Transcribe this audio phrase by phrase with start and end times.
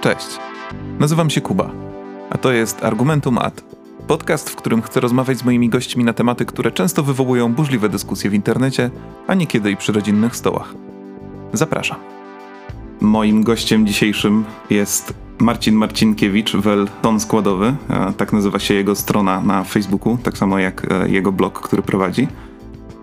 [0.00, 0.38] Cześć.
[0.98, 1.70] Nazywam się Kuba,
[2.30, 3.62] a to jest Argumentum Ad.
[4.06, 8.30] Podcast, w którym chcę rozmawiać z moimi gośćmi na tematy, które często wywołują burzliwe dyskusje
[8.30, 8.90] w internecie,
[9.26, 10.74] a niekiedy i przy rodzinnych stołach.
[11.52, 11.96] Zapraszam.
[13.00, 17.74] Moim gościem dzisiejszym jest Marcin Marcinkiewicz, wel Ton Składowy.
[18.16, 22.28] Tak nazywa się jego strona na Facebooku, tak samo jak e, jego blog, który prowadzi.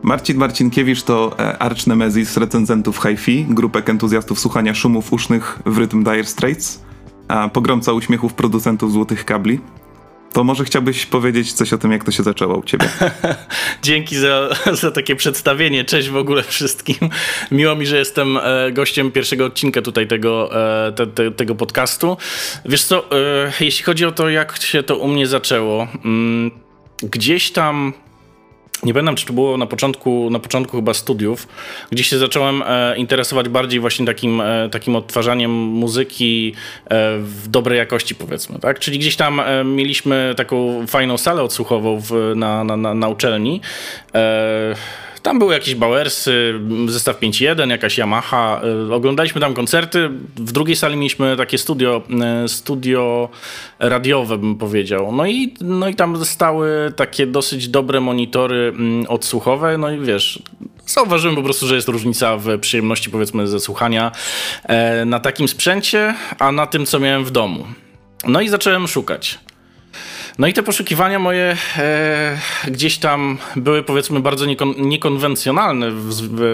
[0.04, 6.04] Marcin Marcinkiewicz to e, arch nemesis recenzentów hi-fi, grupek entuzjastów słuchania szumów usznych w rytm
[6.04, 6.84] Dire Straits,
[7.28, 9.60] a pogromca uśmiechów producentów złotych kabli.
[10.34, 12.90] To może chciałbyś powiedzieć coś o tym, jak to się zaczęło u ciebie?
[13.82, 15.86] Dzięki za, za takie przedstawienie.
[15.86, 17.10] Cześć w ogóle wszystkim.
[17.52, 20.50] Miło mi, że jestem e, gościem pierwszego odcinka tutaj tego,
[20.88, 22.18] e, te, te, tego podcastu.
[22.66, 23.10] Wiesz co,
[23.60, 26.52] jeśli chodzi o to, jak się to u mnie zaczęło, mm,
[27.04, 27.94] gdzieś tam
[28.84, 31.48] nie pamiętam, czy to było na początku, na początku chyba studiów,
[31.92, 36.54] gdzie się zacząłem e, interesować bardziej właśnie takim, e, takim odtwarzaniem muzyki
[36.86, 38.60] e, w dobrej jakości, powiedzmy.
[38.60, 38.80] Tak?
[38.80, 43.62] Czyli gdzieś tam mieliśmy taką fajną salę odsłuchową w, na, na, na, na uczelni.
[44.16, 44.76] E,
[45.24, 48.62] tam były jakieś Bauersy, zestaw 5.1, jakaś Yamaha.
[48.90, 50.10] E, oglądaliśmy tam koncerty.
[50.36, 53.30] W drugiej sali mieliśmy takie studio, e, studio
[53.80, 55.12] radiowe, bym powiedział.
[55.12, 59.78] No i, no i tam stały takie dosyć dobre monitory mm, odsłuchowe.
[59.78, 60.44] No i wiesz,
[60.86, 64.12] zauważyłem po prostu, że jest różnica w przyjemności, powiedzmy, ze słuchania
[64.64, 67.66] e, na takim sprzęcie, a na tym, co miałem w domu.
[68.28, 69.40] No i zacząłem szukać.
[70.40, 72.38] No i te poszukiwania moje e,
[72.68, 76.10] gdzieś tam były powiedzmy bardzo niekon, niekonwencjonalne w,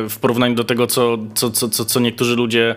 [0.10, 2.76] w, porównaniu do tego, co, co, co, co niektórzy ludzie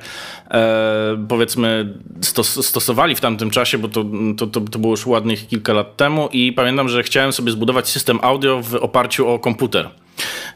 [0.50, 4.04] e, powiedzmy stos, stosowali w tamtym czasie, bo to,
[4.36, 7.88] to, to, to było już ładnych kilka lat temu i pamiętam, że chciałem sobie zbudować
[7.88, 9.90] system audio w oparciu o komputer.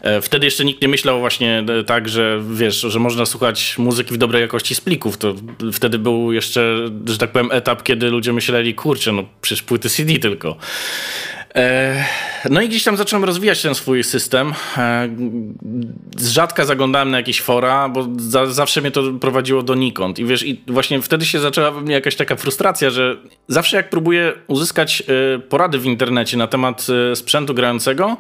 [0.01, 4.15] E, wtedy jeszcze nikt nie myślał właśnie e, tak, że wiesz, że można słuchać muzyki
[4.15, 5.17] w dobrej jakości z plików.
[5.17, 5.35] To
[5.73, 10.19] wtedy był jeszcze, że tak powiem, etap, kiedy ludzie myśleli, kurczę, no przecież płyty CD
[10.19, 10.57] tylko.
[11.55, 12.05] E,
[12.51, 14.53] no i gdzieś tam zacząłem rozwijać ten swój system.
[16.17, 20.19] Z rzadka zaglądałem na jakieś fora, bo za, zawsze mnie to prowadziło donikąd.
[20.19, 23.17] I wiesz, i właśnie wtedy się zaczęła we mnie jakaś taka frustracja, że
[23.49, 25.03] zawsze jak próbuję uzyskać
[25.49, 28.17] porady w internecie na temat sprzętu grającego,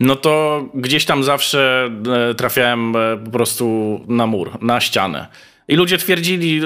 [0.00, 1.90] no to gdzieś tam zawsze
[2.36, 2.94] trafiałem
[3.24, 5.26] po prostu na mur, na ścianę.
[5.68, 6.60] I ludzie twierdzili,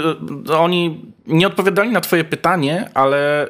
[0.52, 3.48] oni nie odpowiadali na twoje pytanie, ale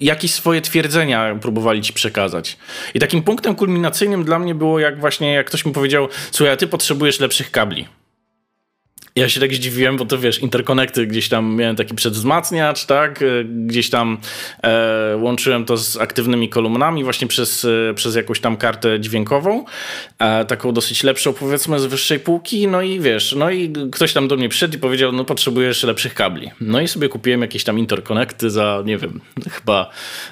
[0.00, 2.56] jakieś swoje twierdzenia próbowali ci przekazać.
[2.94, 6.66] I takim punktem kulminacyjnym dla mnie było, jak właśnie, jak ktoś mi powiedział, słuchaj, ty
[6.66, 7.88] potrzebujesz lepszych kabli.
[9.18, 13.22] Ja się tak zdziwiłem, bo to wiesz, interkonekty gdzieś tam miałem taki przedwzmacniacz, tak?
[13.22, 14.18] E, gdzieś tam
[14.62, 19.64] e, łączyłem to z aktywnymi kolumnami właśnie przez, e, przez jakąś tam kartę dźwiękową,
[20.18, 24.28] e, taką dosyć lepszą powiedzmy z wyższej półki, no i wiesz, no i ktoś tam
[24.28, 26.50] do mnie przyszedł i powiedział, no potrzebujesz lepszych kabli.
[26.60, 29.20] No i sobie kupiłem jakieś tam interkonekty za, nie wiem,
[29.50, 29.90] chyba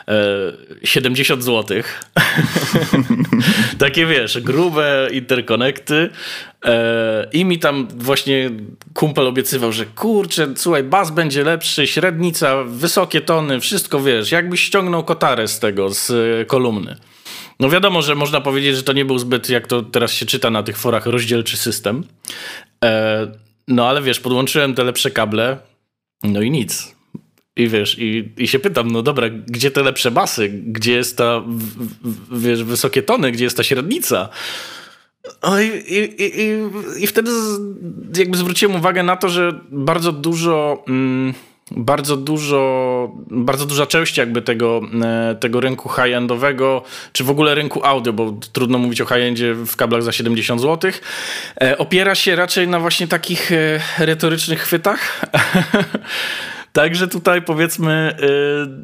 [0.09, 0.53] e,
[0.85, 1.83] 70 zł.
[3.79, 6.11] Takie wiesz, grube interkonekty,
[6.56, 6.56] E,
[7.33, 8.51] I mi tam właśnie
[8.95, 15.05] kumpel obiecywał, że kurczę, słuchaj, bas będzie lepszy, średnica, wysokie tony, wszystko wiesz, jakbyś ściągnął
[15.05, 16.97] kotarę z tego, z e, kolumny.
[17.61, 20.51] No wiadomo, że można powiedzieć, że to nie był zbyt, jak to teraz się czyta
[20.51, 22.05] na tych forach, rozdzielczy system.
[22.85, 23.27] E,
[23.69, 25.59] no ale wiesz, podłączyłem te lepsze kable,
[26.23, 26.97] no i nic.
[27.57, 30.49] I wiesz, i, i się pytam, no dobra, gdzie te lepsze basy?
[30.49, 33.33] Gdzie jest ta, w, wiesz, wysokie tony?
[33.33, 34.29] Gdzie jest ta średnica?
[35.43, 36.59] No i, i, i,
[37.03, 37.31] i wtedy
[38.17, 40.85] jakby zwróciłem uwagę na to, że bardzo dużo.
[40.89, 41.35] Mm,
[41.71, 46.83] bardzo dużo, bardzo duża część jakby tego, e, tego rynku high-endowego,
[47.13, 50.91] czy w ogóle rynku audio, bo trudno mówić o high-endzie w kablach za 70 zł,
[51.61, 55.01] e, opiera się raczej na właśnie takich e, retorycznych chwytach.
[56.77, 58.27] Także tutaj powiedzmy, y,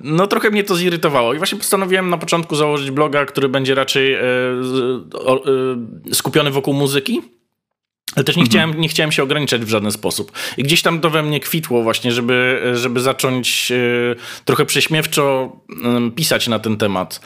[0.05, 4.15] no trochę mnie to zirytowało i właśnie postanowiłem na początku założyć bloga, który będzie raczej
[4.15, 4.19] y,
[6.11, 7.23] y, skupiony wokół muzyki.
[8.17, 8.51] Ale też nie, mhm.
[8.51, 10.33] chciałem, nie chciałem się ograniczać w żaden sposób.
[10.57, 13.73] I gdzieś tam to we mnie kwitło właśnie, żeby, żeby zacząć
[14.45, 15.57] trochę prześmiewczo
[16.17, 17.21] pisać na ten temat.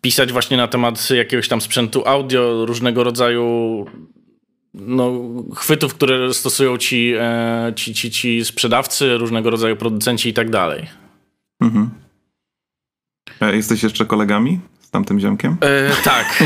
[0.00, 3.86] Pisać właśnie na temat jakiegoś tam sprzętu audio, różnego rodzaju
[4.74, 5.12] no,
[5.56, 10.86] chwytów, które stosują ci, e, ci, ci, ci sprzedawcy, różnego rodzaju producenci i tak dalej.
[11.60, 11.90] Mhm.
[13.40, 15.56] A jesteś jeszcze kolegami z tamtym ziomkiem?
[15.60, 16.44] E, tak.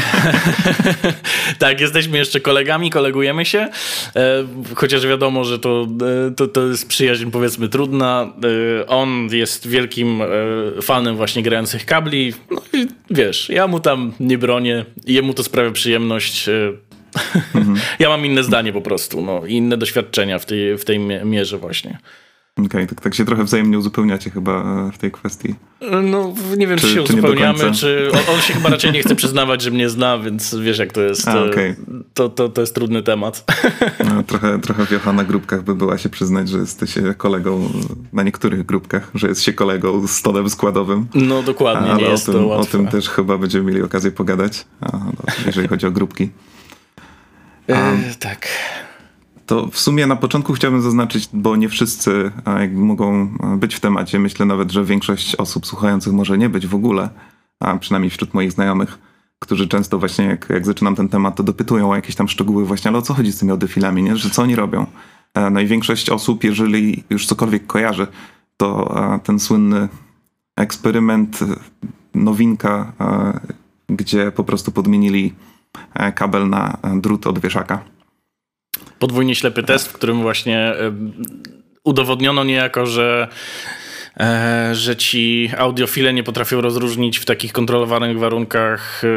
[1.58, 3.58] tak, jesteśmy jeszcze kolegami, kolegujemy się.
[4.16, 4.44] E,
[4.74, 5.86] chociaż wiadomo, że to,
[6.28, 8.32] e, to, to jest przyjaźń powiedzmy trudna.
[8.82, 10.26] E, on jest wielkim e,
[10.82, 12.32] fanem właśnie grających kabli.
[12.50, 14.84] No i wiesz, ja mu tam nie bronię.
[15.06, 16.50] Jemu to sprawia przyjemność
[17.54, 17.76] Mhm.
[17.98, 21.98] ja mam inne zdanie po prostu, no, inne doświadczenia w tej, w tej mierze właśnie.
[22.56, 25.54] Okej, okay, tak, tak się trochę wzajemnie uzupełniacie chyba e, w tej kwestii.
[26.02, 29.02] No, nie wiem, czy, czy się czy uzupełniamy, czy on, on, się chyba raczej nie
[29.02, 31.28] chce przyznawać, że mnie zna, więc wiesz jak to jest.
[31.28, 31.76] A, okay.
[32.14, 33.44] to, to, to jest trudny temat.
[34.04, 37.68] No, trochę, trochę wiocha na grupkach by była się przyznać, że jesteś kolegą
[38.12, 41.06] na niektórych grupkach, że jest się kolegą z stonem składowym.
[41.14, 42.78] No dokładnie, Ale nie jest o tym, to łatwe.
[42.78, 45.12] O tym też chyba będziemy mieli okazję pogadać, no,
[45.46, 46.30] jeżeli chodzi o grupki.
[47.68, 48.48] E, tak
[49.46, 54.18] to w sumie na początku chciałbym zaznaczyć, bo nie wszyscy jakby mogą być w temacie.
[54.18, 57.08] Myślę nawet, że większość osób słuchających może nie być w ogóle,
[57.60, 58.98] a przynajmniej wśród moich znajomych,
[59.38, 62.88] którzy często właśnie jak, jak zaczynam ten temat, to dopytują o jakieś tam szczegóły właśnie,
[62.88, 64.16] ale o co chodzi z tymi audiofilami, nie?
[64.16, 64.86] że co oni robią.
[65.34, 68.06] E, no i większość osób, jeżeli już cokolwiek kojarzy,
[68.56, 68.94] to
[69.24, 69.88] ten słynny
[70.56, 71.38] eksperyment,
[72.14, 72.92] nowinka,
[73.88, 75.53] gdzie po prostu podmienili e,
[76.14, 77.94] kabel na drut od wieszaka
[78.98, 80.74] podwójnie ślepy test, w którym właśnie
[81.84, 83.28] udowodniono niejako, że
[84.20, 89.08] e, że ci audiofile nie potrafią rozróżnić w takich kontrolowanych warunkach e,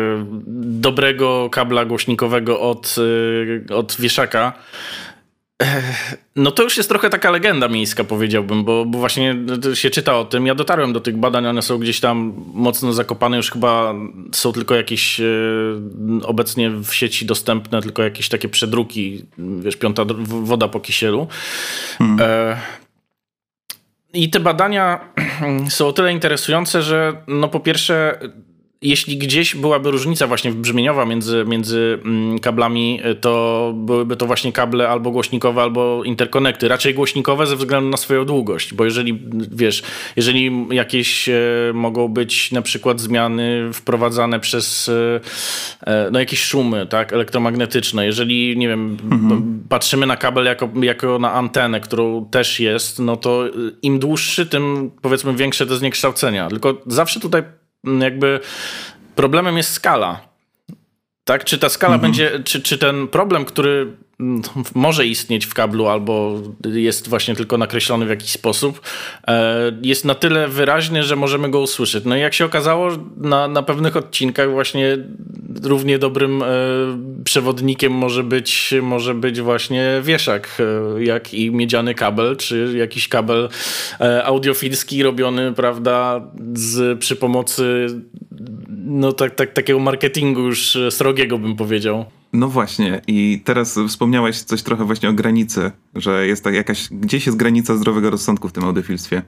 [0.87, 2.95] dobrego kabla głośnikowego od,
[3.69, 4.53] e, od wieszaka.
[6.35, 9.35] No to już jest trochę taka legenda miejska, powiedziałbym, bo, bo, właśnie
[9.73, 10.47] się czyta o tym.
[10.47, 13.93] Ja dotarłem do tych badań, one są gdzieś tam mocno zakopane, już chyba
[14.31, 15.25] są tylko jakieś e,
[16.23, 21.27] obecnie w sieci dostępne, tylko jakieś takie przedruki, wiesz, piąta woda po kisielu.
[21.97, 22.17] Hmm.
[22.21, 22.57] E,
[24.13, 24.99] I te badania
[25.69, 28.19] są o tyle interesujące, że no po pierwsze
[28.81, 34.51] jeśli gdzieś byłaby różnica właśnie brzmieniowa między, między mm, kablami, y, to byłyby to właśnie
[34.51, 36.67] kable albo głośnikowe, albo interkonekty.
[36.67, 39.21] Raczej głośnikowe ze względu na swoją długość, bo jeżeli,
[39.51, 39.83] wiesz,
[40.15, 41.33] jeżeli jakieś e,
[41.73, 45.19] mogą być na przykład zmiany wprowadzane przez e,
[45.81, 49.63] e, no jakieś szumy, tak, elektromagnetyczne, jeżeli, nie wiem, mhm.
[49.69, 53.43] patrzymy na kabel jako, jako na antenę, którą też jest, no to
[53.81, 56.49] im dłuższy, tym powiedzmy większe te zniekształcenia.
[56.49, 57.43] Tylko zawsze tutaj
[58.01, 58.39] jakby
[59.15, 60.27] problemem jest skala.
[61.23, 61.45] Tak?
[61.45, 62.11] Czy ta skala mhm.
[62.11, 63.97] będzie, czy, czy ten problem, który
[64.75, 68.81] może istnieć w kablu albo jest właśnie tylko nakreślony w jakiś sposób,
[69.27, 72.05] e, jest na tyle wyraźny, że możemy go usłyszeć.
[72.05, 74.97] No i jak się okazało, na, na pewnych odcinkach właśnie
[75.63, 76.47] równie dobrym e,
[77.23, 80.57] przewodnikiem może być, może być właśnie wieszak,
[80.97, 83.49] e, jak i miedziany kabel, czy jakiś kabel
[84.23, 86.21] audiofilski robiony, prawda,
[86.53, 87.87] z, przy pomocy
[88.69, 92.05] no tak, tak, takiego marketingu już srogiego bym powiedział.
[92.33, 97.25] No właśnie i teraz wspomniałeś coś trochę właśnie o granicy, że jest tak jakaś, gdzieś
[97.25, 99.21] jest granica zdrowego rozsądku w tym audiofilstwie.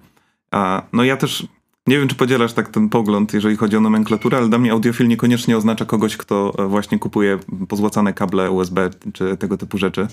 [0.51, 1.47] A, no ja też
[1.87, 5.07] nie wiem, czy podzielasz tak ten pogląd, jeżeli chodzi o nomenklaturę, ale dla mnie audiofil
[5.07, 10.07] niekoniecznie oznacza kogoś, kto właśnie kupuje pozłacane kable USB czy tego typu rzeczy.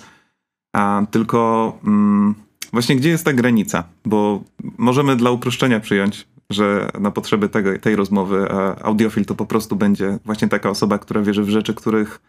[0.73, 2.35] A tylko mm,
[2.73, 3.85] właśnie gdzie jest ta granica?
[4.05, 4.43] Bo
[4.79, 8.49] możemy dla uproszczenia przyjąć, że na potrzeby tego, tej rozmowy
[8.83, 12.21] audiofil to po prostu będzie właśnie taka osoba, która wierzy w rzeczy, których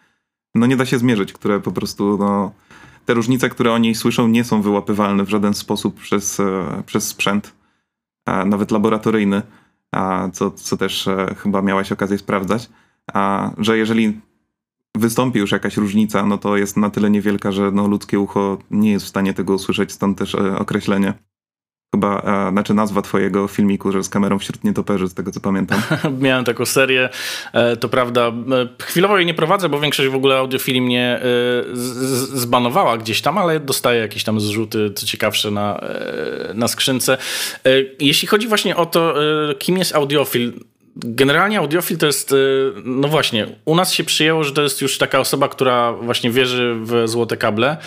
[0.55, 2.51] no nie da się zmierzyć, które po prostu no,
[3.05, 7.07] te różnice, które o niej słyszą, nie są wyłapywalne w żaden sposób przez, e, przez
[7.07, 7.53] sprzęt,
[8.45, 9.41] nawet laboratoryjny,
[10.33, 12.69] co, co też e, chyba miałaś okazję sprawdzać,
[13.57, 14.21] że jeżeli
[14.97, 18.91] wystąpi już jakaś różnica, no to jest na tyle niewielka, że no, ludzkie ucho nie
[18.91, 21.13] jest w stanie tego usłyszeć, stąd też e, określenie
[21.95, 25.81] chyba, a, znaczy nazwa twojego filmiku, że z kamerą wśród nietoperzy, z tego co pamiętam.
[26.19, 27.09] Miałem taką serię,
[27.53, 28.27] e, to prawda.
[28.27, 28.33] E,
[28.83, 31.23] chwilowo jej nie prowadzę, bo większość w ogóle audiofili mnie e,
[32.39, 35.81] zbanowała gdzieś tam, ale dostaję jakieś tam zrzuty, co ciekawsze, na,
[36.53, 37.17] na skrzynce.
[37.99, 39.15] Jeśli chodzi właśnie o to,
[39.59, 40.53] kim jest audiofil,
[41.03, 44.97] Generalnie audiofil to jest, y, no właśnie, u nas się przyjęło, że to jest już
[44.97, 47.77] taka osoba, która właśnie wierzy w złote kable.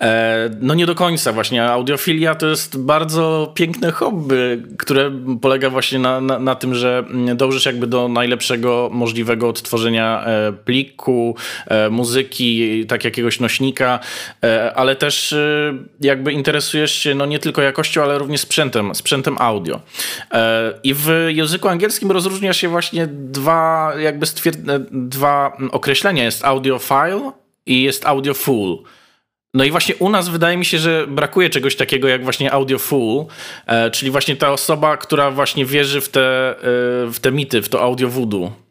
[0.00, 1.64] E, no nie do końca właśnie.
[1.64, 5.10] Audiofilia to jest bardzo piękne hobby, które
[5.40, 11.36] polega właśnie na, na, na tym, że dążysz jakby do najlepszego możliwego odtworzenia e, pliku,
[11.66, 14.00] e, muzyki, tak jakiegoś nośnika,
[14.74, 15.34] ale też
[16.00, 19.80] jakby interesujesz się no nie tylko jakością, ale również sprzętem, sprzętem audio.
[20.82, 24.26] I w języku angielskim rozróżnia rozróżnia się właśnie dwa, jakby
[24.90, 26.24] dwa określenia.
[26.24, 27.32] Jest audio file
[27.66, 28.82] i jest audio full.
[29.54, 32.78] No i właśnie u nas wydaje mi się, że brakuje czegoś takiego jak właśnie audio
[32.78, 33.26] full,
[33.66, 36.62] e, czyli właśnie ta osoba, która właśnie wierzy w te, e,
[37.10, 38.65] w te mity, w to audio voodoo.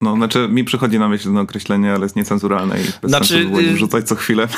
[0.00, 3.48] No, znaczy mi przychodzi na myśl to określenie, ale jest niecenzuralne i bez znaczy, sensu
[3.48, 4.48] było rzucać co chwilę.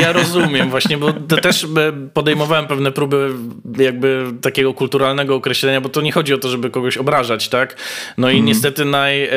[0.00, 1.66] Ja rozumiem właśnie, bo też
[2.14, 3.34] podejmowałem pewne próby
[3.78, 7.76] jakby takiego kulturalnego określenia, bo to nie chodzi o to, żeby kogoś obrażać, tak?
[8.18, 8.46] No i mm.
[8.46, 9.30] niestety naj, e,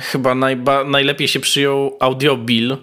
[0.00, 2.76] chyba najba, najlepiej się przyjął audiobil,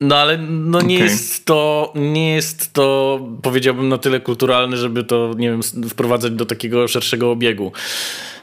[0.00, 1.08] No ale no nie okay.
[1.08, 6.46] jest to, nie jest to, powiedziałbym, na tyle kulturalne, żeby to, nie wiem, wprowadzać do
[6.46, 7.72] takiego szerszego obiegu.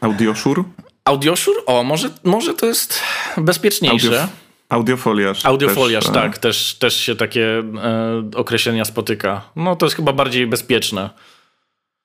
[0.02, 0.66] Audioszur?
[1.06, 1.54] Audioszur?
[1.66, 3.00] O, może, może to jest
[3.38, 4.22] bezpieczniejsze.
[4.22, 4.36] Audio,
[4.70, 5.46] audiofoliarz.
[5.46, 6.38] Audiofoliarz, też, tak.
[6.38, 9.42] Też, też się takie e, określenia spotyka.
[9.56, 11.10] No to jest chyba bardziej bezpieczne.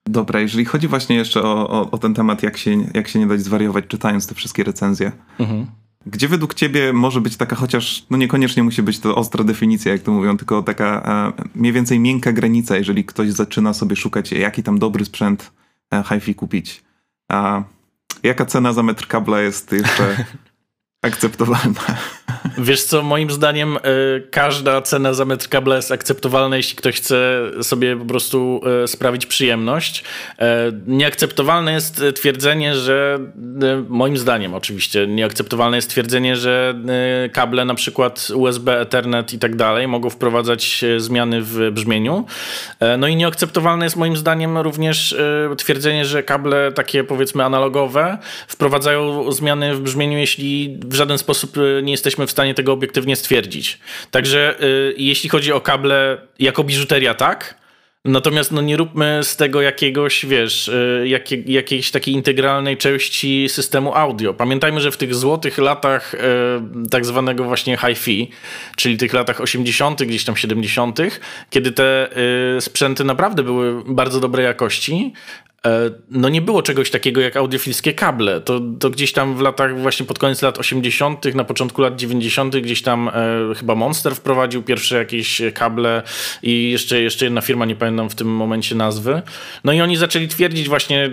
[0.09, 3.27] Dobra, jeżeli chodzi właśnie jeszcze o, o, o, ten temat, jak się, jak się nie
[3.27, 5.65] dać zwariować czytając te wszystkie recenzje, mhm.
[6.05, 10.01] gdzie według ciebie może być taka, chociaż no niekoniecznie musi być to ostra definicja, jak
[10.01, 11.01] to mówią, tylko taka
[11.37, 15.51] e, mniej więcej miękka granica, jeżeli ktoś zaczyna sobie szukać, jaki tam dobry sprzęt
[15.93, 16.83] e, hi-fi kupić.
[17.29, 17.63] A
[18.23, 20.25] jaka cena za metr kabla jest jeszcze
[21.01, 21.81] akceptowalna.
[22.57, 27.41] Wiesz co, moim zdaniem y, każda cena za metr kabla jest akceptowalna, jeśli ktoś chce
[27.61, 29.99] sobie po prostu y, sprawić przyjemność.
[29.99, 30.43] Y,
[30.87, 33.19] nieakceptowalne jest twierdzenie, że
[33.89, 36.75] moim zdaniem oczywiście, nieakceptowalne jest twierdzenie, że
[37.33, 42.25] kable na przykład USB, Ethernet i tak dalej mogą wprowadzać zmiany w brzmieniu.
[42.97, 45.15] No i nieakceptowalne jest moim zdaniem również
[45.57, 51.81] twierdzenie, że kable takie powiedzmy analogowe wprowadzają zmiany w brzmieniu, jeśli w żaden sposób y,
[51.83, 53.79] nie jesteśmy w stanie tego obiektywnie stwierdzić.
[54.11, 57.57] Także y, jeśli chodzi o kable jako biżuteria, tak.
[58.05, 63.95] Natomiast no, nie róbmy z tego jakiegoś, wiesz, y, jakie, jakiejś takiej integralnej części systemu
[63.95, 64.33] audio.
[64.33, 66.15] Pamiętajmy, że w tych złotych latach
[66.91, 68.29] tak zwanego właśnie hi-fi,
[68.75, 70.99] czyli tych latach 80., gdzieś tam 70.,
[71.49, 72.09] kiedy te
[72.59, 75.13] sprzęty naprawdę były bardzo dobrej jakości,
[76.11, 78.41] no nie było czegoś takiego jak audiofilskie kable.
[78.41, 82.57] To, to gdzieś tam w latach, właśnie pod koniec lat 80., na początku lat 90.,
[82.57, 83.11] gdzieś tam e,
[83.55, 86.03] chyba Monster wprowadził pierwsze jakieś kable
[86.43, 89.21] i jeszcze, jeszcze jedna firma, nie pamiętam w tym momencie nazwy.
[89.63, 91.09] No i oni zaczęli twierdzić właśnie,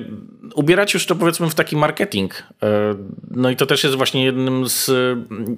[0.55, 2.35] ubierać już to powiedzmy w taki marketing.
[2.63, 2.95] E,
[3.31, 4.91] no i to też jest właśnie jednym z,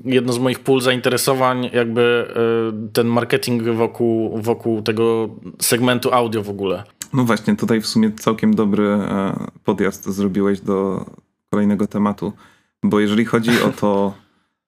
[0.05, 2.26] jedno z moich pól zainteresowań, jakby
[2.83, 5.28] e, ten marketing wokół, wokół tego
[5.61, 6.85] segmentu audio w ogóle.
[7.16, 11.06] No właśnie, tutaj w sumie całkiem dobry e, podjazd zrobiłeś do
[11.50, 12.32] kolejnego tematu,
[12.82, 14.14] bo jeżeli chodzi o to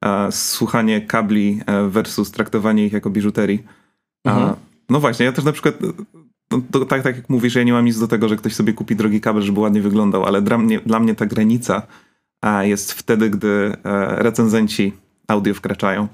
[0.04, 3.64] e, słuchanie kabli e, versus traktowanie ich jako biżuterii,
[4.24, 4.54] mhm.
[4.88, 5.74] no właśnie, ja też na przykład
[6.50, 8.72] no, to, tak, tak jak mówisz, ja nie mam nic do tego, że ktoś sobie
[8.72, 11.82] kupi drogi kabel, żeby ładnie wyglądał, ale dla mnie, dla mnie ta granica
[12.62, 13.76] jest wtedy, gdy
[14.08, 14.92] recenzenci
[15.28, 16.08] audio wkraczają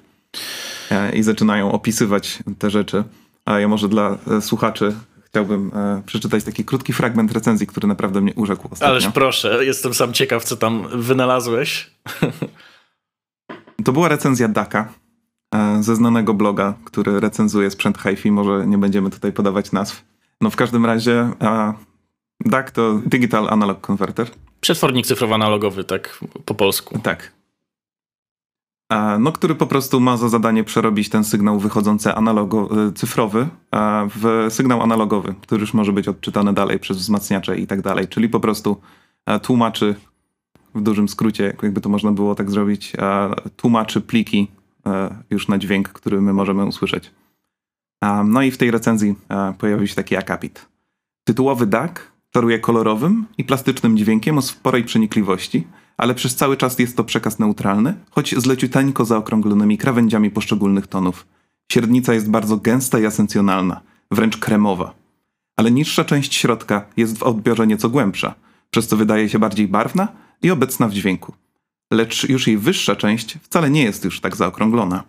[1.13, 3.05] i zaczynają opisywać te rzeczy.
[3.45, 4.95] A ja może dla słuchaczy
[5.35, 8.93] chciałbym e, przeczytać taki krótki fragment recenzji, który naprawdę mnie urzekł ostatnio.
[8.93, 11.91] Ależ proszę, jestem sam ciekaw, co tam wynalazłeś.
[13.85, 14.93] To była recenzja Daka
[15.55, 18.31] e, ze znanego bloga, który recenzuje sprzęt hi-fi.
[18.31, 20.05] Może nie będziemy tutaj podawać nazw.
[20.41, 21.75] No w każdym razie e,
[22.41, 24.31] DAC to Digital Analog Converter.
[24.61, 26.99] Przetwornik cyfrowo-analogowy, tak po polsku.
[27.03, 27.33] Tak
[29.19, 33.49] no, który po prostu ma za zadanie przerobić ten sygnał wychodzący analogo, y, cyfrowy
[34.17, 38.09] w sygnał analogowy, który już może być odczytany dalej przez wzmacniacze i tak dalej.
[38.09, 38.81] Czyli po prostu
[39.43, 39.95] tłumaczy,
[40.75, 42.93] w dużym skrócie, jakby to można było tak zrobić,
[43.57, 44.49] tłumaczy pliki
[45.31, 47.11] już na dźwięk, który my możemy usłyszeć.
[48.25, 49.15] No i w tej recenzji
[49.59, 50.67] pojawił się taki akapit.
[51.25, 51.93] Tytułowy DAC
[52.31, 57.39] czaruje kolorowym i plastycznym dźwiękiem o sporej przenikliwości– ale przez cały czas jest to przekaz
[57.39, 61.27] neutralny, choć z leciuteńko zaokrąglonymi krawędziami poszczególnych tonów.
[61.73, 64.95] Średnica jest bardzo gęsta i asencjonalna, wręcz kremowa.
[65.57, 68.35] Ale niższa część środka jest w odbiorze nieco głębsza,
[68.71, 70.09] przez co wydaje się bardziej barwna
[70.43, 71.35] i obecna w dźwięku.
[71.93, 75.05] Lecz już jej wyższa część wcale nie jest już tak zaokrąglona.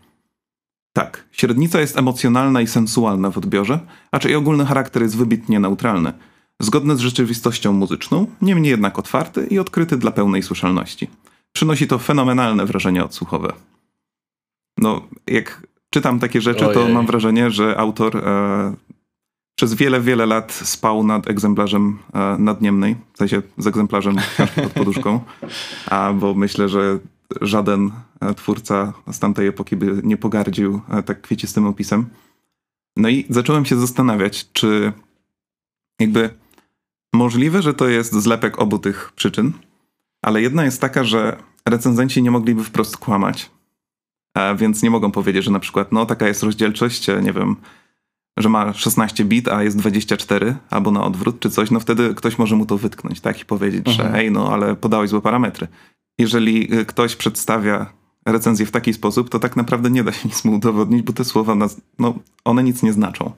[0.94, 3.80] Tak, średnica jest emocjonalna i sensualna w odbiorze,
[4.12, 6.14] a jej ogólny charakter jest wybitnie neutralny–
[6.62, 11.10] zgodny z rzeczywistością muzyczną, niemniej jednak otwarty i odkryty dla pełnej słyszalności.
[11.52, 13.54] Przynosi to fenomenalne wrażenie odsłuchowe.
[14.78, 16.74] No, jak czytam takie rzeczy, Ojej.
[16.74, 18.76] to mam wrażenie, że autor e,
[19.56, 24.16] przez wiele, wiele lat spał nad egzemplarzem e, nadniemnej, w sensie z egzemplarzem
[24.56, 25.20] pod poduszką,
[25.86, 27.00] a bo myślę, że
[27.42, 32.06] żaden e, twórca z tamtej epoki by nie pogardził e, tak kwiecistym opisem.
[32.98, 34.94] No i zacząłem się zastanawiać, czy
[36.00, 36.30] jakby
[37.16, 39.52] Możliwe, że to jest zlepek obu tych przyczyn,
[40.22, 43.52] ale jedna jest taka, że recenzenci nie mogliby wprost kłamać,
[44.58, 47.56] więc nie mogą powiedzieć, że na przykład, no taka jest rozdzielczość, nie wiem,
[48.38, 52.38] że ma 16 bit, a jest 24, albo na odwrót, czy coś, no wtedy ktoś
[52.38, 53.42] może mu to wytknąć, tak?
[53.42, 53.96] I powiedzieć, mhm.
[53.96, 55.68] że hej, no ale podałeś złe parametry.
[56.18, 57.94] Jeżeli y, ktoś przedstawia
[58.26, 61.26] recenzję w taki sposób, to tak naprawdę nie da się nic mu udowodnić, bo te
[61.26, 61.56] słowa,
[62.00, 63.32] no, one nic nie znaczą.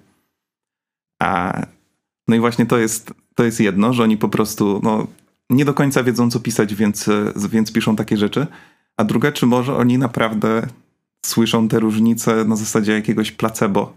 [1.23, 1.61] A,
[2.27, 5.07] no i właśnie to jest to jest jedno, że oni po prostu no,
[5.49, 7.09] nie do końca wiedzą, co pisać, więc,
[7.49, 8.47] więc piszą takie rzeczy.
[8.97, 10.67] A druga, czy może oni naprawdę
[11.25, 13.93] słyszą te różnice na zasadzie jakiegoś placebo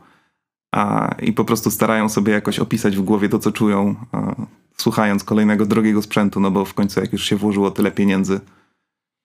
[0.75, 4.35] a, i po prostu starają sobie jakoś opisać w głowie to, co czują, a,
[4.77, 8.41] słuchając kolejnego drogiego sprzętu, no bo w końcu jak już się włożyło tyle pieniędzy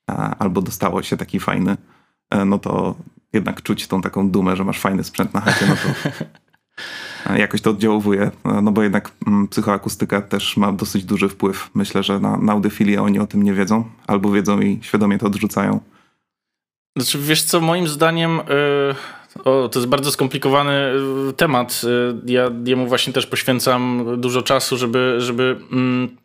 [0.09, 1.77] a, albo dostało się taki fajny,
[2.29, 2.95] e, no to
[3.33, 6.09] jednak czuć tą taką dumę, że masz fajny sprzęt na chacie, no to
[7.37, 11.69] jakoś to oddziałuje, no bo jednak mm, psychoakustyka też ma dosyć duży wpływ.
[11.73, 12.61] Myślę, że na, na
[13.01, 15.79] oni o tym nie wiedzą, albo wiedzą i świadomie to odrzucają.
[16.97, 18.39] Znaczy, wiesz co, moim zdaniem...
[18.49, 18.95] Yy...
[19.43, 20.91] O, to jest bardzo skomplikowany
[21.29, 21.81] y, temat.
[21.83, 26.17] Y, ja jemu właśnie też poświęcam dużo czasu, żeby, żeby mm,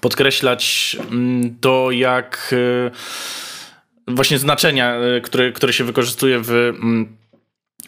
[0.00, 2.90] podkreślać mm, to, jak y,
[4.08, 6.72] właśnie znaczenia, które, które się wykorzystuje w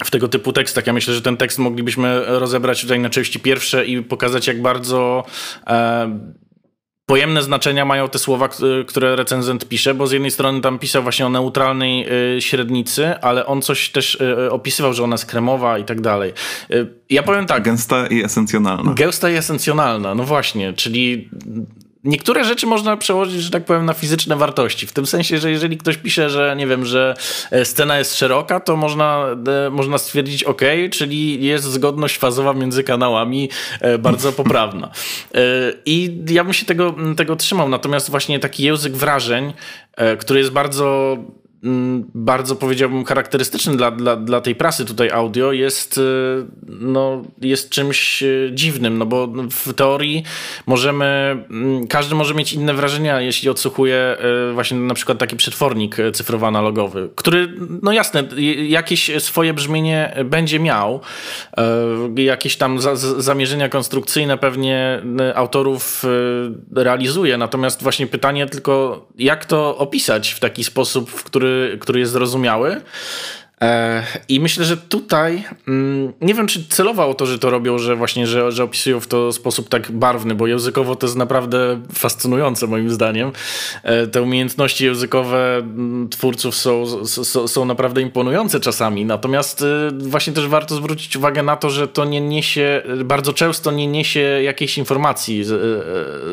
[0.05, 0.87] w tego typu tekstach.
[0.87, 5.25] Ja myślę, że ten tekst moglibyśmy rozebrać tutaj na części pierwsze i pokazać, jak bardzo
[5.67, 6.19] e,
[7.09, 8.49] pojemne znaczenia mają te słowa,
[8.87, 13.47] które recenzent pisze, bo z jednej strony tam pisał właśnie o neutralnej e, średnicy, ale
[13.47, 16.33] on coś też e, opisywał, że ona jest kremowa i tak dalej.
[16.71, 16.75] E,
[17.11, 17.62] ja powiem tak.
[17.62, 18.95] Gęsta i esencjonalna.
[18.95, 21.31] Gęsta i esencjonalna, no właśnie, czyli
[22.05, 24.87] Niektóre rzeczy można przełożyć, że tak powiem, na fizyczne wartości.
[24.87, 27.14] W tym sensie, że jeżeli ktoś pisze, że nie wiem, że
[27.50, 29.26] e, scena jest szeroka, to można,
[29.67, 30.62] e, można stwierdzić OK,
[30.93, 33.50] czyli jest zgodność fazowa między kanałami
[33.81, 34.90] e, bardzo poprawna.
[35.87, 37.69] I ja bym się tego, tego trzymał.
[37.69, 39.52] Natomiast właśnie taki język wrażeń,
[40.19, 41.17] który jest bardzo
[42.15, 46.00] bardzo powiedziałbym charakterystyczny dla, dla, dla tej prasy tutaj audio jest, y,
[46.69, 50.23] no, jest czymś y, dziwnym, no bo w teorii
[50.67, 51.05] możemy,
[51.50, 54.17] mm, każdy może mieć inne wrażenia, jeśli odsłuchuje
[54.50, 58.25] y, właśnie na przykład taki przetwornik cyfrowo-analogowy, który, no jasne,
[58.69, 61.00] jakieś swoje brzmienie będzie miał,
[62.17, 65.03] jakieś tam za, zamierzenia konstrukcyjne pewnie
[65.35, 66.03] autorów
[66.77, 71.48] realizuje, natomiast właśnie pytanie tylko, jak to opisać w taki sposób, w który
[71.81, 72.81] który, jest zrozumiały.
[73.61, 77.97] E, I myślę, że tutaj mm, nie wiem, czy celowało to, że to robią, że
[77.97, 82.67] właśnie, że, że opisują w to sposób tak barwny, bo językowo to jest naprawdę fascynujące
[82.67, 83.33] moim zdaniem.
[83.82, 90.32] E, te umiejętności językowe mm, twórców są, są, są naprawdę imponujące czasami, natomiast e, właśnie
[90.32, 94.78] też warto zwrócić uwagę na to, że to nie niesie, bardzo często nie niesie jakiejś
[94.78, 95.45] informacji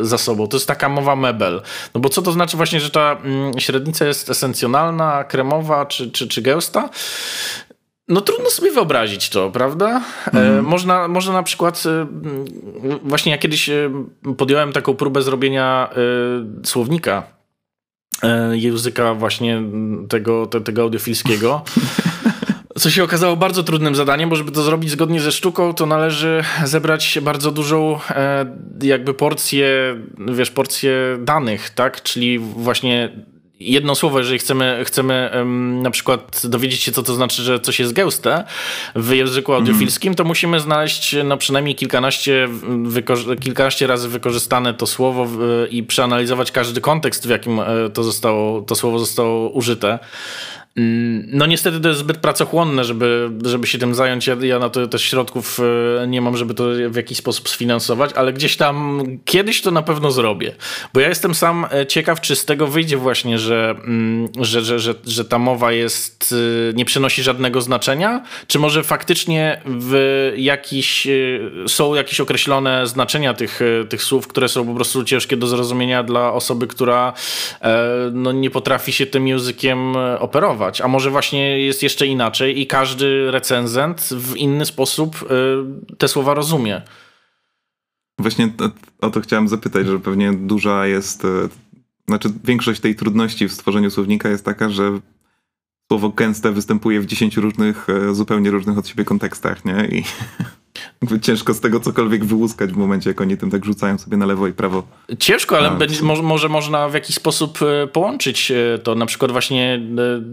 [0.02, 0.48] za sobą.
[0.48, 1.62] To jest taka mowa mebel.
[1.94, 6.28] No bo co to znaczy właśnie, że ta mm, średnica jest esencjonalna, kremowa czy, czy,
[6.28, 6.90] czy gęsta?
[8.08, 10.04] No trudno sobie wyobrazić to, prawda?
[10.26, 10.60] Mhm.
[10.60, 12.08] E, można, można na przykład, e,
[13.04, 13.92] właśnie ja kiedyś e,
[14.38, 15.90] podjąłem taką próbę zrobienia
[16.64, 17.24] słownika
[18.52, 19.62] języka właśnie
[20.10, 21.62] tego, te, tego audiofilskiego.
[22.80, 26.44] Co się okazało bardzo trudnym zadaniem, bo żeby to zrobić zgodnie ze sztuką, to należy
[26.64, 28.00] zebrać bardzo dużą
[28.82, 29.68] jakby porcję,
[30.28, 32.04] wiesz, porcję danych, tak?
[32.04, 33.10] Czyli właśnie
[33.60, 37.80] jedno słowo, jeżeli chcemy, chcemy um, na przykład dowiedzieć się, co to znaczy, że coś
[37.80, 38.44] jest gęste
[38.96, 39.68] w języku mhm.
[39.68, 42.48] audiofilskim, to musimy znaleźć no, przynajmniej kilkanaście,
[43.40, 48.62] kilkanaście razy wykorzystane to słowo w, i przeanalizować każdy kontekst, w jakim e, to, zostało,
[48.62, 50.00] to słowo zostało użyte.
[50.78, 54.28] Mm, no niestety to jest zbyt pracochłonne, żeby, żeby się tym zająć.
[54.28, 55.60] Ja, ja na to też środków
[56.04, 59.82] e, nie mam, żeby to w jakiś sposób sfinansować, ale gdzieś tam kiedyś to na
[59.82, 60.56] pewno zrobię.
[60.94, 64.80] Bo ja jestem sam e, ciekaw, czy z tego wyjdzie właśnie, że, mm, że, że,
[64.80, 66.36] że, że ta mowa jest,
[66.70, 71.08] e, nie przynosi żadnego znaczenia, czy może faktycznie w jakiś,
[71.68, 73.60] są jakieś określone znaczenia tych,
[73.90, 77.14] tych słów, które są po prostu ciężkie do zrozumienia dla osoby, która
[78.12, 83.32] no, nie potrafi się tym językiem operować a może właśnie jest jeszcze inaczej i każdy
[83.32, 85.16] recenzent w inny sposób
[85.92, 86.82] y, te słowa rozumie.
[88.20, 88.50] Właśnie
[89.02, 91.50] o to chciałem zapytać, że pewnie duża jest, y,
[92.08, 95.00] znaczy większość tej trudności w stworzeniu słownika jest taka, że
[95.92, 99.88] słowo gęste występuje w dziesięciu różnych, y, zupełnie różnych od siebie kontekstach, nie?
[99.92, 100.04] I
[101.22, 104.48] ciężko z tego cokolwiek wyłuskać w momencie, jak oni tym tak rzucają sobie na lewo
[104.48, 104.84] i prawo.
[105.20, 108.96] Ciężko, ale będzie, może, może można w jakiś sposób e, połączyć e, to.
[108.96, 109.82] Na przykład właśnie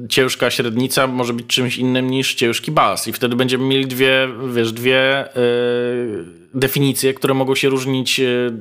[0.05, 4.29] e, ciężka średnica może być czymś innym niż ciężki bas i wtedy będziemy mieli dwie,
[4.55, 8.53] wiesz, dwie yy, definicje, które mogą się różnić yy,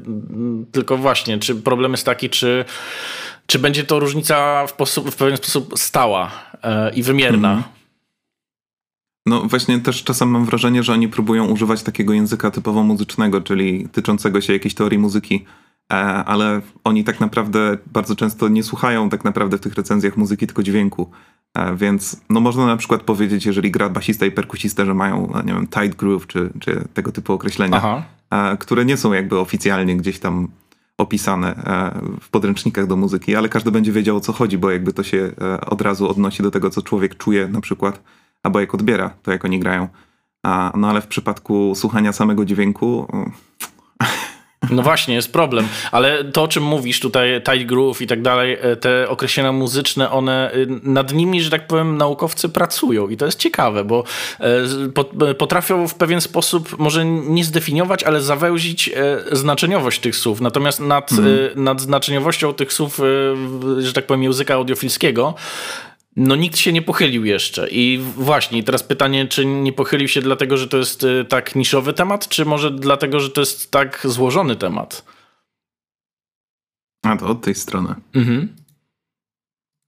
[0.72, 2.66] tylko właśnie, czy problem jest taki, czy
[3.46, 6.32] czy będzie to różnica w, w pewien sposób stała
[6.64, 7.52] yy, i wymierna.
[7.52, 7.64] Mm.
[9.26, 13.90] No właśnie też czasem mam wrażenie, że oni próbują używać takiego języka typowo muzycznego, czyli
[13.90, 15.46] tyczącego się jakiejś teorii muzyki,
[15.92, 20.48] e, ale oni tak naprawdę bardzo często nie słuchają tak naprawdę w tych recenzjach muzyki,
[20.48, 21.12] tylko dźwięku.
[21.54, 25.54] E, więc no można na przykład powiedzieć, jeżeli gra basista i perkusista, że mają, nie
[25.54, 28.04] wiem, tight groove, czy, czy tego typu określenia, Aha.
[28.30, 30.48] E, które nie są jakby oficjalnie gdzieś tam
[30.98, 31.56] opisane
[32.22, 35.32] w podręcznikach do muzyki, ale każdy będzie wiedział o co chodzi, bo jakby to się
[35.66, 38.02] od razu odnosi do tego, co człowiek czuje na przykład,
[38.44, 39.88] albo jak odbiera to, jak oni grają.
[40.76, 43.08] No ale w przypadku słuchania samego dźwięku
[44.70, 45.68] no właśnie, jest problem.
[45.92, 50.12] Ale to, o czym mówisz tutaj, tight groove i tak dalej, e, te określenia muzyczne,
[50.12, 54.04] one y, nad nimi, że tak powiem, naukowcy pracują i to jest ciekawe, bo
[54.40, 58.90] e, e, potrafią w pewien sposób może nie zdefiniować, ale zawęzić
[59.32, 60.42] znaczeniowość tych słów.
[60.42, 61.26] Natomiast nad, mm.
[61.56, 63.00] nad znaczeniowością tych słów,
[63.78, 65.36] że tak powiem, języka audiofilskiego
[66.16, 67.70] no nikt się nie pochylił jeszcze.
[67.70, 71.94] I właśnie, teraz pytanie, czy nie pochylił się dlatego, że to jest y, tak niszowy
[71.94, 75.06] temat, czy może dlatego, że to jest tak złożony temat?
[77.04, 77.96] A to od tej strony.
[78.14, 78.56] Mhm.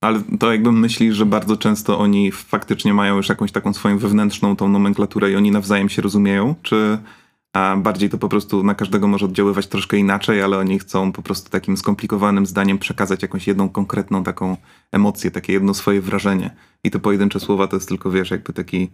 [0.02, 4.56] Ale to jakby myśli, że bardzo często oni faktycznie mają już jakąś taką swoją wewnętrzną
[4.56, 6.98] tą nomenklaturę i oni nawzajem się rozumieją, czy
[7.54, 11.22] a bardziej to po prostu na każdego może oddziaływać troszkę inaczej, ale oni chcą po
[11.22, 14.58] prostu takim skomplikowanym zdaniem przekazać jakąś jedną konkretną taką
[14.92, 16.56] emocję, takie jedno swoje wrażenie.
[16.84, 18.89] I te pojedyncze słowa to jest tylko, wiesz, jakby taki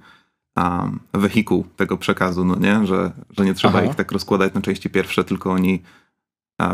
[0.56, 2.86] um, wehikuł tego przekazu, no nie?
[2.86, 3.88] Że, że nie trzeba Aha.
[3.88, 5.82] ich tak rozkładać na części pierwsze, tylko oni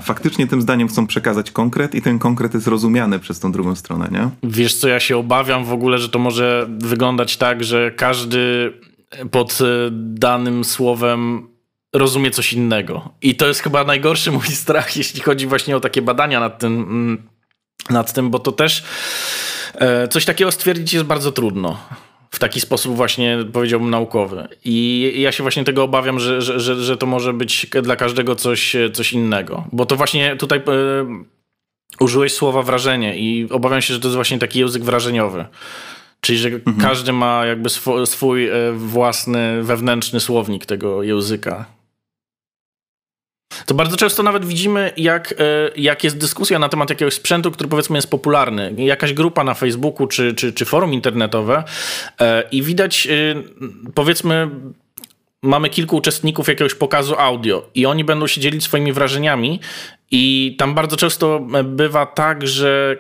[0.02, 4.10] faktycznie tym zdaniem chcą przekazać konkret i ten konkret jest rozumiany przez tą drugą stronę,
[4.12, 4.30] nie?
[4.44, 8.74] Wiesz co, ja się obawiam w ogóle, że to może wyglądać tak, że każdy
[9.32, 11.48] pod e, danym słowem
[11.98, 13.10] rozumie coś innego.
[13.22, 16.74] I to jest chyba najgorszy mój strach, jeśli chodzi właśnie o takie badania nad tym,
[16.82, 17.30] mm,
[17.90, 18.84] nad tym bo to też
[19.76, 21.80] e, coś takiego stwierdzić jest bardzo trudno.
[22.32, 24.48] W taki sposób właśnie powiedziałbym naukowy.
[24.66, 28.36] I ja się właśnie tego obawiam, że, że, że, że to może być dla każdego
[28.36, 29.64] coś, coś innego.
[29.72, 30.64] Bo to właśnie tutaj e,
[32.00, 35.46] użyłeś słowa wrażenie i obawiam się, że to jest właśnie taki język wrażeniowy.
[36.22, 36.78] Czyli, że mhm.
[36.78, 37.70] każdy ma jakby
[38.06, 41.66] swój, e, własny, wewnętrzny słownik tego języka.
[43.66, 45.36] To bardzo często nawet widzimy, jak, e,
[45.76, 48.74] jak jest dyskusja na temat jakiegoś sprzętu, który powiedzmy jest popularny.
[48.78, 51.64] Jakaś grupa na Facebooku czy, czy, czy forum internetowe
[52.20, 53.12] e, i widać e,
[53.94, 54.50] powiedzmy
[55.42, 59.60] mamy kilku uczestników jakiegoś pokazu audio i oni będą się dzielić swoimi wrażeniami
[60.12, 62.98] i tam bardzo często bywa tak, że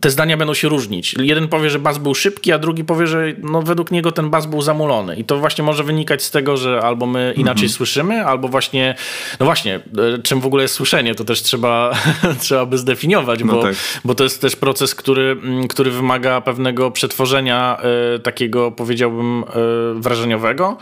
[0.00, 1.14] te zdania będą się różnić.
[1.20, 4.46] Jeden powie, że bas był szybki, a drugi powie, że no, według niego ten bas
[4.46, 5.16] był zamulony.
[5.16, 7.76] I to właśnie może wynikać z tego, że albo my inaczej mm -hmm.
[7.76, 8.94] słyszymy, albo właśnie,
[9.40, 11.94] no właśnie, e, czym w ogóle jest słyszenie, to też trzeba,
[12.40, 13.74] trzeba by zdefiniować, no bo, tak.
[14.04, 17.78] bo to jest też proces, który, mm, który wymaga pewnego przetworzenia
[18.16, 19.44] y, takiego, powiedziałbym, y,
[20.00, 20.76] wrażeniowego.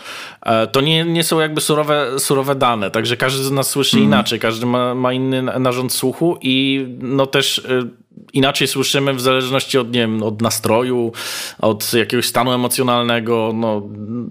[0.46, 4.08] Y, to nie, nie są jakby surowe, surowe dane, także każdy z nas słyszy mm
[4.08, 4.12] -hmm.
[4.12, 7.66] inaczej, każdy ma, ma inny narząd słuchu i no też
[8.32, 11.12] inaczej słyszymy w zależności od, nie wiem, od nastroju,
[11.58, 13.52] od jakiegoś stanu emocjonalnego.
[13.54, 13.82] No,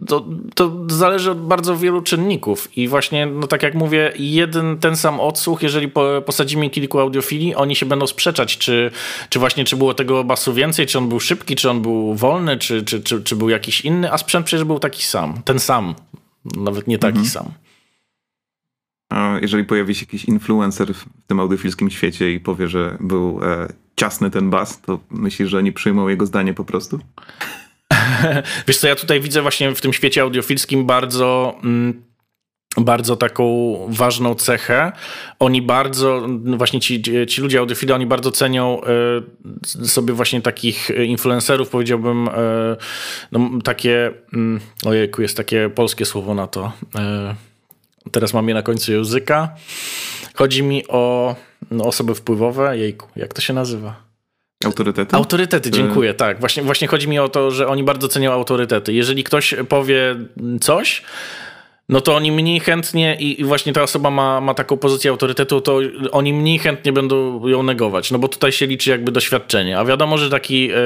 [0.07, 0.25] to,
[0.55, 2.77] to zależy od bardzo wielu czynników.
[2.77, 7.55] I właśnie, no tak jak mówię, jeden ten sam odsłuch, jeżeli po, posadzimy kilku audiofili,
[7.55, 8.91] oni się będą sprzeczać, czy,
[9.29, 12.57] czy właśnie czy było tego basu więcej, czy on był szybki, czy on był wolny,
[12.57, 15.95] czy, czy, czy, czy był jakiś inny, a sprzęt przecież był taki sam, ten sam,
[16.55, 17.27] nawet nie taki mhm.
[17.27, 17.68] sam.
[19.41, 24.31] Jeżeli pojawi się jakiś influencer w tym audiofilskim świecie i powie, że był e, ciasny
[24.31, 26.99] ten bas, to myślisz, że oni przyjmą jego zdanie po prostu?
[28.67, 31.55] Wiesz co, ja tutaj widzę właśnie w tym świecie audiofilskim bardzo...
[31.63, 32.09] Mm,
[32.77, 34.91] bardzo taką ważną cechę.
[35.39, 38.81] Oni bardzo, no właśnie ci, ci ludzie audiofile, oni bardzo cenią
[39.83, 42.31] y, sobie właśnie takich influencerów, powiedziałbym, y,
[43.31, 44.11] no, takie,
[44.85, 46.71] y, ojejku, jest takie polskie słowo na to.
[46.95, 47.48] Y,
[48.11, 49.55] Teraz mam je na końcu języka.
[50.33, 51.35] Chodzi mi o
[51.71, 52.77] no, osoby wpływowe.
[52.77, 54.09] Jejku, jak to się nazywa?
[54.65, 55.15] Autorytety?
[55.15, 56.39] Autorytety, dziękuję, tak.
[56.39, 58.93] Właśnie, właśnie chodzi mi o to, że oni bardzo cenią autorytety.
[58.93, 60.15] Jeżeli ktoś powie
[60.61, 61.03] coś,
[61.89, 65.79] no to oni mniej chętnie i, właśnie ta osoba ma, ma taką pozycję autorytetu, to
[66.11, 69.79] oni mniej chętnie będą ją negować, no bo tutaj się liczy jakby doświadczenie.
[69.79, 70.77] A wiadomo, że taki, e,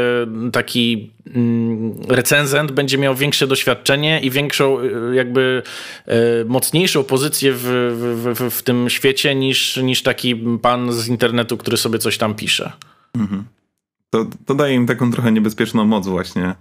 [0.51, 4.83] taki mm, recenzent będzie miał większe doświadczenie i większą e,
[5.15, 5.63] jakby
[6.05, 11.57] e, mocniejszą pozycję w, w, w, w tym świecie niż, niż taki pan z internetu,
[11.57, 12.71] który sobie coś tam pisze.
[13.15, 13.43] Mhm.
[14.09, 16.55] To, to daje im taką trochę niebezpieczną moc właśnie.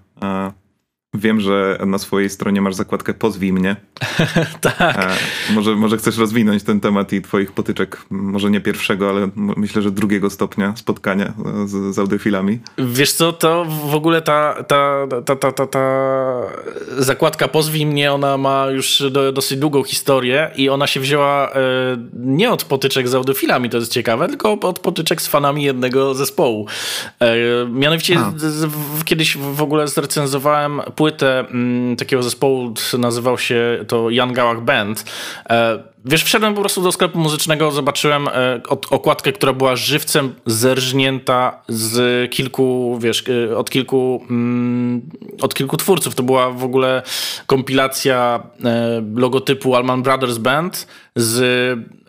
[1.22, 3.76] Wiem, że na swojej stronie masz zakładkę Pozwij mnie.
[4.60, 4.96] tak.
[4.96, 5.16] E,
[5.54, 9.90] może, może chcesz rozwinąć ten temat i twoich potyczek, może nie pierwszego, ale myślę, że
[9.90, 11.32] drugiego stopnia spotkania
[11.66, 12.58] z, z audiofilami.
[12.78, 15.82] Wiesz co, to w ogóle ta, ta, ta, ta, ta, ta
[16.98, 21.56] zakładka Pozwij mnie, ona ma już do, dosyć długą historię i ona się wzięła e,
[22.14, 26.66] nie od potyczek z audiofilami, to jest ciekawe, tylko od potyczek z fanami jednego zespołu.
[27.20, 27.36] E,
[27.70, 28.16] mianowicie
[29.04, 35.04] kiedyś w ogóle zrecenzowałem płytę m, mm, takiego zespołu, nazywał się to Jan Gałach Band.
[35.50, 41.62] E, wiesz, wszedłem po prostu do sklepu muzycznego, zobaczyłem e, okładkę, która była żywcem zerżnięta
[41.68, 45.02] z kilku, wiesz, e, od kilku, mm,
[45.42, 46.14] od kilku twórców.
[46.14, 47.02] To była w ogóle
[47.46, 48.42] kompilacja
[49.14, 51.40] logotypu Allman Brothers Band z,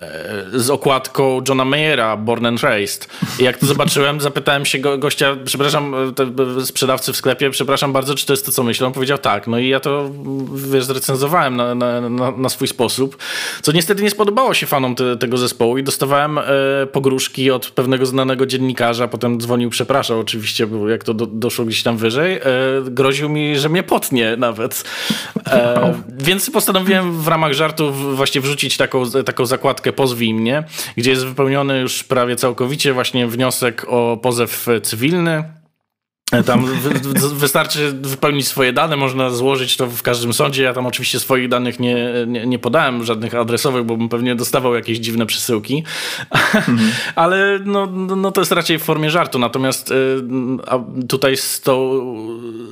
[0.02, 3.08] e, z okładką Johna Mayera, Born and Raised.
[3.40, 6.26] I jak to zobaczyłem, zapytałem się go, gościa, przepraszam, te,
[6.66, 8.88] sprzedawcy w sklepie, przepraszam bardzo, czy to jest to, co myślę?
[8.88, 9.48] On powiedział tak.
[9.48, 10.10] No i ja to,
[10.56, 13.18] wiesz, zrecenzowałem na, na, na, na swój sposób,
[13.62, 16.44] co niestety nie spodobało się fanom te, tego zespołu i dostawałem e,
[16.92, 21.84] pogróżki od pewnego znanego dziennikarza, potem dzwonił, przepraszał oczywiście, bo jak to do, doszło gdzieś
[21.84, 22.42] tam wyżej, e,
[22.82, 24.84] groził mi, że mnie potnie nawet.
[25.48, 30.64] E, więc postanowiłem w ramach żartów właśnie wrzucić taką taką, taką zakładkę Pozwij mnie,
[30.98, 35.63] gdzie jest wypełniony już prawie całkowicie właśnie wniosek o pozew cywilny.
[36.46, 36.66] Tam
[37.34, 40.64] wystarczy wypełnić swoje dane, można złożyć to w każdym sądzie.
[40.64, 41.96] Ja tam oczywiście swoich danych nie,
[42.28, 45.84] nie, nie podałem, żadnych adresowych, bo bym pewnie dostawał jakieś dziwne przesyłki.
[46.54, 46.92] Mhm.
[47.16, 49.40] Ale no, no to jest raczej w formie żartu.
[49.40, 49.96] Natomiast y,
[51.08, 52.02] tutaj z tą,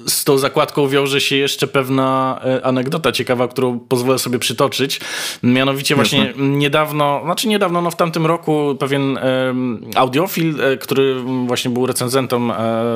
[0.07, 4.99] z tą zakładką wiąże się jeszcze pewna y, anegdota ciekawa, którą pozwolę sobie przytoczyć.
[5.43, 6.43] Mianowicie właśnie Jasne.
[6.43, 9.19] niedawno, znaczy niedawno, no w tamtym roku pewien
[9.95, 12.51] audiofil, y, który właśnie był recenzentem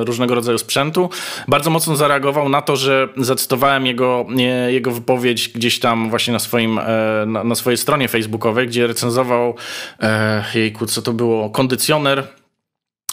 [0.06, 1.10] różnego rodzaju sprzętu.
[1.48, 4.26] Bardzo mocno zareagował na to, że zacytowałem jego,
[4.68, 6.84] jego wypowiedź gdzieś tam właśnie na, swoim, e,
[7.28, 9.56] na, na swojej stronie facebookowej, gdzie recenzował,
[10.00, 12.28] e, jejku, co to było, kondycjoner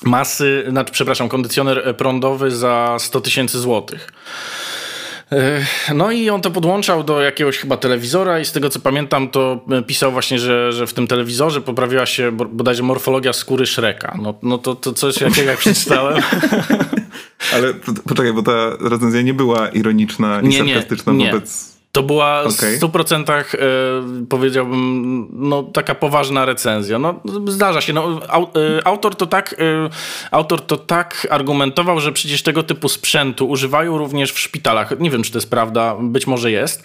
[0.05, 4.13] masy, znaczy, przepraszam, kondycjoner prądowy za 100 tysięcy złotych.
[5.95, 9.65] No i on to podłączał do jakiegoś chyba telewizora i z tego co pamiętam to
[9.87, 14.19] pisał właśnie, że, że w tym telewizorze poprawiła się bodajże morfologia skóry Shreka.
[14.23, 16.23] No, no to, to coś jakiego jak przeczytałem.
[17.55, 17.75] Ale
[18.09, 21.33] poczekaj, bo ta recenzja nie była ironiczna i nie, sarkastyczna nie, nie.
[21.33, 22.79] wobec to była okay.
[22.79, 23.47] w 100% e,
[24.29, 26.99] powiedziałbym, no taka poważna recenzja.
[26.99, 27.93] No, zdarza się.
[27.93, 29.91] No, e, autor, to tak, e,
[30.31, 35.01] autor to tak argumentował, że przecież tego typu sprzętu używają również w szpitalach.
[35.01, 36.83] Nie wiem, czy to jest prawda, być może jest.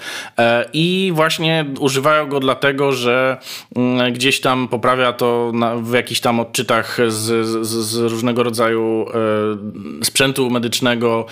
[0.73, 3.37] I właśnie używają go dlatego, że
[3.75, 9.05] mm, gdzieś tam poprawia to na, w jakichś tam odczytach z, z, z różnego rodzaju
[10.03, 11.25] sprzętu medycznego,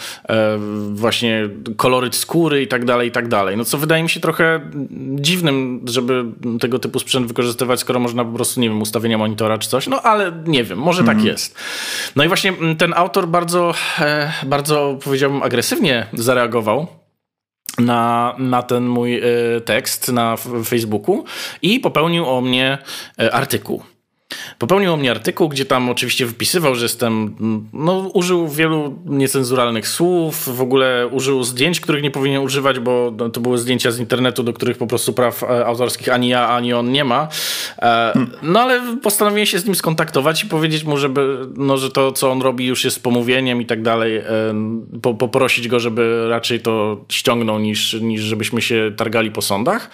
[0.90, 3.58] właśnie koloryt skóry i tak dalej, i tak dalej.
[3.58, 4.71] No, co wydaje mi się trochę
[5.15, 6.25] dziwnym, żeby
[6.60, 10.01] tego typu sprzęt wykorzystywać, skoro można po prostu, nie wiem, ustawienia monitora czy coś, no
[10.01, 11.08] ale nie wiem, może mm.
[11.08, 11.32] tak mhm.
[11.32, 11.58] jest.
[12.15, 16.88] No i właśnie ten autor bardzo, e, bardzo powiedziałbym agresywnie zareagował
[17.78, 19.21] na, na ten mój e,
[19.65, 21.23] tekst na Facebooku
[21.62, 22.78] i popełnił o mnie
[23.19, 23.94] e, artykuł.
[24.60, 27.36] Popełnił o mnie artykuł, gdzie tam oczywiście wypisywał, że jestem,
[27.74, 33.40] no użył wielu niecenzuralnych słów, w ogóle użył zdjęć, których nie powinien używać, bo to
[33.42, 36.92] były zdjęcia z internetu, do których po prostu praw e, autorskich ani ja, ani on
[36.92, 37.28] nie ma.
[37.82, 42.12] E, no ale postanowiłem się z nim skontaktować i powiedzieć mu, żeby, no, że to,
[42.12, 44.24] co on robi już jest pomówieniem i tak dalej, e,
[45.20, 49.90] poprosić go, żeby raczej to ściągnął, niż, niż żebyśmy się targali po sądach.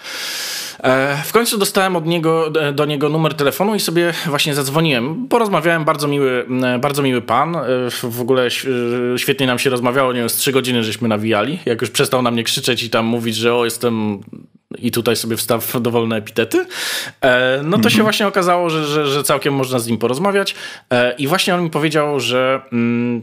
[1.24, 5.28] W końcu dostałem od niego, do niego numer telefonu i sobie właśnie zadzwoniłem.
[5.28, 6.46] Porozmawiałem, bardzo miły,
[6.80, 7.56] bardzo miły pan.
[8.02, 8.48] W ogóle
[9.16, 11.58] świetnie nam się rozmawiało, nie wiem, z trzy godziny żeśmy nawijali.
[11.66, 14.20] Jak już przestał na mnie krzyczeć i tam mówić, że o, jestem
[14.78, 16.66] i tutaj sobie wstaw dowolne epitety,
[17.20, 17.90] e, no to mhm.
[17.90, 20.54] się właśnie okazało, że, że, że całkiem można z nim porozmawiać.
[20.90, 23.22] E, I właśnie on mi powiedział, że mm,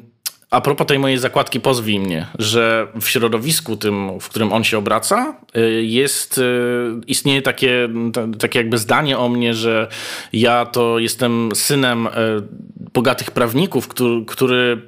[0.49, 4.77] a propos tej mojej zakładki Pozwij mnie, że w środowisku tym, w którym on się
[4.77, 6.41] obraca, y, jest, y,
[7.07, 7.89] istnieje takie,
[8.39, 9.87] takie jakby zdanie o mnie, że
[10.33, 12.09] ja to jestem synem y,
[12.93, 14.81] bogatych prawników, który, który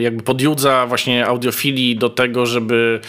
[0.00, 3.00] jakby podjudza właśnie audiofilii do tego, żeby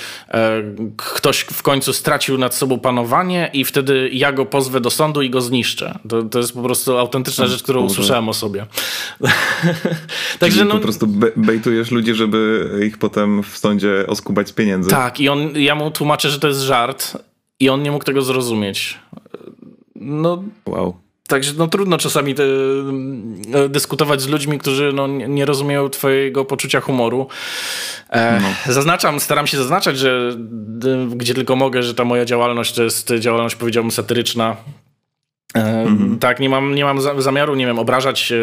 [0.98, 5.30] ktoś w końcu stracił nad sobą panowanie i wtedy ja go pozwę do sądu i
[5.30, 6.00] go zniszczę.
[6.10, 8.66] To, to jest po prostu autentyczna rzecz, którą usłyszałem o sobie.
[10.40, 14.90] Także no, po prostu bejtuje motyzujesz ludzi, żeby ich potem w sądzie oskubać z pieniędzy.
[14.90, 17.18] Tak, i on, ja mu tłumaczę, że to jest żart
[17.60, 19.00] i on nie mógł tego zrozumieć.
[19.96, 21.03] No, wow.
[21.28, 26.80] Także no, trudno czasami te, e, dyskutować z ludźmi, którzy no, nie rozumieją twojego poczucia
[26.80, 27.28] humoru.
[28.10, 28.74] E, no.
[28.74, 30.38] Zaznaczam, staram się zaznaczać, że
[31.16, 34.56] gdzie tylko mogę, że ta moja działalność to jest działalność, powiedziałbym, satyryczna.
[35.54, 36.20] Mhm.
[36.20, 38.34] Tak, nie mam, nie mam zamiaru, nie wiem, obrażać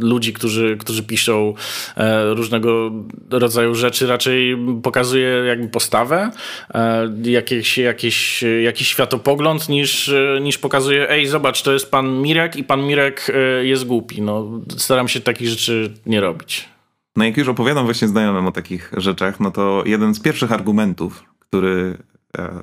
[0.00, 1.54] ludzi, którzy, którzy piszą
[1.96, 2.90] e, różnego
[3.30, 4.06] rodzaju rzeczy.
[4.06, 6.30] Raczej pokazuję jakby postawę,
[6.74, 12.64] e, jakiś, jakiś, jakiś światopogląd, niż, niż pokazuję, ej, zobacz, to jest pan Mirek i
[12.64, 14.22] pan Mirek e, jest głupi.
[14.22, 16.68] No, staram się takich rzeczy nie robić.
[17.16, 21.24] No jak już opowiadam właśnie znajomym o takich rzeczach, no to jeden z pierwszych argumentów,
[21.38, 21.98] który,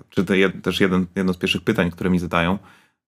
[0.09, 2.57] czy te, też jeden, jedno z pierwszych pytań, które mi zadają,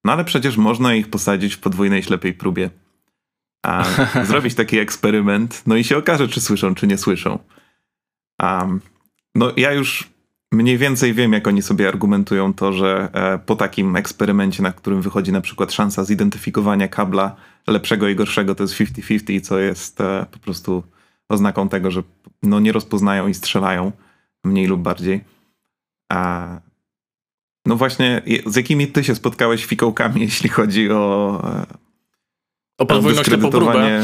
[0.03, 2.69] No ale przecież można ich posadzić w podwójnej ślepej próbie.
[3.65, 3.85] A
[4.25, 7.39] zrobić taki eksperyment, no i się okaże, czy słyszą, czy nie słyszą.
[8.41, 8.81] Um,
[9.35, 10.13] no ja już
[10.51, 15.01] mniej więcej wiem, jak oni sobie argumentują to, że e, po takim eksperymencie, na którym
[15.01, 17.35] wychodzi na przykład szansa zidentyfikowania kabla
[17.67, 20.83] lepszego i gorszego, to jest 50-50, co jest e, po prostu
[21.29, 22.03] oznaką tego, że
[22.43, 23.91] no, nie rozpoznają i strzelają
[24.43, 25.23] mniej lub bardziej.
[26.11, 26.47] A
[27.65, 31.41] no właśnie, z jakimi ty się spotkałeś fikołkami, jeśli chodzi o.
[31.43, 31.65] E,
[32.78, 34.02] o podwójną ślepą próbę.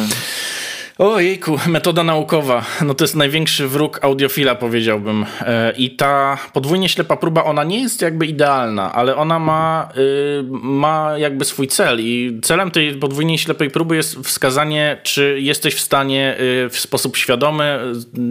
[0.99, 2.65] Ojejku, metoda naukowa.
[2.85, 5.25] No to jest największy wróg audiofila, powiedziałbym.
[5.41, 10.43] E, I ta podwójnie ślepa próba, ona nie jest jakby idealna, ale ona ma, y,
[10.51, 11.99] ma jakby swój cel.
[12.01, 17.17] I celem tej podwójnie ślepej próby jest wskazanie, czy jesteś w stanie y, w sposób
[17.17, 17.79] świadomy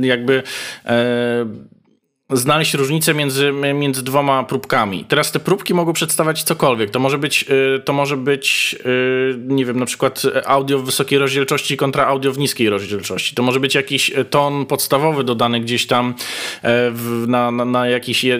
[0.00, 0.42] jakby
[0.86, 1.46] e,
[2.30, 5.04] znaleźć różnicę między, między dwoma próbkami.
[5.04, 6.90] Teraz te próbki mogą przedstawiać cokolwiek.
[6.90, 7.44] To może być,
[7.76, 12.32] y, to może być y, nie wiem, na przykład audio w wysokiej rozdzielczości kontra audio
[12.32, 13.34] w niskiej rozdzielczości.
[13.34, 16.14] To może być jakiś ton podstawowy dodany gdzieś tam
[17.26, 17.86] na, na, na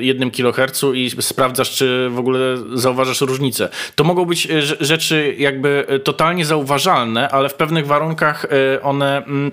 [0.01, 3.69] jednym kilohercu i sprawdzasz, czy w ogóle zauważasz różnicę.
[3.95, 4.49] To mogą być
[4.81, 8.47] rzeczy jakby totalnie zauważalne, ale w pewnych warunkach
[8.83, 9.53] one mm,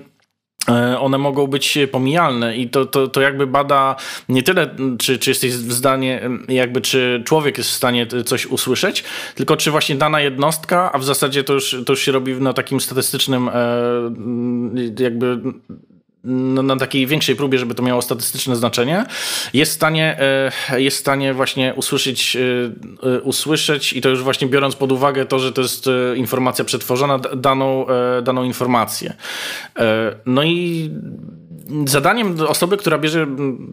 [0.98, 3.96] one mogą być pomijalne i to, to, to jakby bada
[4.28, 9.04] nie tyle, czy, czy jesteś w zdanie, jakby czy człowiek jest w stanie coś usłyszeć,
[9.34, 12.52] tylko czy właśnie dana jednostka, a w zasadzie to już, to już się robi na
[12.52, 13.52] takim statystycznym e,
[14.98, 15.40] jakby
[16.26, 19.04] no, na takiej większej próbie, żeby to miało statystyczne znaczenie,
[19.54, 20.16] jest w stanie,
[20.70, 24.92] e, jest w stanie właśnie usłyszeć, e, e, usłyszeć i to już właśnie biorąc pod
[24.92, 27.86] uwagę to, że to jest informacja przetworzona, daną,
[28.22, 29.14] daną informację.
[30.26, 30.90] No i
[31.86, 33.26] zadaniem osoby, która bierze,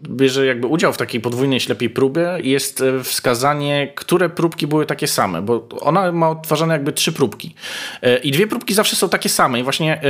[0.08, 5.42] bierze jakby udział w takiej podwójnej ślepej próbie jest wskazanie, które próbki były takie same,
[5.42, 7.54] bo ona ma odtwarzane jakby trzy próbki.
[8.22, 10.00] I dwie próbki zawsze są takie same i właśnie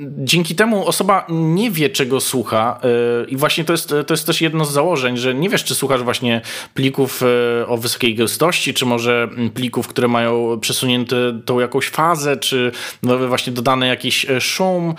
[0.00, 2.80] dzięki temu osoba nie wie, czego słucha
[3.24, 5.74] y, i właśnie to jest, to jest też jedno z założeń, że nie wiesz, czy
[5.74, 6.40] słuchasz właśnie
[6.74, 12.72] plików y, o wysokiej gęstości, czy może plików, które mają przesunięte tą jakąś fazę, czy
[13.02, 14.94] właśnie dodany jakiś y, szum.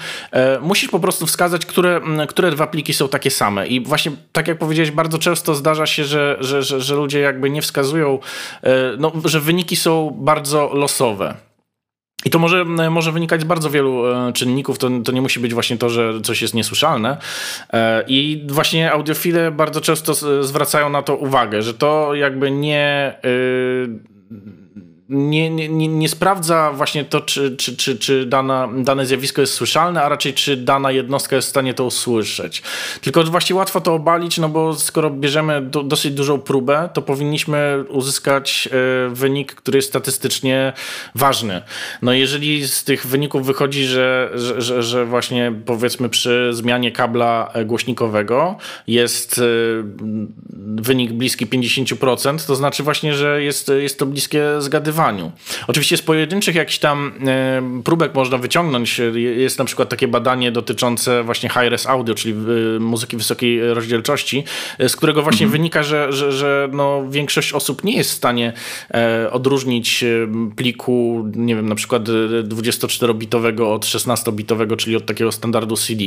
[0.62, 4.57] Musisz po prostu wskazać, które, które dwa pliki są takie same i właśnie tak jak
[4.57, 8.19] powiedziałeś, bardzo często zdarza się, że, że, że, że ludzie jakby nie wskazują,
[8.97, 11.46] no, że wyniki są bardzo losowe.
[12.27, 14.77] I to może, może wynikać z bardzo wielu e, czynników.
[14.77, 17.17] To, to nie musi być właśnie to, że coś jest niesłyszalne.
[17.73, 20.13] E, I właśnie audiofile bardzo często
[20.43, 23.13] zwracają na to uwagę, że to jakby nie.
[23.23, 23.99] Yy,
[25.10, 30.04] nie, nie, nie sprawdza właśnie to, czy, czy, czy, czy dana, dane zjawisko jest słyszalne,
[30.04, 32.63] a raczej czy dana jednostka jest w stanie to usłyszeć.
[33.02, 37.84] Tylko właśnie łatwo to obalić, no bo skoro bierzemy do, dosyć dużą próbę, to powinniśmy
[37.89, 38.70] uzyskać
[39.08, 40.74] y, wynik, który jest statystycznie
[41.15, 41.62] ważny.
[42.02, 47.54] No jeżeli z tych wyników wychodzi, że, że, że, że właśnie powiedzmy przy zmianie kabla
[47.65, 49.84] głośnikowego jest y,
[50.76, 54.96] wynik bliski 50%, to znaczy właśnie, że jest, jest to bliskie zgadywanie
[55.67, 59.01] Oczywiście z pojedynczych jakichś tam e, próbek można wyciągnąć.
[59.15, 62.33] Jest na przykład takie badanie dotyczące właśnie high-res audio, czyli
[62.75, 64.43] e, muzyki wysokiej rozdzielczości,
[64.79, 65.51] e, z którego właśnie mhm.
[65.51, 68.53] wynika, że, że, że no, większość osób nie jest w stanie
[69.31, 70.05] odróżnić
[70.55, 72.03] pliku, nie wiem, na przykład
[72.43, 76.03] 24-bitowego od 16-bitowego, czyli od takiego standardu CD,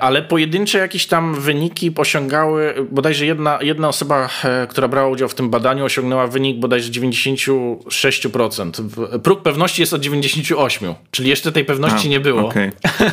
[0.00, 4.28] ale pojedyncze jakieś tam wyniki osiągały, bodajże jedna, jedna osoba,
[4.68, 7.40] która brała udział w tym badaniu, osiągnęła wynik bodajże 90
[7.88, 9.18] 6%.
[9.18, 12.48] Próg pewności jest od 98, czyli jeszcze tej pewności A, nie było.
[12.48, 12.72] Okay.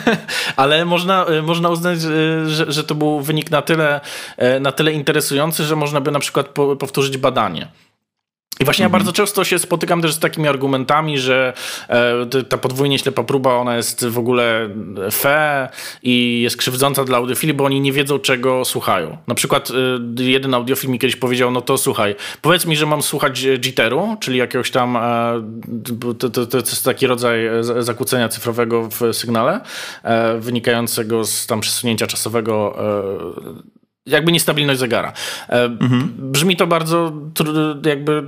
[0.56, 2.02] Ale można, można uznać,
[2.48, 4.02] że, że to był wynik na tyle,
[4.62, 7.68] na tyle interesujący, że można by na przykład powtórzyć badanie.
[8.62, 8.92] I właśnie mhm.
[8.92, 11.54] ja bardzo często się spotykam też z takimi argumentami, że
[11.90, 14.70] e, ta podwójnie ślepa próba, ona jest w ogóle
[15.12, 15.70] fe
[16.04, 19.18] i jest krzywdząca dla audiofili, bo oni nie wiedzą, czego słuchają.
[19.28, 19.72] Na przykład
[20.20, 24.18] e, jeden audiofil mi kiedyś powiedział, no to słuchaj, powiedz mi, że mam słuchać jitteru,
[24.20, 25.00] czyli jakiegoś tam, e,
[26.20, 27.40] to, to, to jest taki rodzaj
[27.80, 29.62] zakłócenia cyfrowego w sygnale,
[30.40, 32.76] wynikającego z tam przesunięcia czasowego
[34.12, 35.14] jakby niestabilność zegara.
[35.50, 36.14] Mhm.
[36.18, 37.14] Brzmi to bardzo
[37.86, 38.24] jakby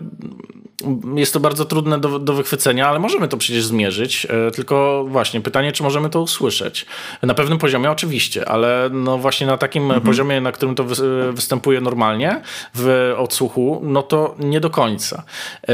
[1.15, 4.27] jest to bardzo trudne do, do wychwycenia, ale możemy to przecież zmierzyć.
[4.29, 6.85] E, tylko właśnie pytanie, czy możemy to usłyszeć.
[7.21, 10.01] Na pewnym poziomie oczywiście, ale no właśnie na takim mhm.
[10.01, 10.83] poziomie, na którym to
[11.31, 12.41] występuje normalnie
[12.75, 15.23] w odsłuchu, no to nie do końca.
[15.67, 15.73] E,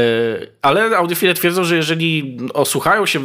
[0.62, 3.20] ale audiofile twierdzą, że jeżeli osłuchają się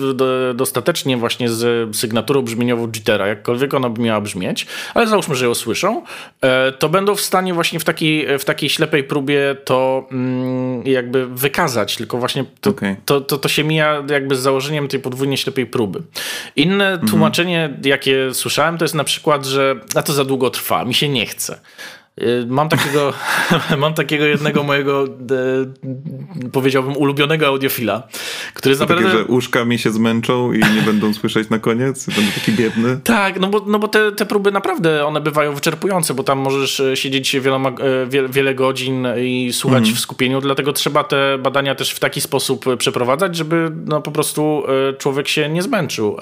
[0.54, 5.54] dostatecznie właśnie z sygnaturą brzmieniową jittera, jakkolwiek ona by miała brzmieć, ale załóżmy, że ją
[5.54, 6.04] słyszą,
[6.42, 11.28] e, to będą w stanie właśnie w takiej, w takiej ślepej próbie to mm, jakby
[11.28, 12.96] wykazać przekazać, tylko właśnie to, Okej.
[13.06, 16.02] to, to, to się mija jakby z założeniem tej podwójnie ślepej próby.
[16.56, 20.94] Inne tłumaczenie, jakie słyszałem, to jest na przykład, że a to za długo trwa, mi
[20.94, 21.60] się nie chce.
[22.22, 23.14] Y, Mam takiego,
[23.78, 28.08] mam takiego jednego mojego, e, powiedziałbym, ulubionego audiofila,
[28.54, 29.24] który jest To takie, naprawdę...
[29.24, 32.06] że uszka mi się zmęczą i nie będą słyszeć na koniec?
[32.06, 33.00] Będę taki biedny?
[33.04, 36.80] Tak, no bo, no bo te, te próby naprawdę, one bywają wyczerpujące, bo tam możesz
[36.80, 37.74] e, siedzieć wieloma, e,
[38.10, 42.68] wie, wiele godzin i słuchać w skupieniu, dlatego trzeba te badania też w taki sposób
[42.68, 44.64] e, przeprowadzać, żeby no, po prostu
[44.98, 46.18] człowiek się nie zmęczył.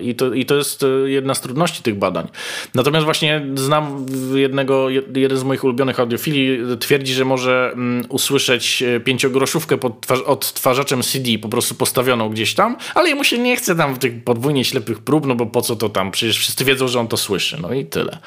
[0.00, 2.28] I to, I to jest jedna z trudności tych badań.
[2.74, 8.82] Natomiast właśnie znam jednego, jed- jeden z moich ulubionych audiofili twierdzi, że może mm, usłyszeć
[8.82, 13.56] e, pięciogroszówkę pod twarz, odtwarzaczem CD po prostu postawioną gdzieś tam, ale jemu się nie
[13.56, 16.10] chce tam tych podwójnie ślepych prób, no bo po co to tam?
[16.10, 18.18] Przecież wszyscy wiedzą, że on to słyszy, no i tyle.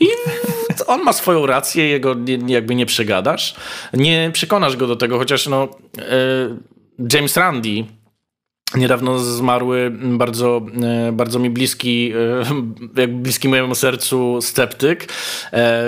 [0.00, 0.06] I
[0.86, 3.54] on ma swoją rację, jego jakby nie przegadasz.
[3.94, 7.86] Nie przekonasz go do tego, chociaż no e, James Randi
[8.74, 10.60] Niedawno zmarły bardzo,
[11.08, 12.12] e, bardzo mi bliski,
[12.96, 15.08] e, jak bliski mojemu sercu sceptyk.
[15.52, 15.82] E,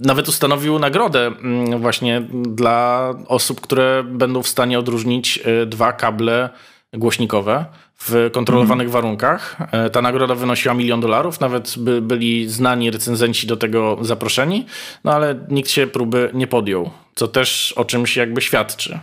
[0.00, 6.50] Nawet ustanowił nagrodę mm, właśnie dla osób, które będą w stanie odróżnić dwa kable
[6.92, 7.64] głośnikowe
[7.98, 9.56] w kontrolowanych warunkach.
[9.72, 14.66] E, Ta nagroda wynosiła milion dolarów, nawet by, byli znani recenzenci do tego zaproszeni,
[15.04, 18.98] no ale nikt się próby nie podjął, co też o czymś jakby świadczy.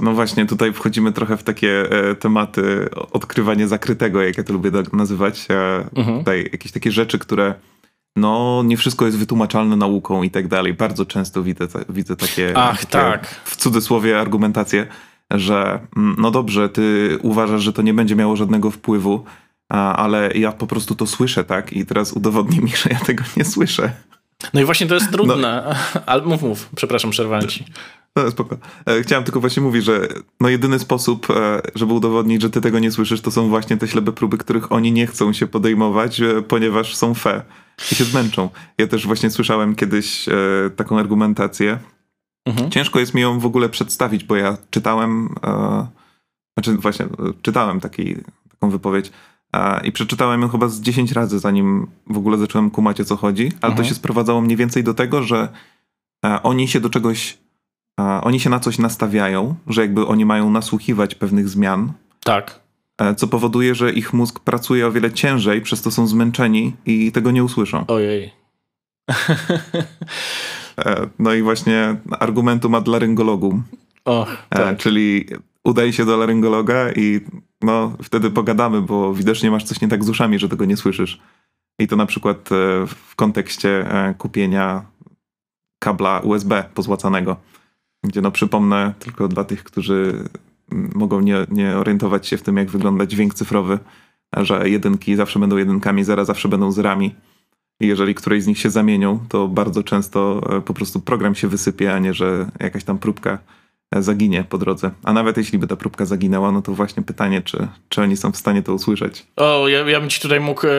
[0.00, 4.70] No właśnie, tutaj wchodzimy trochę w takie e, tematy odkrywania zakrytego, jak ja to lubię
[4.70, 5.46] tak nazywać.
[5.50, 6.18] E, Mhm.
[6.18, 7.54] Tutaj jakieś takie rzeczy, które
[8.16, 10.74] no nie wszystko jest wytłumaczalne nauką i tak dalej.
[10.74, 13.26] Bardzo często widzę, ta, widzę takie, Ach, takie tak.
[13.44, 14.86] w cudzysłowie argumentacje,
[15.30, 19.24] że mm, no dobrze, ty uważasz, że to nie będzie miało żadnego wpływu,
[19.68, 21.72] a, ale ja po prostu to słyszę, tak?
[21.72, 23.92] I teraz udowodnij mi, że ja tego nie słyszę.
[24.54, 25.76] No i właśnie to jest trudne.
[26.06, 27.64] Ale mów, mów, przepraszam, przerwałem ci.
[28.16, 28.56] No, spoko.
[28.86, 30.08] E, Chciałem tylko właśnie mówić, że
[30.40, 33.88] no jedyny sposób, e, żeby udowodnić, że ty tego nie słyszysz, to są właśnie te
[33.88, 37.42] ślepe próby, których oni nie chcą się podejmować, e, ponieważ są fe
[37.92, 38.48] i się zmęczą.
[38.78, 40.26] Ja też właśnie słyszałem kiedyś
[40.76, 41.78] taką argumentację.
[42.46, 42.70] Mhm.
[42.70, 45.86] Ciężko jest mi ją w ogóle przedstawić, bo ja czytałem, e,
[46.58, 47.06] znaczy właśnie,
[47.42, 48.16] czytałem taki,
[48.50, 49.10] taką wypowiedź
[49.52, 53.16] e, i przeczytałem ją chyba z 10 razy, zanim w ogóle zacząłem kumać o co
[53.16, 53.88] chodzi, ale to Mhm.
[53.88, 55.48] się sprowadzało mniej więcej do tego, że
[56.26, 57.38] e, oni się do czegoś,
[58.22, 61.92] oni się na coś nastawiają, że jakby oni mają nasłuchiwać pewnych zmian,
[62.24, 62.60] Tak.
[62.98, 67.12] e, co powoduje, że ich mózg pracuje o wiele ciężej, przez to są zmęczeni i
[67.12, 67.84] tego nie usłyszą.
[67.86, 68.32] Ojej.
[70.78, 73.62] E, no i właśnie argumentum ad laryngologum.
[74.04, 74.78] Och, E, tak.
[74.78, 75.26] Czyli
[75.64, 77.20] udaj się do laryngologa i
[77.62, 81.20] no, wtedy pogadamy, bo widocznie masz coś nie tak z uszami, że tego nie słyszysz.
[81.78, 82.48] I to na przykład
[82.86, 83.86] w kontekście
[84.18, 84.82] kupienia
[85.78, 87.36] kabla USB pozłacanego,
[88.04, 90.24] gdzie no przypomnę tylko dla tych, którzy
[90.94, 93.78] mogą nie, nie orientować się w tym, jak wygląda dźwięk cyfrowy,
[94.36, 97.14] że jedynki zawsze będą jedynkami, zera zawsze będą zerami.
[97.80, 101.48] I jeżeli któreś z nich się zamienią, to bardzo często e, po prostu program się
[101.48, 103.38] wysypie, a nie, że jakaś tam próbka
[103.98, 104.90] zaginie po drodze.
[105.04, 108.32] A nawet jeśli by ta próbka zaginęła, no to właśnie pytanie, czy, czy oni są
[108.32, 109.26] w stanie to usłyszeć.
[109.36, 110.70] O, ja, ja bym ci tutaj mógł e,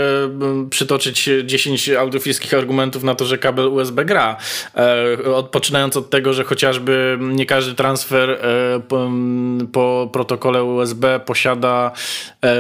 [0.70, 4.38] przytoczyć 10 audiofilskich argumentów na to, że kabel USB gra.
[4.76, 9.12] E, od, poczynając od tego, że chociażby nie każdy transfer e, po,
[9.72, 11.92] po protokole USB posiada
[12.46, 12.52] e,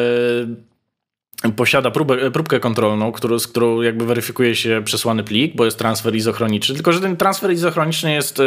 [1.55, 6.15] posiada próbę, próbkę kontrolną, którą, z którą jakby weryfikuje się przesłany plik, bo jest transfer
[6.15, 6.75] izochroniczny.
[6.75, 8.43] Tylko, że ten transfer izochroniczny jest e,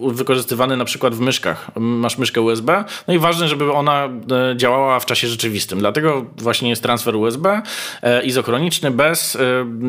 [0.00, 1.70] wykorzystywany na przykład w myszkach.
[1.76, 5.78] Masz myszkę USB, no i ważne, żeby ona e, działała w czasie rzeczywistym.
[5.78, 7.62] Dlatego właśnie jest transfer USB
[8.02, 9.38] e, izochroniczny bez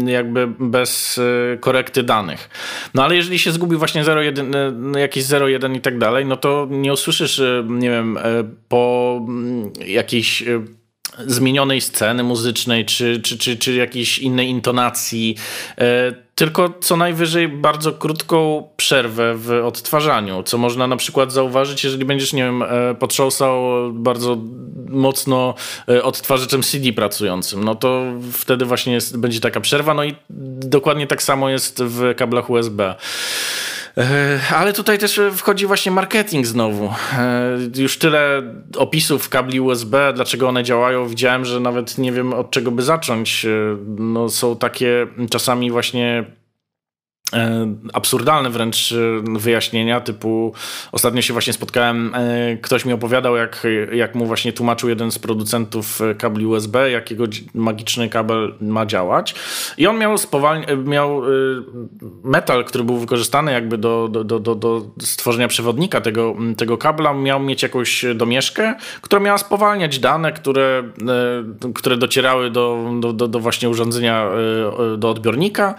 [0.06, 1.20] jakby bez
[1.60, 2.50] korekty danych.
[2.94, 6.68] No ale jeżeli się zgubi właśnie 0,1, e, jakieś 0,1 i tak dalej, no to
[6.70, 8.20] nie usłyszysz, nie wiem,
[8.68, 10.44] po mm, jakiejś
[11.28, 15.36] zmienionej sceny muzycznej, czy, czy, czy, czy jakiejś innej intonacji,
[15.78, 22.06] e, tylko co najwyżej bardzo krótką przerwę w odtwarzaniu, co można na przykład zauważyć, jeżeli
[22.06, 24.38] będziesz, nie wiem, e, potrząsał bardzo
[24.88, 25.54] mocno
[25.90, 28.04] e, odtwarzaczem CD pracującym, no to
[28.34, 30.16] wtedy właśnie jest, będzie taka przerwa, no i
[30.60, 32.96] dokładnie tak samo jest w kablach USB.
[33.98, 36.94] E, Ale tutaj też wchodzi właśnie marketing znowu.
[37.18, 38.42] E, Już tyle
[38.78, 43.46] opisów kabli USB, dlaczego one działają, widziałem, że nawet nie wiem od czego by zacząć.
[43.46, 43.50] E,
[43.98, 46.45] No, są takie czasami właśnie E,
[47.94, 48.96] absurdalne wręcz e,
[49.40, 50.54] wyjaśnienia, typu
[50.92, 55.20] ostatnio się właśnie spotkałem, e, ktoś mi opowiadał, jak, jak mu właśnie tłumaczył jeden z
[55.20, 57.24] producentów kabli USB, jakiego
[57.54, 59.36] magiczny kabel ma działać.
[59.78, 60.16] I on miał,
[60.86, 61.22] miał
[62.24, 67.40] metal, który był wykorzystany jakby do, do, do, do stworzenia przewodnika tego, tego kabla, miał
[67.40, 70.84] mieć jakąś domieszkę, która miała spowalniać dane, które,
[71.76, 74.30] które docierały do, do, do właśnie urządzenia,
[74.98, 75.76] do odbiornika,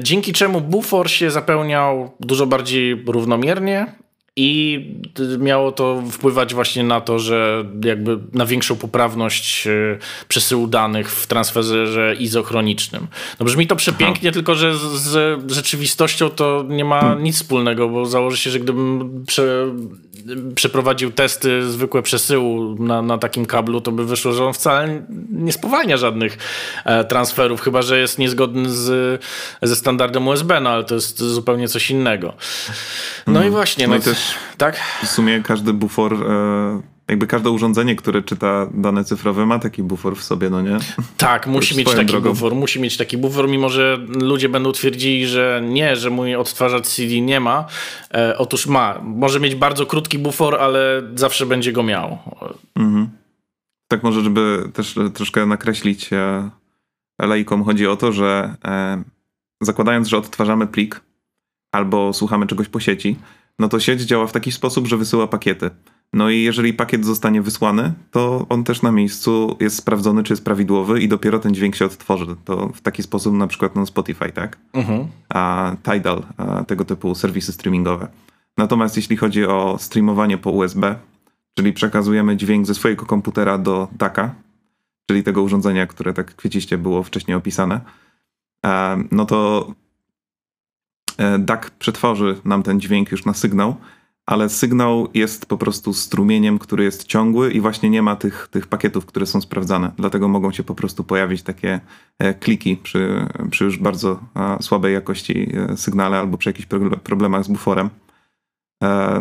[0.00, 3.86] dzięki czemu bufor się zapełniał dużo bardziej równomiernie
[4.36, 4.80] i
[5.38, 9.98] miało to wpływać właśnie na to, że jakby na większą poprawność e,
[10.28, 13.06] przesyłu danych w transferze izochronicznym.
[13.40, 14.34] No brzmi to przepięknie, Aha.
[14.34, 17.22] tylko że z, rzeczywistością to nie ma hmm.
[17.22, 19.74] nic wspólnego, bo założę się, że gdybym prze,
[20.54, 25.52] przeprowadził testy zwykłe przesyłu na, na takim kablu, to by wyszło, że on wcale nie
[25.52, 26.38] spowalnia żadnych
[26.84, 29.22] e, transferów, chyba że jest niezgodny z,
[29.62, 32.34] ze standardem USB, no ale to jest zupełnie coś innego.
[33.26, 33.48] No hmm.
[33.48, 33.86] i właśnie.
[33.86, 34.18] No, no i też
[34.58, 34.80] tak?
[35.04, 40.16] W sumie każdy bufor, e, jakby każde urządzenie, które czyta dane cyfrowe ma taki bufor
[40.16, 40.78] w sobie, no nie?
[41.16, 42.30] Tak, musi mieć taki drogą.
[42.30, 46.86] bufor, musi mieć taki bufor, mimo że ludzie będą twierdzili, że nie, że mój odtwarzacz
[46.86, 47.66] CD nie ma.
[48.14, 49.00] E, otóż ma.
[49.02, 52.18] Może mieć bardzo krótki bufor, ale zawsze będzie go miał.
[52.76, 53.08] Mhm.
[53.88, 56.50] Tak może, żeby też troszkę nakreślić e,
[57.18, 59.02] lejkom, chodzi o to, że e,
[59.60, 61.00] zakładając, że odtwarzamy plik
[61.72, 63.16] albo słuchamy czegoś po sieci,
[63.58, 65.70] no to sieć działa w taki sposób, że wysyła pakiety.
[66.14, 70.44] No i jeżeli pakiet zostanie wysłany, to on też na miejscu jest sprawdzony, czy jest
[70.44, 72.36] prawidłowy i dopiero ten dźwięk się odtworzy.
[72.44, 74.58] To w taki sposób na przykład no Spotify, tak?
[74.72, 75.06] Uh-huh.
[75.28, 78.08] A Tidal, a tego typu serwisy streamingowe.
[78.58, 80.94] Natomiast jeśli chodzi o streamowanie po USB,
[81.54, 84.34] czyli przekazujemy dźwięk ze swojego komputera do DACA,
[85.06, 87.80] czyli tego urządzenia, które tak kwieciście było wcześniej opisane,
[89.10, 89.68] no to
[91.18, 93.76] E, DAC przetworzy nam ten dźwięk już na sygnał,
[94.26, 98.66] ale sygnał jest po prostu strumieniem, który jest ciągły i właśnie nie ma tych, tych
[98.66, 99.92] pakietów, które są sprawdzane.
[99.96, 101.80] Dlatego mogą się po prostu pojawić takie
[102.18, 104.20] e, kliki przy, przy już bardzo
[104.60, 106.68] słabej jakości e, sygnale albo przy jakichś
[107.02, 107.90] problemach z buforem.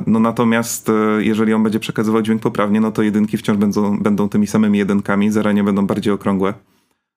[0.08, 4.48] No natomiast jeżeli on będzie przekazywał dźwięk poprawnie, no to jedynki wciąż będą, będą tymi
[4.48, 6.54] samymi jedynkami, zera nie będą bardziej okrągłe.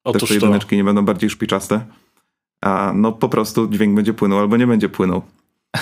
[0.05, 0.77] Otóż Też te jedyneczki to.
[0.77, 1.81] nie będą bardziej szpiczaste
[2.61, 5.23] a no po prostu dźwięk będzie płynął albo nie będzie płynął.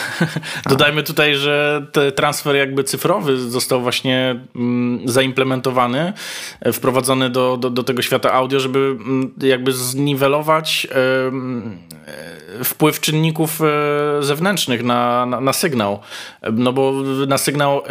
[0.71, 6.13] Dodajmy tutaj, że transfer jakby cyfrowy został właśnie mm, zaimplementowany,
[6.61, 13.61] e, wprowadzony do, do, do, tego świata audio, żeby mm, jakby zniwelować e, wpływ czynników
[13.61, 15.99] e, zewnętrznych na, na, na, sygnał.
[16.53, 16.93] No bo
[17.27, 17.83] na sygnał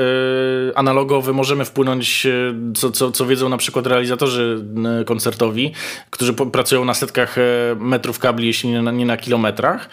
[0.75, 2.27] analogowy możemy wpłynąć,
[2.75, 4.65] co, co, co wiedzą na przykład realizatorzy
[5.05, 5.73] koncertowi,
[6.09, 7.35] którzy pracują na setkach
[7.79, 9.89] metrów kabli, jeśli nie na, nie na kilometrach.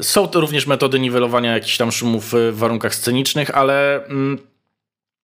[0.00, 1.11] Są to również metody niwelowania
[1.54, 4.38] jakichś tam szumów w warunkach scenicznych, ale mm,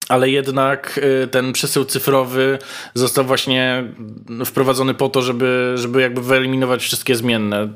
[0.09, 2.57] ale jednak y, ten przesył cyfrowy
[2.93, 3.83] został właśnie
[4.45, 7.69] wprowadzony po to, żeby, żeby jakby wyeliminować wszystkie zmienne.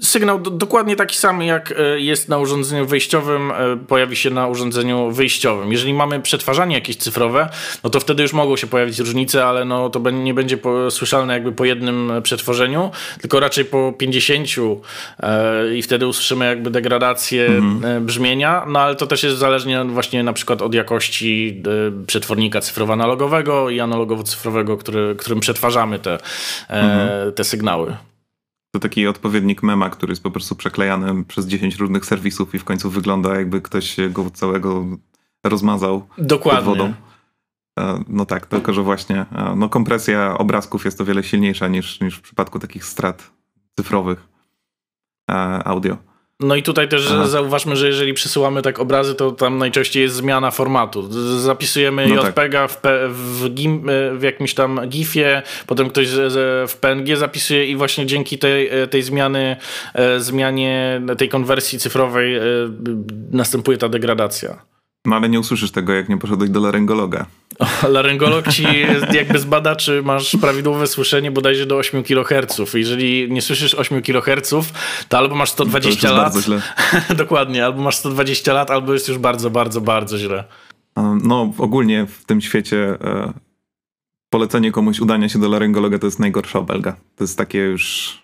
[0.00, 3.54] Sygnał do, dokładnie taki sam, jak y, jest na urządzeniu wejściowym, y,
[3.88, 5.72] pojawi się na urządzeniu wyjściowym.
[5.72, 7.48] Jeżeli mamy przetwarzanie jakieś cyfrowe,
[7.84, 11.34] no to wtedy już mogą się pojawić różnice, ale no to nie będzie po, słyszalne
[11.34, 12.90] jakby po jednym przetworzeniu,
[13.20, 14.48] tylko raczej po 50
[15.74, 18.06] i wtedy usłyszymy jakby degradację mhm.
[18.06, 23.70] brzmienia, no ale to też jest zależnie właśnie na przykład od jakości Y, przetwornika cyfrowo-analogowego
[23.70, 26.18] i analogowo-cyfrowego, który, którym przetwarzamy te, e,
[26.68, 27.32] mhm.
[27.32, 27.96] te sygnały.
[28.74, 32.64] To taki odpowiednik mema, który jest po prostu przeklejany przez 10 różnych serwisów i w
[32.64, 34.84] końcu wygląda jakby ktoś go całego
[35.44, 36.64] rozmazał Dokładnie.
[36.64, 36.94] pod wodą.
[37.78, 42.00] E, no tak, tylko że właśnie e, no kompresja obrazków jest o wiele silniejsza niż,
[42.00, 43.30] niż w przypadku takich strat
[43.76, 44.28] cyfrowych
[45.64, 45.96] audio.
[46.40, 47.26] No i tutaj też Aha.
[47.26, 51.08] zauważmy, że jeżeli przesyłamy tak obrazy, to tam najczęściej jest zmiana formatu.
[51.40, 52.92] Zapisujemy no JPEGa tak.
[53.10, 56.08] w, w, gim, w, jakimś tam GIFie, potem ktoś
[56.68, 59.56] w PNG zapisuje i właśnie dzięki tej, tej zmiany,
[59.94, 62.42] e, zmianie tej konwersji cyfrowej e,
[63.32, 64.75] następuje ta degradacja.
[65.06, 67.26] No ale nie usłyszysz tego, jak nie poszedłeś do laryngologa.
[67.58, 68.64] O, laryngolog ci
[69.12, 72.74] jakby zbada, czy masz prawidłowe słyszenie bodajże do 8 kHz.
[72.74, 74.54] Jeżeli nie słyszysz 8 kHz,
[75.08, 76.22] to albo masz 120 lat.
[76.22, 76.62] Bardzo źle.
[77.16, 80.44] Dokładnie, albo masz 120 lat, albo jest już bardzo, bardzo, bardzo źle.
[81.22, 83.32] No, ogólnie w tym świecie e,
[84.30, 86.96] polecenie komuś udania się do laryngologa to jest najgorsza obelga.
[87.16, 88.18] To jest takie już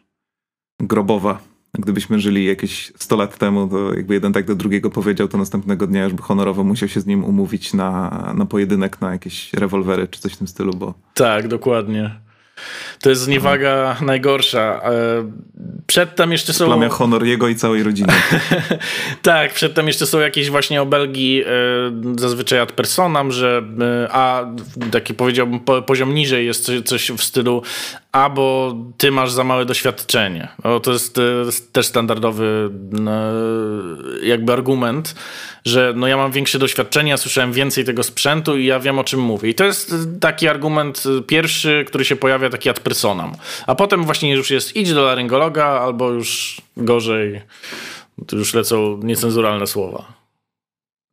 [0.81, 5.39] grobowa Gdybyśmy żyli jakieś 100 lat temu, to jakby jeden tak do drugiego powiedział, to
[5.39, 9.53] następnego dnia już by honorowo musiał się z nim umówić na, na pojedynek, na jakieś
[9.53, 10.95] rewolwery czy coś w tym stylu, bo...
[11.15, 12.11] Tak, dokładnie.
[13.01, 14.81] To jest zniewaga najgorsza.
[14.85, 14.91] E,
[15.87, 16.67] przedtem jeszcze są...
[16.67, 18.13] Plamia honor jego i całej rodziny.
[19.23, 21.49] tak, przedtem jeszcze są jakieś właśnie obelgi, e,
[22.19, 23.63] zazwyczaj ad personam, że
[24.11, 24.45] a
[24.91, 27.63] taki powiedziałbym poziom niżej jest coś w stylu
[28.13, 30.49] albo ty masz za małe doświadczenie.
[30.63, 32.71] O, to jest, jest też standardowy
[34.23, 35.15] jakby argument,
[35.65, 39.05] że no ja mam większe doświadczenie, ja słyszałem więcej tego sprzętu i ja wiem o
[39.05, 39.51] czym mówię.
[39.51, 43.33] I to jest taki argument pierwszy, który się pojawia taki ad personam.
[43.67, 47.41] A potem właśnie już jest idź do laryngologa albo już gorzej,
[48.33, 50.22] już lecą niecenzuralne słowa.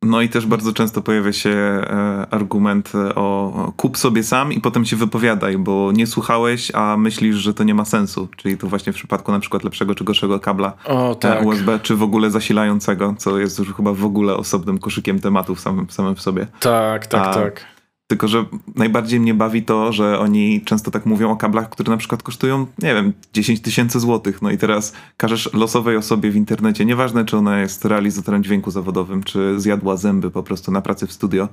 [0.04, 4.84] No i też bardzo często pojawia się e, argument o kup sobie sam i potem
[4.84, 8.28] się wypowiadaj, bo nie słuchałeś, a myślisz, że to nie ma sensu.
[8.36, 11.46] Czyli to właśnie w przypadku na przykład lepszego czy gorszego kabla o, tak.
[11.46, 15.90] USB, czy w ogóle zasilającego, co jest już chyba w ogóle osobnym koszykiem tematów samym,
[15.90, 16.46] samym w sobie.
[16.60, 17.66] Tak, tak, a, tak.
[18.10, 18.44] Tylko, że
[18.74, 22.66] najbardziej mnie bawi to, że oni często tak mówią o kablach, które na przykład kosztują,
[22.82, 24.42] nie wiem, 10 tysięcy złotych.
[24.42, 29.22] No i teraz każesz losowej osobie w internecie, nieważne czy ona jest realizatorem dźwięku zawodowym,
[29.22, 31.48] czy zjadła zęby po prostu na pracy w studio,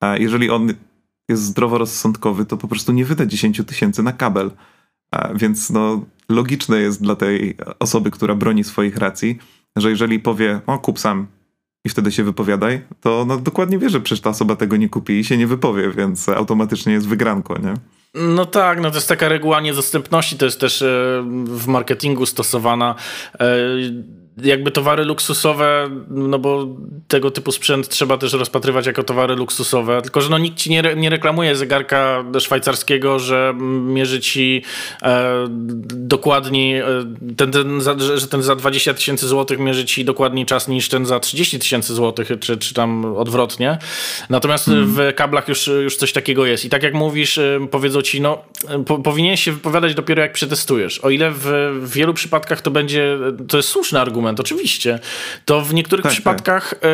[0.00, 0.68] a jeżeli on
[1.28, 4.50] jest zdroworozsądkowy, to po prostu nie wyda 10 tysięcy na kabel.
[5.10, 9.38] A więc no, logiczne jest dla tej osoby, która broni swoich racji,
[9.76, 11.26] że jeżeli powie, o kup sam
[11.84, 15.12] i wtedy się wypowiadaj, to no, dokładnie wie, że przecież ta osoba tego nie kupi
[15.12, 17.74] i się nie wypowie, więc automatycznie jest wygranko, nie?
[18.14, 20.86] No tak, no to jest taka reguła niedostępności, to jest też e,
[21.44, 22.94] w marketingu stosowana
[23.34, 23.56] e,
[24.36, 26.66] jakby towary luksusowe, no bo
[27.08, 30.78] tego typu sprzęt trzeba też rozpatrywać jako towary luksusowe, tylko że no nikt ci nie,
[30.78, 34.62] re, nie reklamuje zegarka szwajcarskiego, że mierzy ci
[35.02, 35.46] e,
[35.88, 36.86] dokładniej, e,
[37.36, 41.06] ten, ten za, że ten za 20 tysięcy złotych mierzy ci dokładniej czas niż ten
[41.06, 43.78] za 30 tysięcy złotych, czy, czy tam odwrotnie.
[44.30, 44.86] Natomiast hmm.
[44.86, 46.64] w kablach już, już coś takiego jest.
[46.64, 48.38] I tak jak mówisz, e, powiedzą ci, no
[48.86, 50.98] po, powinieneś się wypowiadać dopiero jak przetestujesz.
[50.98, 51.44] O ile w,
[51.82, 53.18] w wielu przypadkach to będzie,
[53.48, 54.98] to jest słuszny argument, argument, oczywiście.
[55.44, 56.90] To w niektórych tak, przypadkach tak.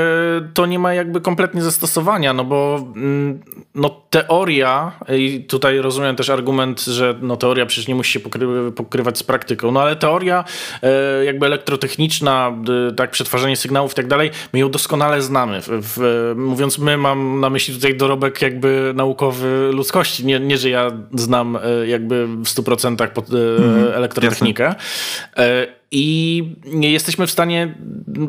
[0.55, 3.41] to nie ma jakby kompletnie zastosowania, no bo mm,
[3.75, 8.73] no, teoria, i tutaj rozumiem też argument, że no, teoria przecież nie musi się pokry
[8.73, 10.45] pokrywać z praktyką, no ale teoria
[10.83, 12.53] e, jakby elektrotechniczna,
[12.97, 15.63] tak, przetwarzanie sygnałów i tak dalej, my ją doskonale znamy.
[15.63, 20.27] W, w, mówiąc my, mam na myśli tutaj dorobek jakby naukowy ludzkości.
[20.27, 24.65] Nie, nie że ja znam e, jakby w 100% pod, mhm, elektrotechnikę.
[24.65, 25.78] Jasne.
[25.91, 26.45] I
[26.81, 27.75] jesteśmy w stanie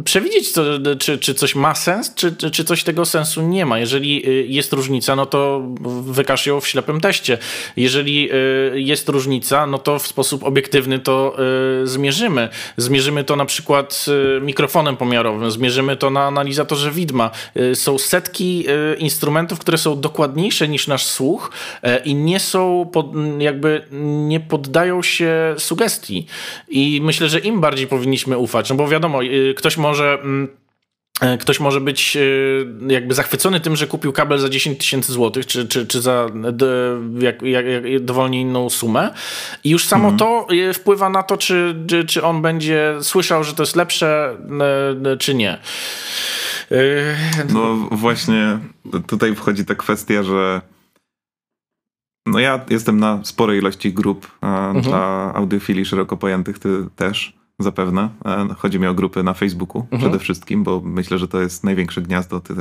[0.03, 0.63] przewidzieć, co,
[0.99, 3.79] czy, czy coś ma sens, czy, czy coś tego sensu nie ma.
[3.79, 5.63] Jeżeli y, jest różnica, no to
[6.01, 7.37] wykaż ją w ślepym teście.
[7.77, 11.35] Jeżeli y, jest różnica, no to w sposób obiektywny to
[11.83, 12.49] y, zmierzymy.
[12.77, 14.05] Zmierzymy to na przykład
[14.41, 17.31] mikrofonem pomiarowym, zmierzymy to na analizatorze widma.
[17.73, 18.65] Są setki
[18.97, 21.51] instrumentów, które są dokładniejsze niż nasz słuch
[22.05, 23.81] i nie są, pod, jakby
[24.27, 26.25] nie poddają się sugestii.
[26.69, 30.47] I myślę, że im bardziej powinniśmy ufać, no bo wiadomo, y, ktoś może mm,
[31.21, 35.45] e, ktoś może być y, jakby zachwycony tym, że kupił kabel za 10 tysięcy złotych,
[35.45, 36.27] czy, czy, czy za
[37.19, 37.65] jak, jak,
[37.99, 39.13] dowolnie inną sumę.
[39.63, 40.17] I już samo mhm.
[40.19, 44.37] to y, wpływa na to, czy, czy, czy on będzie słyszał, że to jest lepsze,
[45.19, 45.57] czy nie.
[47.53, 48.59] No właśnie
[49.07, 50.61] tutaj wchodzi ta kwestia, że
[52.25, 54.81] no ja jestem na sporej ilości grup mhm.
[54.81, 58.09] dla audiofilii szeroko pojętych, ty też zapewne.
[58.25, 60.01] E, chodzi mi o grupy na Facebooku mhm.
[60.01, 62.53] przede wszystkim, bo myślę, że to jest największe gniazdo ty,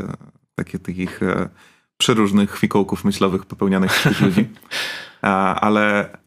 [0.54, 1.48] takie, takich e,
[1.96, 4.48] przeróżnych fikołków myślowych popełnianych przez ludzi.
[5.60, 6.18] Ale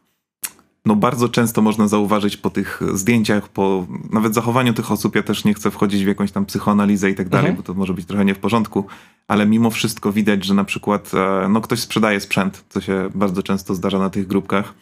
[0.85, 5.43] no bardzo często można zauważyć po tych zdjęciach, po nawet zachowaniu tych osób, ja też
[5.43, 7.57] nie chcę wchodzić w jakąś tam psychoanalizę i tak dalej, mhm.
[7.57, 8.85] bo to może być trochę nie w porządku,
[9.27, 13.43] ale mimo wszystko widać, że na przykład e, no ktoś sprzedaje sprzęt, co się bardzo
[13.43, 14.73] często zdarza na tych grupkach,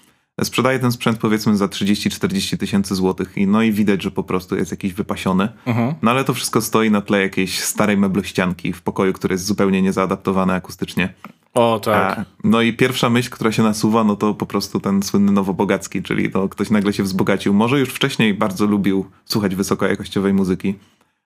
[0.44, 4.56] sprzedaje ten sprzęt powiedzmy za 30-40 tysięcy złotych i no i widać, że po prostu
[4.56, 5.50] jest jakiś wypasiony.
[5.66, 5.94] Mhm.
[6.02, 9.82] No ale to wszystko stoi na tle jakiejś starej meblościanki w pokoju, który jest zupełnie
[9.82, 11.14] niezaadaptowany akustycznie.
[11.54, 12.20] O, tak.
[12.20, 16.04] A, no i pierwsza myśl, która się nasuwa, no to po prostu ten słynny Nowobogacki,
[16.04, 17.54] czyli to ktoś nagle się wzbogacił.
[17.54, 20.76] Może już wcześniej bardzo lubił słuchać wysokojakościowej muzyki,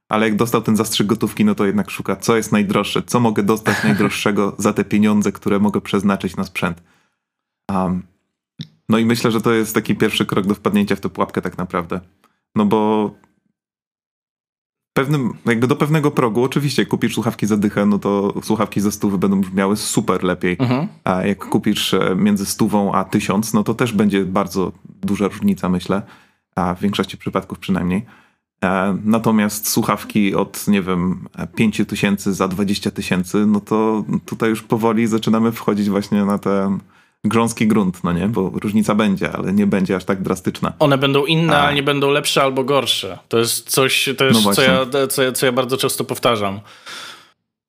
[0.09, 3.43] ale jak dostał ten zastrzyk gotówki, no to jednak szuka, co jest najdroższe, co mogę
[3.43, 6.83] dostać najdroższego za te pieniądze, które mogę przeznaczyć na sprzęt.
[7.71, 8.03] Um,
[8.93, 11.57] no i myślę, że to jest taki pierwszy krok do wpadnięcia w tę pułapkę tak
[11.57, 11.99] naprawdę.
[12.55, 13.11] No bo
[14.93, 19.17] pewnym, jakby do pewnego progu, oczywiście kupisz słuchawki za dychę, no to słuchawki za stówy
[19.17, 20.55] będą brzmiały super lepiej.
[20.59, 20.87] Mhm.
[21.03, 24.71] A jak kupisz e, między stówą a tysiąc, no to też będzie bardzo
[25.01, 26.01] duża różnica, myślę.
[26.55, 28.05] A w większości przypadków przynajmniej.
[28.63, 34.61] E, natomiast słuchawki od, nie wiem, 5 tysięcy za 20 tysięcy, no to tutaj już
[34.61, 36.79] powoli zaczynamy wchodzić właśnie na ten
[37.23, 38.27] grząski grunt, no nie?
[38.27, 40.73] Bo różnica będzie, ale nie będzie aż tak drastyczna.
[40.79, 41.61] One będą inne, A.
[41.61, 43.19] ale nie będą lepsze albo gorsze.
[43.27, 46.59] To jest coś też, no co, ja, co, co ja bardzo często powtarzam.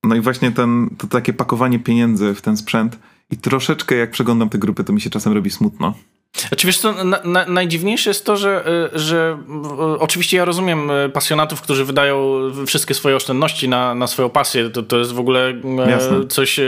[0.03, 2.99] No i właśnie ten, to takie pakowanie pieniędzy w ten sprzęt
[3.31, 5.93] i troszeczkę jak przeglądam te grupy, to mi się czasem robi smutno.
[6.47, 8.63] Znaczy wiesz co, na, na, najdziwniejsze jest to, że,
[8.95, 9.37] y, że
[9.99, 14.69] oczywiście ja rozumiem y, pasjonatów, którzy wydają wszystkie swoje oszczędności na, na swoją pasję.
[14.69, 15.49] To, to jest w ogóle
[16.23, 16.59] y, coś,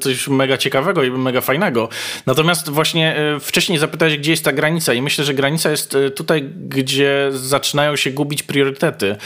[0.00, 1.88] coś mega ciekawego i mega fajnego.
[2.26, 7.28] Natomiast właśnie wcześniej zapytałeś, gdzie jest ta granica i myślę, że granica jest tutaj, gdzie
[7.32, 9.16] zaczynają się gubić priorytety.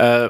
[0.00, 0.28] E,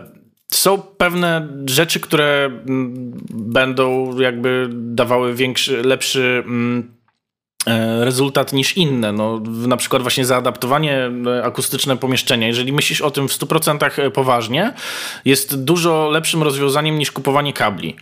[0.52, 7.01] są pewne rzeczy, które mm, będą jakby dawały większy, lepszy mm,
[8.00, 9.12] rezultat niż inne.
[9.12, 12.46] No, na przykład właśnie zaadaptowanie e, akustyczne pomieszczenia.
[12.46, 14.72] Jeżeli myślisz o tym w 100% e, poważnie,
[15.24, 17.96] jest dużo lepszym rozwiązaniem niż kupowanie kabli.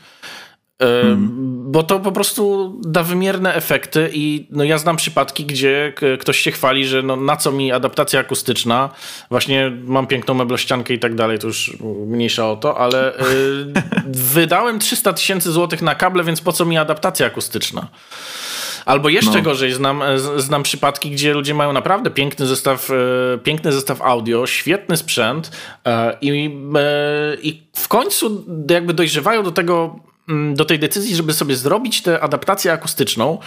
[0.80, 1.28] Hmm.
[1.72, 6.50] Bo to po prostu da wymierne efekty i no ja znam przypadki, gdzie ktoś się
[6.50, 8.90] chwali, że no na co mi adaptacja akustyczna,
[9.30, 13.12] właśnie mam piękną meblościankę i tak dalej, to już mniejsza o to, ale
[14.34, 17.88] wydałem 300 tysięcy złotych na kable, więc po co mi adaptacja akustyczna?
[18.84, 19.42] Albo jeszcze no.
[19.42, 20.02] gorzej, znam,
[20.36, 25.50] znam przypadki, gdzie ludzie mają naprawdę piękny zestaw, e, piękny zestaw audio, świetny sprzęt
[25.86, 26.50] e, i,
[27.42, 30.00] i w końcu jakby dojrzewają do tego
[30.30, 33.38] Mm, do tej decyzji, żeby sobie zrobić tę adaptację akustyczną,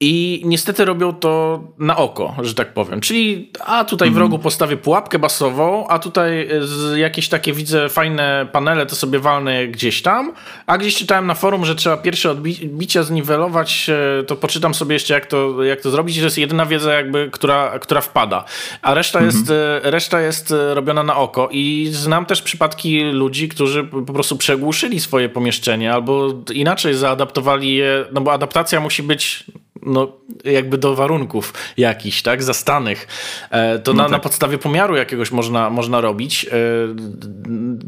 [0.00, 3.00] i niestety robią to na oko, że tak powiem.
[3.00, 4.22] Czyli a tutaj w mhm.
[4.26, 6.48] rogu postawię pułapkę basową, a tutaj
[6.96, 10.32] jakieś takie widzę fajne panele, to sobie walnę gdzieś tam.
[10.66, 13.90] A gdzieś czytałem na forum, że trzeba pierwsze odbicia zniwelować,
[14.20, 16.16] e, to poczytam sobie jeszcze jak to, jak to zrobić.
[16.16, 18.44] I to jest jedyna wiedza jakby, która, która wpada.
[18.82, 19.36] A reszta, mhm.
[19.36, 21.48] jest, e, reszta jest e, robiona na oko.
[21.52, 28.04] I znam też przypadki ludzi, którzy po prostu przegłuszyli swoje pomieszczenie albo inaczej zaadaptowali je,
[28.12, 29.44] no bo adaptacja musi być
[29.88, 30.12] no,
[30.44, 33.08] jakby do warunków jakichś, tak, zastanych.
[33.50, 34.12] E, to no na, tak.
[34.12, 36.46] na podstawie pomiaru jakiegoś można, można robić.
[36.46, 36.50] E,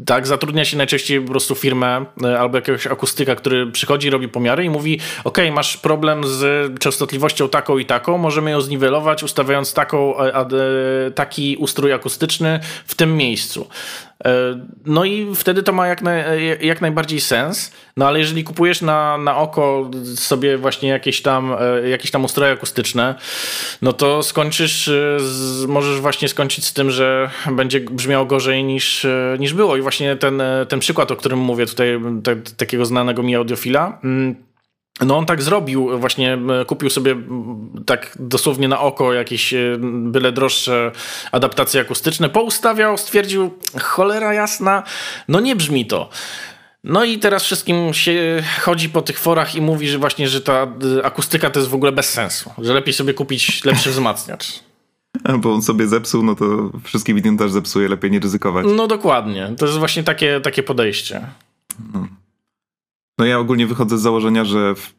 [0.05, 4.65] tak, zatrudnia się najczęściej po prostu firmę e, albo jakiegoś akustyka, który przychodzi, robi pomiary
[4.65, 10.13] i mówi, ok, masz problem z częstotliwością taką i taką, możemy ją zniwelować, ustawiając taką,
[11.15, 13.67] taki ustrój akustyczny w tym miejscu.
[14.25, 16.01] E, no i wtedy to ma jak,
[16.61, 17.71] jak najbardziej sens.
[17.97, 22.53] No ale jeżeli kupujesz na, na oko sobie właśnie jakieś tam, e, jakieś tam ustroje
[22.53, 23.15] akustyczne,
[23.81, 29.07] no to skończysz, e, z, możesz właśnie skończyć z tym, że będzie brzmiało gorzej niż,
[29.39, 29.77] niż było.
[29.77, 34.50] I właśnie ten, ten przykład, o którym mówię tutaj, te, takiego znanego mi audiofila, mm,
[35.05, 36.37] no on tak zrobił, właśnie
[36.67, 37.15] kupił sobie
[37.85, 40.91] tak dosłownie na oko jakieś e, byle droższe
[41.31, 44.83] adaptacje akustyczne, poustawiał, stwierdził, cholera jasna,
[45.27, 46.09] no nie brzmi to.
[46.83, 50.67] No i teraz wszystkim się chodzi po tych forach i mówi, że właśnie, że ta
[50.97, 54.59] e, akustyka to jest w ogóle bez sensu, że lepiej sobie kupić lepszy wzmacniacz.
[55.39, 58.65] Bo on sobie zepsuł, no to wszystkim innym też zepsuje, lepiej nie ryzykować.
[58.75, 61.27] No dokładnie, to jest właśnie takie, takie podejście.
[61.93, 62.07] No.
[63.21, 64.93] No ja ogólnie wychodzę z założenia, że w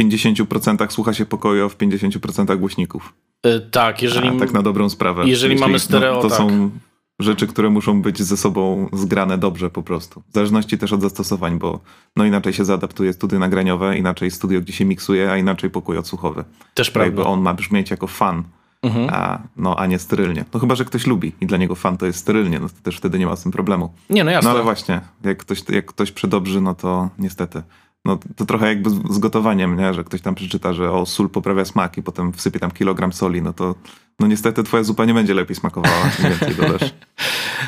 [0.00, 3.14] 50% słucha się pokoju, a w 50% głośników.
[3.44, 4.28] Yy, tak, jeżeli...
[4.28, 5.22] A, tak na dobrą sprawę.
[5.26, 6.38] Jeżeli mamy stereo, no, To tak.
[6.38, 6.70] są
[7.18, 10.22] rzeczy, które muszą być ze sobą zgrane dobrze po prostu.
[10.30, 11.80] W zależności też od zastosowań, bo
[12.16, 16.44] no inaczej się zaadaptuje studio nagraniowe, inaczej studio, gdzie się miksuje, a inaczej pokój odsłuchowy.
[16.74, 17.06] Też prawda.
[17.06, 18.42] Jakby on ma brzmieć jako fan,
[18.84, 19.08] mhm.
[19.12, 20.44] a, no, a nie sterylnie.
[20.54, 22.96] No chyba, że ktoś lubi i dla niego fan to jest sterylnie, no to też
[22.96, 23.92] wtedy nie ma z tym problemu.
[24.10, 24.50] Nie, no jasne.
[24.50, 27.62] No ale właśnie, jak ktoś, jak ktoś przedobrzy, no to niestety
[28.04, 29.94] no to trochę jakby z gotowaniem, nie?
[29.94, 33.42] że ktoś tam przeczyta, że o, sól poprawia smak i potem wsypie tam kilogram soli,
[33.42, 33.74] no to
[34.20, 36.90] no niestety twoja zupa nie będzie lepiej smakowała, im więcej dodasz.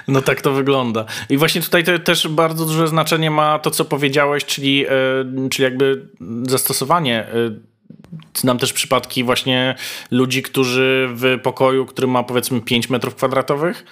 [0.09, 1.05] No tak to wygląda.
[1.29, 6.09] I właśnie tutaj też bardzo duże znaczenie ma to, co powiedziałeś, czyli, yy, czyli jakby
[6.43, 7.61] zastosowanie yy,
[8.35, 9.75] Znam też przypadki właśnie
[10.11, 13.85] ludzi, którzy w pokoju, który ma powiedzmy 5 metrów kwadratowych,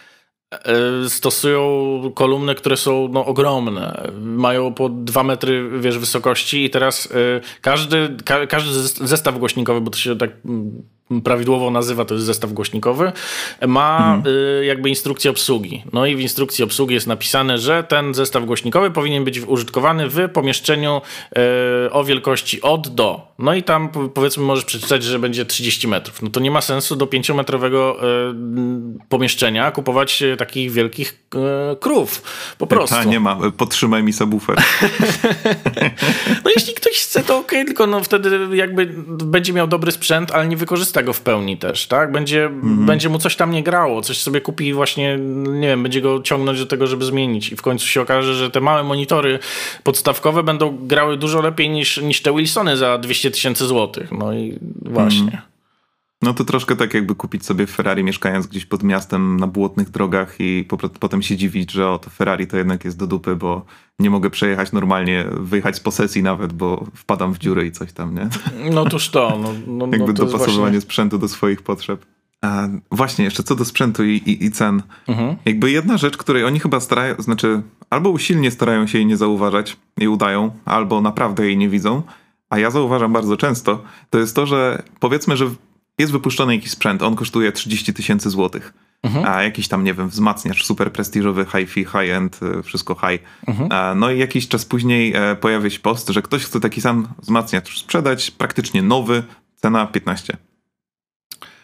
[0.65, 4.11] E, stosują kolumny, które są no, ogromne.
[4.21, 8.73] Mają po dwa metry wiesz, wysokości i teraz y, każdy, ka, każdy
[9.07, 10.31] zestaw głośnikowy, bo to się tak
[11.23, 13.13] prawidłowo nazywa, to jest zestaw głośnikowy,
[13.67, 14.37] ma mhm.
[14.61, 15.83] y, jakby instrukcję obsługi.
[15.93, 20.29] No i w instrukcji obsługi jest napisane, że ten zestaw głośnikowy powinien być użytkowany w
[20.29, 21.01] pomieszczeniu
[21.87, 23.35] y, o wielkości od do.
[23.39, 26.23] No i tam powiedzmy możesz przeczytać, że będzie 30 metrów.
[26.23, 31.25] No to nie ma sensu do 5-metrowego y, pomieszczenia kupować takich wielkich
[31.81, 32.23] krów.
[32.59, 32.97] Po prostu.
[32.97, 34.57] A nie ma, podtrzymaj mi subwoofer.
[36.45, 40.49] no jeśli ktoś chce, to ok, tylko no wtedy jakby będzie miał dobry sprzęt, ale
[40.49, 42.13] nie wykorzysta tego w pełni też, tak?
[42.13, 42.87] Będzie, mhm.
[42.87, 46.59] będzie mu coś tam nie grało, coś sobie kupi właśnie, nie wiem, będzie go ciągnąć
[46.59, 49.39] do tego, żeby zmienić i w końcu się okaże, że te małe monitory
[49.83, 54.13] podstawkowe będą grały dużo lepiej niż, niż te Wilsony za 200 tysięcy złotych.
[54.13, 55.23] No i właśnie.
[55.23, 55.54] Mhm.
[56.25, 60.37] No to troszkę tak jakby kupić sobie Ferrari mieszkając gdzieś pod miastem na błotnych drogach
[60.39, 63.65] i po, potem się dziwić, że o to Ferrari to jednak jest do dupy, bo
[63.99, 68.15] nie mogę przejechać normalnie, wyjechać z posesji nawet, bo wpadam w dziury i coś tam,
[68.15, 68.29] nie?
[68.73, 69.39] No toż to.
[69.43, 70.81] No, no, jakby no to dopasowanie właśnie...
[70.81, 72.07] sprzętu do swoich potrzeb.
[72.43, 74.83] A właśnie, jeszcze co do sprzętu i, i, i cen.
[75.09, 75.37] Mhm.
[75.45, 79.77] Jakby jedna rzecz, której oni chyba starają, znaczy albo usilnie starają się jej nie zauważać
[80.01, 82.03] i udają, albo naprawdę jej nie widzą,
[82.51, 85.51] a ja zauważam bardzo często, to jest to, że powiedzmy, że
[85.99, 88.73] jest wypuszczony jakiś sprzęt, on kosztuje 30 tysięcy złotych.
[89.03, 89.27] Mhm.
[89.27, 93.23] A jakiś tam, nie wiem, wzmacniacz super prestiżowy, hi-fi, high-end, y, wszystko high.
[93.47, 93.99] Mhm.
[93.99, 97.79] No i jakiś czas później e, pojawia się post, że ktoś chce taki sam wzmacniacz
[97.79, 99.23] sprzedać, praktycznie nowy,
[99.57, 100.37] cena 15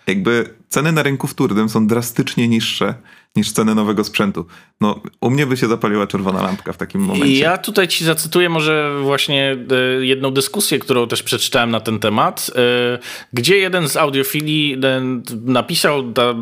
[0.07, 2.95] jakby ceny na rynku wtórnym są drastycznie niższe
[3.37, 4.47] niż ceny nowego sprzętu.
[4.81, 7.39] No, u mnie by się zapaliła czerwona lampka w takim momencie.
[7.39, 9.57] Ja tutaj ci zacytuję może właśnie
[10.01, 12.99] e, jedną dyskusję, którą też przeczytałem na ten temat, e,
[13.33, 15.01] gdzie jeden z audiofili e,
[15.45, 16.35] napisał, ta,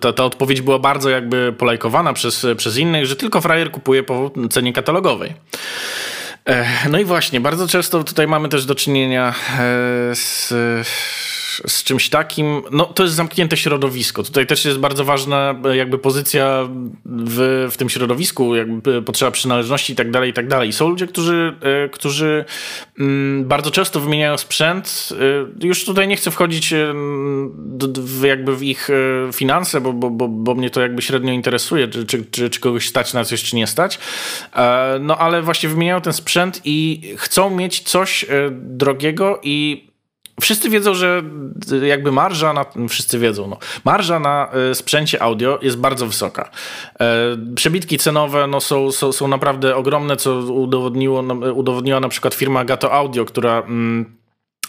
[0.00, 4.30] ta, ta odpowiedź była bardzo jakby polajkowana przez, przez innych, że tylko frajer kupuje po
[4.50, 5.32] cenie katalogowej.
[6.90, 9.34] No i właśnie, bardzo często tutaj mamy też do czynienia
[10.12, 10.52] z
[11.66, 14.22] z czymś takim, no to jest zamknięte środowisko.
[14.22, 16.68] Tutaj też jest bardzo ważna jakby pozycja
[17.04, 20.72] w, w tym środowisku, jakby potrzeba przynależności i tak dalej, i tak dalej.
[20.72, 22.44] Są ludzie, którzy, e, którzy
[22.98, 25.08] mm, bardzo często wymieniają sprzęt.
[25.60, 26.92] E, już tutaj nie chcę wchodzić e,
[27.98, 28.88] w, jakby w ich
[29.32, 32.88] finanse, bo, bo, bo, bo mnie to jakby średnio interesuje, czy, czy, czy, czy kogoś
[32.88, 33.98] stać na coś, czy nie stać.
[35.00, 39.91] No ale właśnie wymieniają ten sprzęt i chcą mieć coś drogiego i
[40.40, 41.22] Wszyscy wiedzą, że
[41.82, 46.50] jakby marża na, wszyscy wiedzą, no, marża na e, sprzęcie audio jest bardzo wysoka.
[47.00, 51.24] E, przebitki cenowe no, są, są, są naprawdę ogromne, co udowodniło,
[51.54, 54.16] udowodniła na przykład firma Gato Audio, która mm,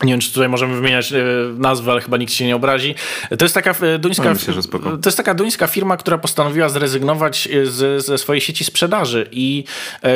[0.03, 1.25] nie wiem, czy tutaj możemy wymieniać e,
[1.57, 2.95] nazwę, ale chyba nikt się nie obrazi.
[3.39, 8.05] To jest taka duńska, no, myślę, to jest taka duńska firma, która postanowiła zrezygnować z,
[8.05, 9.63] ze swojej sieci sprzedaży i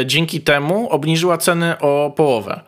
[0.06, 2.62] dzięki temu obniżyła ceny o połowę.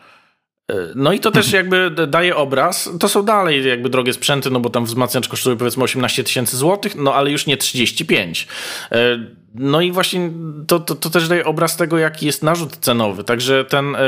[0.96, 2.90] No i to też jakby daje obraz.
[3.00, 6.96] To są dalej jakby drogie sprzęty, no bo tam wzmacniacz kosztuje powiedzmy 18 tysięcy złotych,
[6.96, 8.48] no ale już nie 35.
[8.92, 8.98] E,
[9.56, 10.32] no i właśnie
[10.68, 13.24] to, to, to, też daje obraz tego, jaki jest narzut cenowy.
[13.24, 14.00] Także ten, e,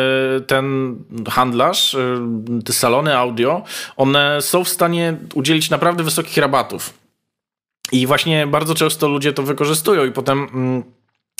[0.47, 0.95] ten
[1.30, 2.20] handlarz, e,
[2.66, 3.64] te salony audio,
[3.97, 6.93] one są w stanie udzielić naprawdę wysokich rabatów.
[7.91, 10.84] I właśnie bardzo często ludzie to wykorzystują i potem mm,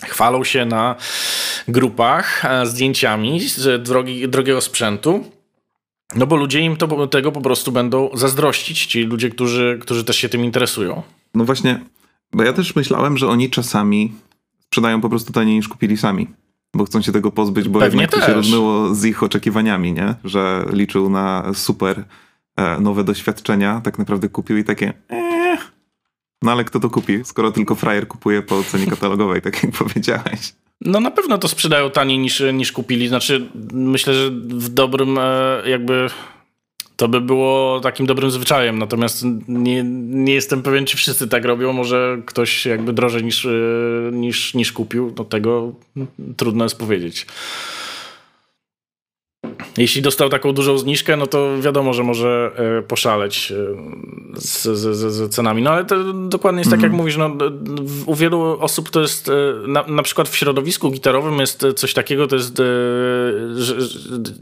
[0.06, 0.96] chwalą się na
[1.68, 5.24] grupach e, zdjęciami z drogi, drogiego sprzętu.
[6.16, 10.16] No bo ludzie im to, tego po prostu będą zazdrościć, ci ludzie, którzy, którzy też
[10.16, 11.04] się tym interesują.
[11.36, 11.80] No właśnie,
[12.34, 14.14] bo ja też myślałem, że oni czasami
[14.60, 16.28] sprzedają po prostu taniej niż kupili sami.
[16.74, 20.16] Bo chcą się tego pozbyć, bo Pewnie jednak to się rozmyło z ich oczekiwaniami, nie?
[20.24, 22.04] Że liczył na super
[22.56, 25.41] e, nowe doświadczenia, tak naprawdę kupił i takie eh.
[26.42, 30.54] No ale kto to kupi, skoro tylko frajer kupuje po cenie katalogowej, tak jak powiedziałeś.
[30.82, 33.08] No na pewno to sprzedają taniej niż, niż kupili.
[33.08, 36.10] Znaczy myślę, że w dobrym e, jakby
[36.96, 38.80] to by było takim dobrym zwyczajem.
[38.80, 41.74] Natomiast nie, nie jestem pewien, czy wszyscy tak robią.
[41.74, 43.50] Może ktoś jakby drożej niż, e,
[44.12, 45.14] niż, niż kupił.
[45.18, 45.74] No tego
[46.38, 47.26] trudno jest powiedzieć.
[49.78, 53.56] Jeśli dostał taką dużą zniżkę, no to wiadomo, że może e, poszaleć e,
[54.42, 55.62] z, z, z cenami.
[55.62, 56.98] No ale to dokładnie jest tak, jak mhm.
[56.98, 57.18] mówisz.
[57.18, 57.38] No,
[58.06, 59.32] u wielu osób to jest, e,
[59.68, 62.62] na, na przykład w środowisku gitarowym jest coś takiego, to jest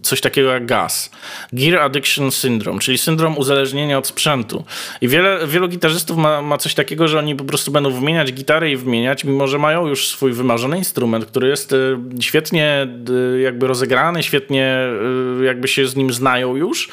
[0.02, 1.12] coś takiego jak GAS.
[1.54, 4.64] Gear Addiction Syndrome, czyli syndrom uzależnienia od sprzętu.
[5.02, 8.72] I wiele, wielu gitarzystów ma, ma coś takiego, że oni po prostu będą wymieniać gitary
[8.72, 11.76] i wymieniać, mimo że mają już swój wymarzony instrument, który jest
[12.20, 12.88] świetnie
[13.44, 14.90] jakby rozegrany, świetnie
[15.44, 16.90] jakby się z nim znają już,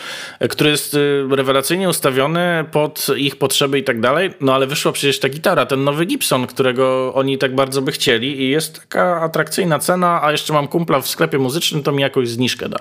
[0.50, 4.30] który jest y, rewelacyjnie ustawiony pod ich potrzeby i tak dalej.
[4.40, 8.40] No ale wyszła przecież ta gitara, ten nowy Gibson, którego oni tak bardzo by chcieli
[8.42, 12.28] i jest taka atrakcyjna cena, a jeszcze mam kumpla w sklepie muzycznym, to mi jakąś
[12.28, 12.78] zniżkę da.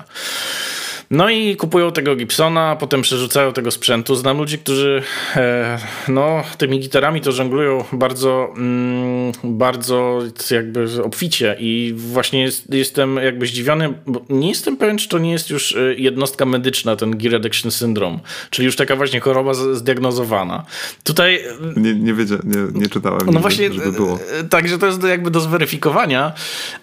[1.12, 4.16] No i kupują tego Gibsona, potem przerzucają tego sprzętu.
[4.16, 5.02] Znam ludzi, którzy
[5.36, 10.20] e, no, tymi gitarami to żonglują bardzo, mm, bardzo
[10.52, 15.32] jakby obficie i właśnie jest, jestem jakby zdziwiony, bo nie jestem pewien, czy to nie
[15.32, 20.66] jest już e, jednostka medyczna, ten Gear Addiction Syndrome, czyli już taka właśnie choroba zdiagnozowana.
[21.04, 21.40] Tutaj...
[21.76, 23.22] Nie, nie wiedziałem, nie, nie czytałem.
[23.32, 24.20] No właśnie, żeby było.
[24.40, 26.34] E, także to jest jakby do zweryfikowania,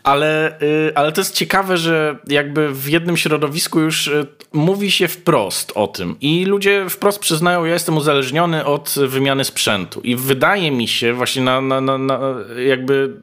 [0.02, 0.58] ale,
[0.94, 4.11] ale to jest ciekawe, że jakby w jednym środowisku już
[4.52, 10.00] mówi się wprost o tym i ludzie wprost przyznają, ja jestem uzależniony od wymiany sprzętu.
[10.00, 12.20] I wydaje mi się, właśnie na, na, na, na
[12.66, 13.16] jakby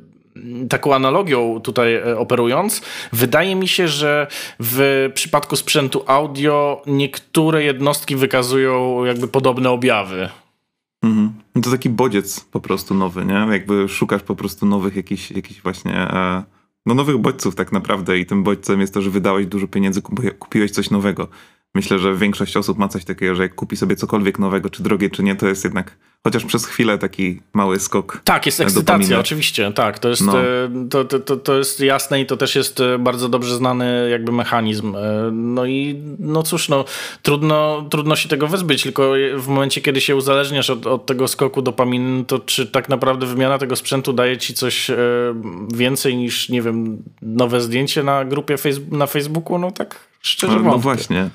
[0.69, 2.81] taką analogią tutaj e, operując,
[3.13, 4.27] wydaje mi się, że
[4.59, 10.29] w przypadku sprzętu audio niektóre jednostki wykazują jakby podobne objawy.
[11.03, 11.33] Mhm.
[11.55, 13.47] No to taki bodziec po prostu nowy, nie?
[13.51, 15.93] Jakby szukasz po prostu nowych jakichś, jakichś właśnie...
[15.93, 16.58] E,
[16.89, 20.01] no nowych bodźców tak naprawdę i tym bodźcem jest to, że wydałeś dużo pieniędzy,
[20.39, 21.27] kupiłeś coś nowego.
[21.75, 25.09] Myślę, że większość osób ma coś takiego, że jak kupi sobie cokolwiek nowego, czy drogie,
[25.09, 28.21] czy nie, to jest jednak chociaż przez chwilę taki mały skok.
[28.23, 29.99] Tak, jest ekscytacja, oczywiście, tak.
[29.99, 30.41] To jest, no.
[30.41, 30.45] E,
[30.89, 34.95] to, to, to jest jasne i to też jest e, bardzo dobrze znany jakby mechanizm.
[34.95, 36.85] E, no i no cóż, no
[37.21, 41.61] trudno, trudno się tego wezbyć, tylko w momencie, kiedy się uzależniasz od, od tego skoku
[41.61, 44.91] dopaminy, to czy tak naprawdę wymiana tego sprzętu daje ci coś
[45.73, 48.55] więcej niż, nie wiem, nowe zdjęcie na grupie
[48.91, 49.59] na Facebooku?
[49.59, 51.29] No tak szczerze no, no właśnie.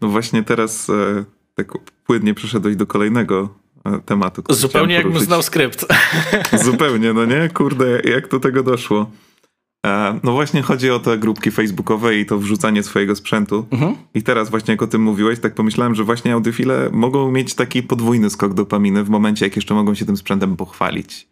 [0.00, 1.24] No właśnie teraz e,
[1.54, 1.72] tak
[2.06, 3.48] płynnie przeszedłeś do kolejnego
[3.84, 4.42] e, tematu.
[4.50, 5.86] Zupełnie jakbym znał skrypt.
[6.64, 7.48] Zupełnie, no nie?
[7.48, 9.10] Kurde, jak do tego doszło?
[9.86, 13.66] E, no właśnie chodzi o te grupki facebookowe i to wrzucanie swojego sprzętu.
[13.70, 13.96] Mhm.
[14.14, 17.82] I teraz właśnie jak o tym mówiłeś, tak pomyślałem, że właśnie audiofile mogą mieć taki
[17.82, 21.28] podwójny skok dopaminy w momencie, jak jeszcze mogą się tym sprzętem pochwalić.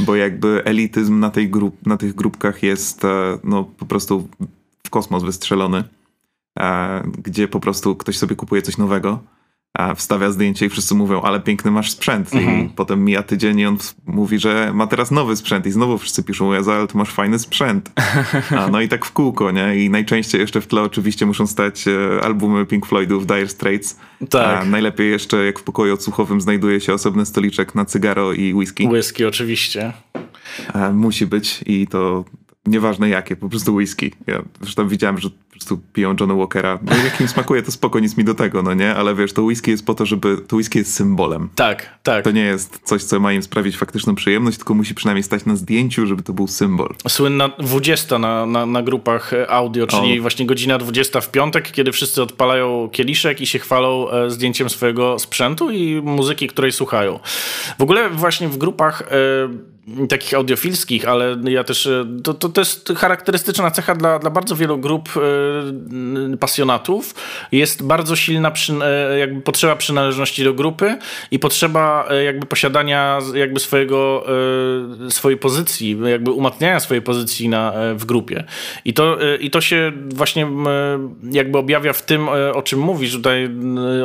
[0.00, 3.02] Bo jakby elityzm na, tej grup, na tych grupkach jest
[3.44, 4.28] no po prostu
[4.86, 5.84] w kosmos wystrzelony
[7.18, 9.22] gdzie po prostu ktoś sobie kupuje coś nowego,
[9.96, 12.34] wstawia zdjęcie i wszyscy mówią, ale piękny masz sprzęt.
[12.34, 12.66] Mhm.
[12.66, 16.22] I potem mija tydzień i on mówi, że ma teraz nowy sprzęt i znowu wszyscy
[16.22, 17.90] piszą, Jezu, ale ty masz fajny sprzęt.
[18.58, 19.76] A, no i tak w kółko, nie?
[19.76, 23.96] I najczęściej jeszcze w tle oczywiście muszą stać e, albumy Pink Floydów, Dire Straits.
[24.30, 24.62] Tak.
[24.62, 28.88] A najlepiej jeszcze jak w pokoju odsłuchowym znajduje się osobny stoliczek na cygaro i whisky.
[28.88, 29.92] Whisky oczywiście.
[30.72, 32.24] A, musi być i to
[32.66, 34.12] nieważne jakie, po prostu whisky.
[34.26, 36.78] Ja zresztą widziałem, że po prostu piją Johnny Walkera.
[36.82, 38.94] No jak im smakuje, to spoko, nic mi do tego, no nie?
[38.94, 40.36] Ale wiesz, to whisky jest po to, żeby...
[40.48, 41.48] To whisky jest symbolem.
[41.54, 42.24] Tak, tak.
[42.24, 45.56] To nie jest coś, co ma im sprawić faktyczną przyjemność, tylko musi przynajmniej stać na
[45.56, 46.94] zdjęciu, żeby to był symbol.
[47.08, 50.22] Słynna 20 na, na, na grupach e, audio, czyli o.
[50.22, 55.18] właśnie godzina 20 w piątek, kiedy wszyscy odpalają kieliszek i się chwalą e, zdjęciem swojego
[55.18, 57.18] sprzętu i muzyki, której słuchają.
[57.78, 59.02] W ogóle właśnie w grupach...
[59.50, 59.71] Yy,
[60.08, 64.56] takich audiofilskich, ale ja też, e, to, to, to jest charakterystyczna cecha dla, dla bardzo
[64.56, 65.08] wielu grup
[66.32, 67.14] y, pasjonatów.
[67.52, 70.98] Jest bardzo silna przy, y, jakby potrzeba przynależności do grupy
[71.30, 74.26] i potrzeba y, jakby posiadania jakby swojego,
[75.08, 78.44] swojej pozycji, jakby umacniania swojej pozycji na, w grupie.
[78.84, 80.46] I to, I to się właśnie
[81.32, 83.12] jakby objawia w tym, o czym mówisz.
[83.12, 83.50] Tutaj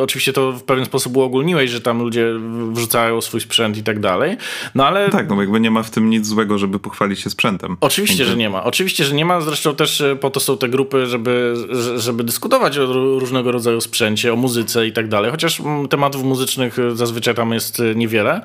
[0.01, 2.27] oczywiście to w pewien sposób uogólniłeś, że tam ludzie
[2.71, 4.37] wrzucają swój sprzęt i tak dalej.
[4.75, 5.09] No ale...
[5.09, 7.77] Tak, no jakby nie ma w tym nic złego, żeby pochwalić się sprzętem.
[7.81, 8.63] Oczywiście, że nie ma.
[8.63, 9.41] Oczywiście, że nie ma.
[9.41, 11.53] Zresztą też e, po to są te grupy, żeby,
[11.97, 12.85] żeby dyskutować o
[13.19, 15.31] różnego rodzaju sprzęcie, o muzyce i tak dalej.
[15.31, 18.41] Chociaż mm, tematów muzycznych e, zazwyczaj tam jest e, niewiele.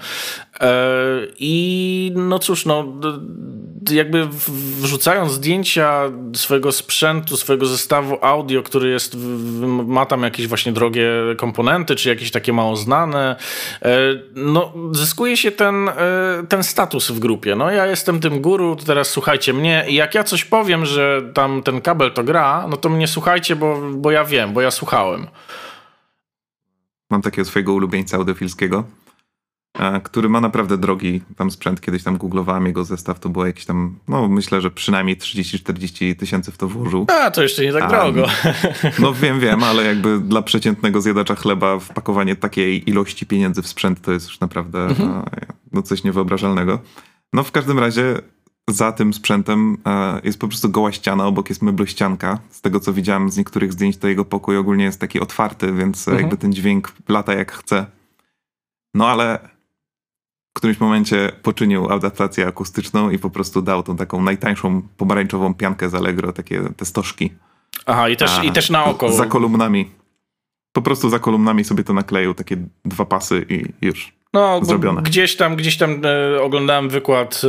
[1.38, 2.92] I no cóż, no
[3.90, 4.28] jakby
[4.80, 6.02] wrzucając zdjęcia
[6.36, 9.16] swojego sprzętu, swojego zestawu audio, który jest,
[9.86, 13.36] ma tam jakieś właśnie drogie komponenty, czy jakieś takie mało znane,
[14.34, 15.90] no zyskuje się ten,
[16.48, 17.56] ten status w grupie.
[17.56, 21.62] No ja jestem tym guru, teraz słuchajcie mnie i jak ja coś powiem, że tam
[21.62, 25.26] ten kabel to gra, no to mnie słuchajcie, bo, bo ja wiem, bo ja słuchałem.
[27.10, 29.01] Mam takiego swojego ulubieńca audiofilskiego, e,
[30.02, 31.80] który ma naprawdę drogi tam sprzęt.
[31.80, 36.52] Kiedyś tam googlowałem jego zestaw, to było jakieś tam, no myślę, że przynajmniej 30-40 tysięcy
[36.52, 37.06] w to włożył.
[37.08, 38.26] A, to jeszcze nie tak drogo.
[38.98, 44.00] No wiem, wiem, ale jakby dla przeciętnego zjadacza chleba wpakowanie takiej ilości pieniędzy w sprzęt
[44.00, 45.22] to jest już naprawdę mhm.
[45.72, 46.78] no, coś niewyobrażalnego.
[47.32, 48.18] No w każdym razie
[48.68, 49.76] za tym sprzętem
[50.24, 52.38] jest po prostu goła ściana, obok jest meblościanka.
[52.50, 56.08] Z tego co widziałem z niektórych zdjęć, to jego pokój ogólnie jest taki otwarty, więc
[56.08, 56.22] mhm.
[56.22, 57.86] jakby ten dźwięk lata jak chce.
[58.94, 59.48] No ale
[60.52, 65.90] w którymś momencie poczynił adaptację akustyczną i po prostu dał tą taką najtańszą pomarańczową piankę
[65.90, 67.30] z Allegro, takie te stożki.
[67.86, 69.12] Aha, i też, A, i też na oko.
[69.12, 69.90] Za kolumnami.
[70.72, 74.12] Po prostu za kolumnami sobie to nakleił, takie dwa pasy i już.
[74.34, 75.02] No, zrobione.
[75.02, 77.42] Gdzieś tam, gdzieś tam e, oglądałem wykład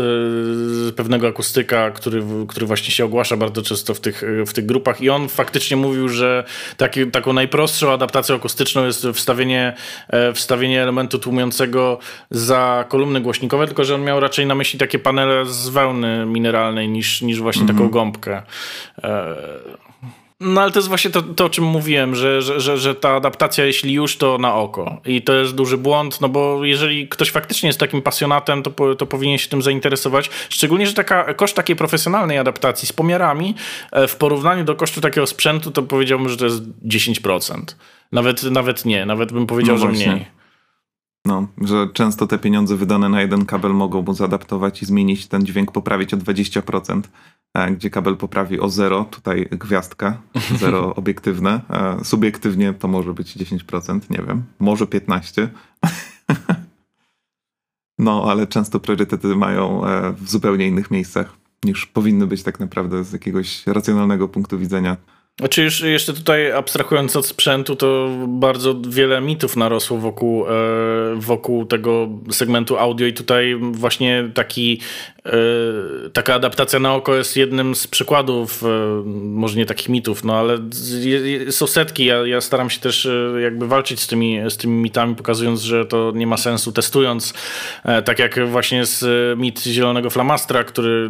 [0.90, 5.02] e, pewnego akustyka, który, który właśnie się ogłasza bardzo często w tych, w tych grupach
[5.02, 6.44] i on faktycznie mówił, że
[6.78, 9.74] taki, taką najprostszą adaptacją akustyczną jest wstawienie,
[10.10, 12.00] e, wstawienie elementu tłumiącego
[12.32, 16.90] za kolumny głośnikowe, tylko że on miał raczej na myśli takie panele z wełny mineralnej
[16.90, 17.80] niż, niż właśnie mm -hmm.
[17.80, 18.42] taką gąbkę.
[20.44, 23.16] No ale to jest właśnie to, to o czym mówiłem, że, że, że, że, ta
[23.16, 25.02] adaptacja, jeśli już, to na oko.
[25.06, 29.06] I to jest duży błąd, no bo jeżeli ktoś faktycznie jest takim pasjonatem, to, to
[29.06, 30.30] powinien się tym zainteresować.
[30.50, 33.56] Szczególnie, że taka, koszt takiej profesjonalnej adaptacji z pomiarami
[33.92, 37.62] e, w porównaniu do kosztu takiego sprzętu, to powiedziałbym, że to jest 10%.
[38.12, 40.26] Nawet, nawet nie, nawet bym powiedział, no że mniej.
[41.26, 45.46] No, że często te pieniądze wydane na jeden kabel mogą mu zaadaptować i zmienić ten
[45.46, 47.02] dźwięk, poprawić o 20%,
[47.72, 50.22] gdzie kabel poprawi o 0, tutaj gwiazdka,
[50.60, 51.62] 0 obiektywne.
[52.04, 55.48] Subiektywnie to może być 10%, nie wiem, może 15%.
[58.00, 61.34] No, ale często priorytety mają e, w zupełnie innych miejscach
[61.64, 64.98] niż powinny być tak naprawdę z jakiegoś racjonalnego punktu widzenia.
[65.40, 70.52] Znaczy już jeszcze tutaj abstrahując od sprzętu, to bardzo wiele mitów narosło wokół, e,
[71.16, 74.80] wokół tego segmentu audio i tutaj właśnie taki
[75.13, 75.13] E,
[76.14, 78.68] taka adaptacja na oko jest jednym z przykładów, e,
[79.06, 80.58] może nie takich mitów, no ale
[81.50, 82.06] są setki.
[82.06, 85.86] Ja, ja, staram się też e, jakby walczyć z tymi, z tymi mitami, pokazując, że
[85.86, 87.34] to nie ma sensu, testując,
[88.06, 89.06] tak jak właśnie z
[89.40, 91.10] mit Zielonego Flamastra, który,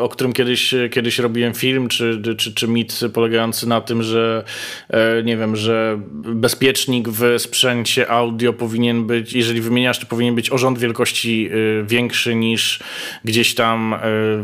[0.00, 4.44] o którym kiedyś, kiedyś robiłem film, czy, czy, czy mit polegający na tym, że
[5.24, 10.58] nie wiem, że bezpiecznik w sprzęcie audio powinien być, jeżeli wymieniasz, to powinien być o
[10.58, 11.50] rząd wielkości
[11.84, 12.80] większy niż
[13.24, 13.98] gdzieś tam e,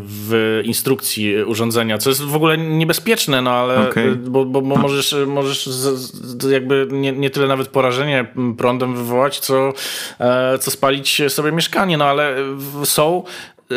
[0.05, 4.16] w instrukcji urządzenia, co jest w ogóle niebezpieczne, no ale okay.
[4.16, 5.68] bo, bo, bo, możesz, możesz
[6.51, 9.72] jakby nie, nie tyle nawet porażenie prądem wywołać, co,
[10.20, 12.36] e, co spalić sobie mieszkanie, no ale
[12.84, 13.24] są
[13.70, 13.74] e,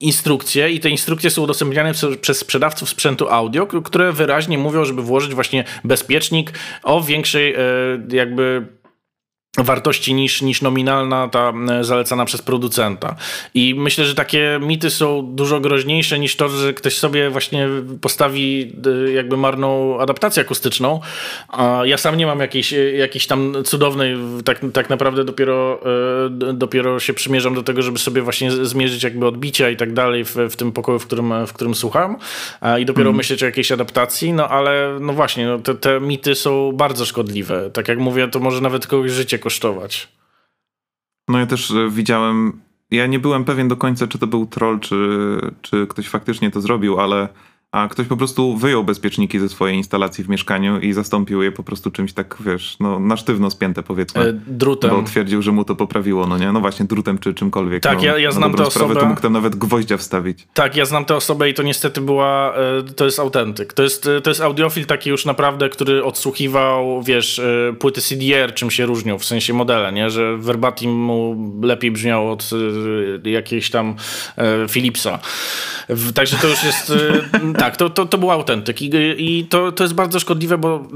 [0.00, 5.34] instrukcje i te instrukcje są udostępniane przez sprzedawców sprzętu audio, które wyraźnie mówią, żeby włożyć
[5.34, 6.52] właśnie bezpiecznik
[6.82, 7.56] o większej
[8.08, 8.66] jakby
[9.58, 13.16] wartości niż, niż nominalna ta e, zalecana przez producenta.
[13.54, 17.68] I myślę, że takie mity są dużo groźniejsze niż to, że ktoś sobie właśnie
[18.00, 18.72] postawi
[19.08, 21.00] e, jakby marną adaptację akustyczną.
[21.84, 25.80] Ja sam nie mam jakiejś, e, jakiejś tam cudownej, tak, tak naprawdę dopiero,
[26.30, 30.36] dopiero się przymierzam do tego, żeby sobie właśnie zmierzyć jakby odbicia i tak dalej w,
[30.50, 32.16] w tym pokoju, w którym, w którym słucham
[32.80, 33.16] i dopiero mm.
[33.16, 37.70] myśleć o jakiejś adaptacji, no ale no właśnie, no, te, te mity są bardzo szkodliwe.
[37.70, 40.08] Tak jak mówię, to może nawet kogoś życie kosztować.
[41.28, 44.80] No ja też e, widziałem, ja nie byłem pewien do końca, czy to był troll,
[44.80, 44.96] czy,
[45.62, 47.28] czy ktoś faktycznie to zrobił, ale
[47.74, 51.62] a ktoś po prostu wyjął bezpieczniki ze swojej instalacji w mieszkaniu i zastąpił je po
[51.62, 54.22] prostu czymś tak, wiesz, no na sztywno spięte powiedzmy.
[54.22, 54.90] E, drutem.
[54.90, 56.52] Bo twierdził, że mu to poprawiło, no nie?
[56.52, 57.82] No właśnie, drutem czy czymkolwiek.
[57.82, 58.94] Tak, no, ja, ja znam tę osobę.
[58.94, 60.46] To mógł tam nawet gwoździa wstawić.
[60.54, 63.72] Tak, ja znam tę osobę i to niestety była, e, to jest autentyk.
[63.72, 68.70] To jest, to jest audiofil taki już naprawdę, który odsłuchiwał, wiesz, e, płyty CDR, czym
[68.70, 70.10] się różnią, w sensie modele, nie?
[70.10, 72.50] Że verbatim mu lepiej brzmiało od
[73.24, 73.96] e, jakiejś tam
[74.68, 75.18] Philipsa.
[76.14, 76.92] Także to już jest
[77.64, 78.82] tak, to, to, to był autentyk.
[78.82, 80.86] I, i to, to jest bardzo szkodliwe, bo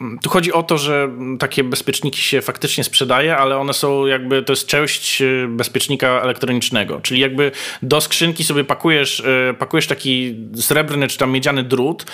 [0.00, 1.08] y, tu chodzi o to, że
[1.38, 7.00] takie bezpieczniki się faktycznie sprzedaje, ale one są jakby, to jest część y, bezpiecznika elektronicznego,
[7.00, 7.52] czyli jakby
[7.82, 12.04] do skrzynki sobie pakujesz, y, pakujesz taki srebrny czy tam miedziany drut,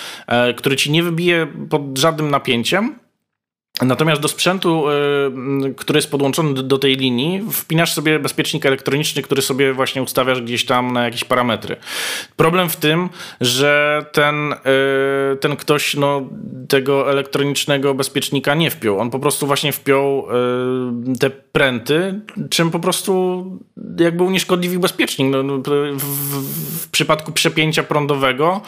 [0.57, 2.95] który ci nie wybije pod żadnym napięciem,
[3.81, 9.41] Natomiast do sprzętu, y, który jest podłączony do tej linii, wpinasz sobie bezpiecznik elektroniczny, który
[9.41, 11.75] sobie właśnie ustawiasz gdzieś tam na jakieś parametry.
[12.35, 13.09] Problem w tym,
[13.41, 16.21] że ten, y, ten ktoś no,
[16.67, 18.99] tego elektronicznego bezpiecznika nie wpiął.
[18.99, 20.27] On po prostu właśnie wpiął
[21.15, 22.19] y, te pręty,
[22.49, 23.45] czym po prostu
[23.99, 25.31] jakby unieszkodliwił bezpiecznik.
[25.31, 26.03] No, no w,
[26.81, 28.61] w, przypadku przepięcia prądowego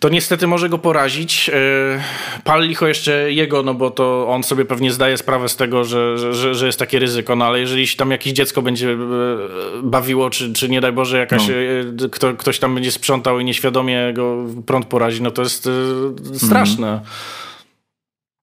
[0.00, 1.50] to niestety może go porazić.
[2.44, 6.54] Pal licho jeszcze jego, no bo to sobie pewnie zdaje sprawę z tego, że, że,
[6.54, 8.96] że jest takie ryzyko, no ale jeżeli się tam jakieś dziecko będzie e,
[9.82, 11.54] bawiło, czy, czy nie daj Boże jakaś, no.
[12.04, 16.38] E, kto, ktoś tam będzie sprzątał i nieświadomie go prąd porazi, no to jest e,
[16.38, 16.88] straszne.
[16.88, 17.10] Mhm.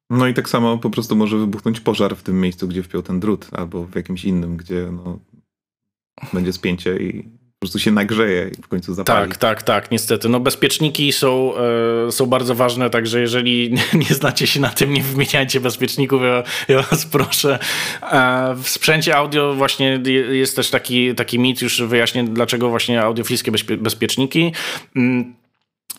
[0.10, 3.20] No i tak samo po prostu może wybuchnąć pożar w tym miejscu, gdzie wpiął ten
[3.20, 5.20] drut, albo w jakimś innym, gdzie no,
[6.34, 9.30] będzie spięcie i po prostu się nagrzeje i w końcu zapali.
[9.30, 10.30] Tak, tak, tak, niestety.
[10.30, 11.54] No bezpieczniki są,
[12.08, 13.74] e, są bardzo ważne, także jeżeli
[14.10, 17.60] nie znacie się na tym, nie wymieniajcie bezpieczników, ja, ja was proszę.
[18.12, 20.00] E, w sprzęcie audio właśnie
[20.30, 24.54] jest też taki, taki mit, już wyjaśnię dlaczego właśnie audiofilskie bezpie bezpieczniki.
[24.96, 25.34] Mm,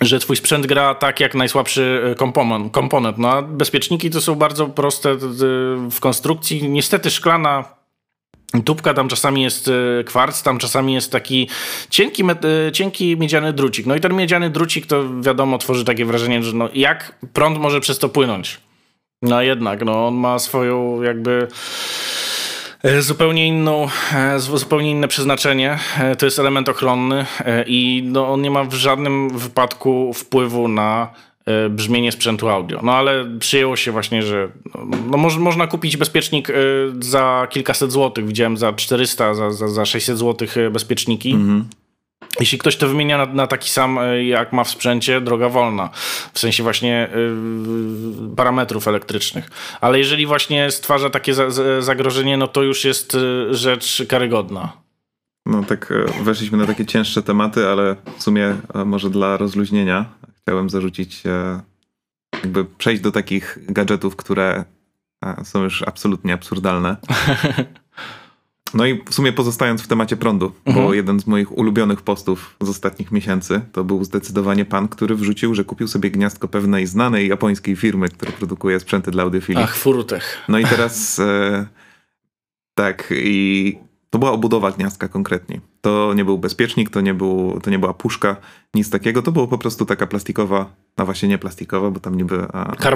[0.00, 2.72] że twój sprzęt gra tak jak najsłabszy e, komponent.
[2.72, 3.18] komponent.
[3.18, 5.16] No, a bezpieczniki to są bardzo proste
[5.90, 6.68] w konstrukcji.
[6.68, 7.81] Niestety szklana
[8.64, 11.48] Tubka tam czasami jest e, kwarc, tam czasami jest taki
[11.90, 12.24] cienki,
[12.68, 13.86] e, cienki miedziany drucik.
[13.86, 17.80] No i ten miedziany drucik to wiadomo tworzy takie wrażenie, że no jak prąd może
[17.80, 18.60] przez to płynąć?
[19.22, 21.48] No jednak, no on ma swoją jakby
[22.82, 23.88] E, zupełnie, inną,
[24.36, 25.78] zupełnie inne przeznaczenie.
[26.18, 27.26] To jest element ochronny
[27.66, 31.08] i no, on nie ma w żadnym wypadku wpływu na
[31.70, 32.80] brzmienie sprzętu audio.
[32.82, 34.48] No ale przyjęło się właśnie, że
[35.10, 36.48] no, mo można kupić bezpiecznik
[37.00, 38.26] za kilkaset złotych.
[38.26, 41.30] Widziałem za 400, za, za, za 600 złotych bezpieczniki.
[41.30, 41.64] Mhm.
[42.40, 45.90] Jeśli ktoś to wymienia na, na, taki sam, e, jak ma w sprzęcie, droga wolna.
[46.32, 49.50] W sensie właśnie yy, parametrów elektrycznych.
[49.80, 51.46] Ale jeżeli właśnie stwarza takie za,
[51.80, 54.72] zagrożenie, no to już jest e, rzecz karygodna.
[55.46, 55.92] No tak,
[56.22, 60.04] weszliśmy na takie cięższe tematy, ale w sumie może dla rozluźnienia
[60.42, 61.22] chciałem zarzucić,
[62.32, 64.64] jakby przejść do takich gadżetów, które
[65.44, 66.96] są już absolutnie absurdalne.
[68.74, 70.86] No i w sumie pozostając w temacie prądu, mhm.
[70.86, 75.54] bo jeden z moich ulubionych postów z ostatnich miesięcy to był zdecydowanie pan, który wrzucił,
[75.54, 79.62] że kupił sobie gniazdko pewnej znanej japońskiej firmy, która produkuje sprzęty dla audiofilii.
[79.62, 80.38] Ach, Furutech.
[80.48, 81.66] No i teraz e,
[82.74, 83.78] tak i
[84.12, 85.60] to była obudowa gniazdka konkretnie.
[85.80, 88.36] To nie był bezpiecznik, to nie, był, to nie była puszka,
[88.74, 89.22] nic takiego.
[89.22, 90.66] To było po prostu taka plastikowa,
[90.98, 92.46] no właśnie nie plastikowa, bo tam niby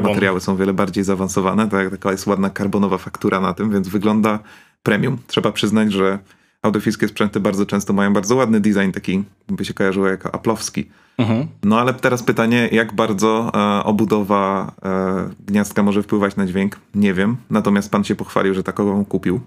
[0.02, 1.68] materiały są wiele bardziej zaawansowane.
[1.68, 4.38] Tak, taka jest ładna karbonowa faktura na tym, więc wygląda
[4.82, 5.18] premium.
[5.26, 6.18] Trzeba przyznać, że
[6.62, 10.90] audiofilskie sprzęty bardzo często mają bardzo ładny design, taki by się kojarzyło jako aplowski.
[11.18, 11.46] Mhm.
[11.64, 16.76] No ale teraz pytanie, jak bardzo e, obudowa e, gniazdka może wpływać na dźwięk?
[16.94, 17.36] Nie wiem.
[17.50, 19.40] Natomiast pan się pochwalił, że takową kupił.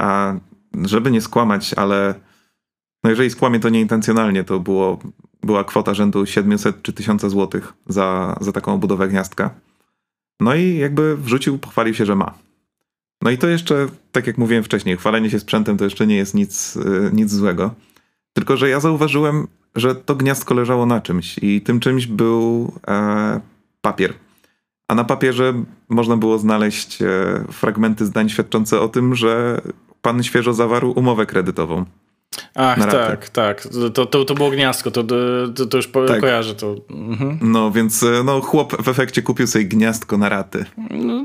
[0.00, 0.34] A
[0.82, 2.14] żeby nie skłamać, ale
[3.04, 4.98] no jeżeli skłamie to nieintencjonalnie, to było,
[5.42, 9.50] była kwota rzędu 700 czy 1000 złotych za, za taką obudowę gniazdka.
[10.40, 12.34] No i jakby wrzucił, pochwalił się, że ma.
[13.22, 16.34] No i to jeszcze, tak jak mówiłem wcześniej, chwalenie się sprzętem to jeszcze nie jest
[16.34, 17.74] nic, y, nic złego.
[18.32, 23.40] Tylko, że ja zauważyłem, że to gniazdko leżało na czymś i tym czymś był e,
[23.80, 24.14] papier.
[24.88, 27.06] A na papierze można było znaleźć e,
[27.52, 29.60] fragmenty zdań świadczące o tym, że
[30.04, 31.84] pan świeżo zawarł umowę kredytową.
[32.54, 33.68] Ach, tak, tak.
[33.94, 35.04] To, to, to było gniazdko, to,
[35.56, 36.20] to, to już tak.
[36.20, 36.76] kojarzę to.
[36.90, 37.38] Mhm.
[37.42, 40.64] No, więc e, no, chłop w efekcie kupił sobie gniazdko na raty.
[40.90, 41.24] No,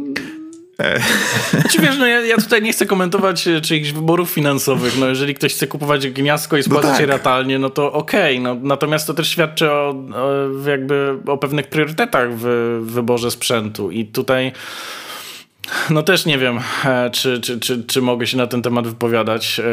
[1.52, 4.98] znaczy wiesz, no ja, ja, tutaj nie chcę komentować e, czyichś wyborów finansowych.
[5.00, 7.02] No jeżeli ktoś chce kupować gniazdko i spłacać no tak.
[7.02, 8.40] je ratalnie, no to okej.
[8.40, 8.44] Okay.
[8.44, 12.46] No, natomiast to też świadczy o, o, jakby o pewnych priorytetach w
[12.82, 13.92] wyborze sprzętu.
[13.92, 14.52] I tutaj
[15.90, 19.60] no też nie wiem, e, czy, czy, czy, czy mogę się na ten temat wypowiadać.
[19.60, 19.64] E,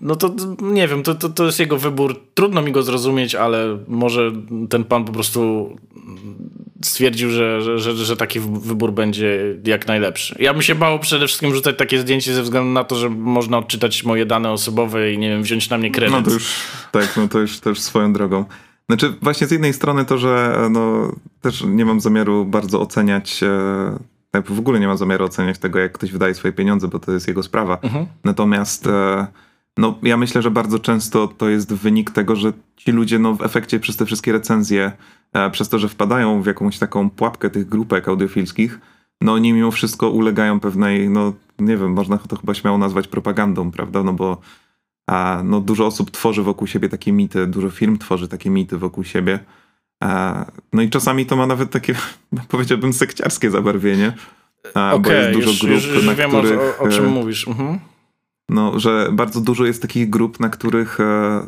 [0.00, 2.20] no to nie wiem, to, to, to jest jego wybór.
[2.34, 4.32] Trudno mi go zrozumieć, ale może
[4.70, 5.70] ten pan po prostu
[6.84, 10.36] stwierdził, że, że, że, że, taki wybór będzie jak najlepszy.
[10.38, 13.58] Ja bym się bał przede wszystkim rzucać takie zdjęcie ze względu na to, że można
[13.58, 16.14] odczytać moje dane osobowe i nie wiem, wziąć na mnie kredyt.
[16.14, 16.54] No to już,
[16.92, 18.44] tak, no to już, już swoją drogą.
[18.88, 23.98] Znaczy właśnie z jednej strony to, że no, też nie mam zamiaru bardzo oceniać e,
[24.44, 27.28] w ogóle nie mam zamiaru oceniać tego, jak ktoś wydaje swoje pieniądze, bo to jest
[27.28, 27.78] jego sprawa.
[27.82, 28.06] Mhm.
[28.24, 29.26] Natomiast e,
[29.76, 33.42] no, ja myślę, że bardzo często to jest wynik tego, że ci ludzie no, w
[33.42, 34.92] efekcie przez te wszystkie recenzje
[35.32, 38.80] E, przez to, że wpadają w jakąś taką pułapkę tych grupek audiofilskich,
[39.20, 43.70] no oni mimo wszystko ulegają pewnej, no nie wiem, można to chyba śmiało nazwać propagandą,
[43.70, 44.02] prawda?
[44.02, 44.40] No bo
[45.06, 49.04] a, no, dużo osób tworzy wokół siebie takie mity, dużo firm tworzy takie mity wokół
[49.04, 49.38] siebie.
[50.72, 51.94] No i czasami to ma nawet takie,
[52.48, 54.12] powiedziałbym, sekciarskie zabarwienie.
[54.74, 57.08] Okay, bo jest dużo już, grup, już, już na wiem, których, o, o czym e,
[57.08, 57.48] mówisz.
[57.48, 57.78] Mhm.
[58.48, 61.46] No, że bardzo dużo jest takich grup, na których e,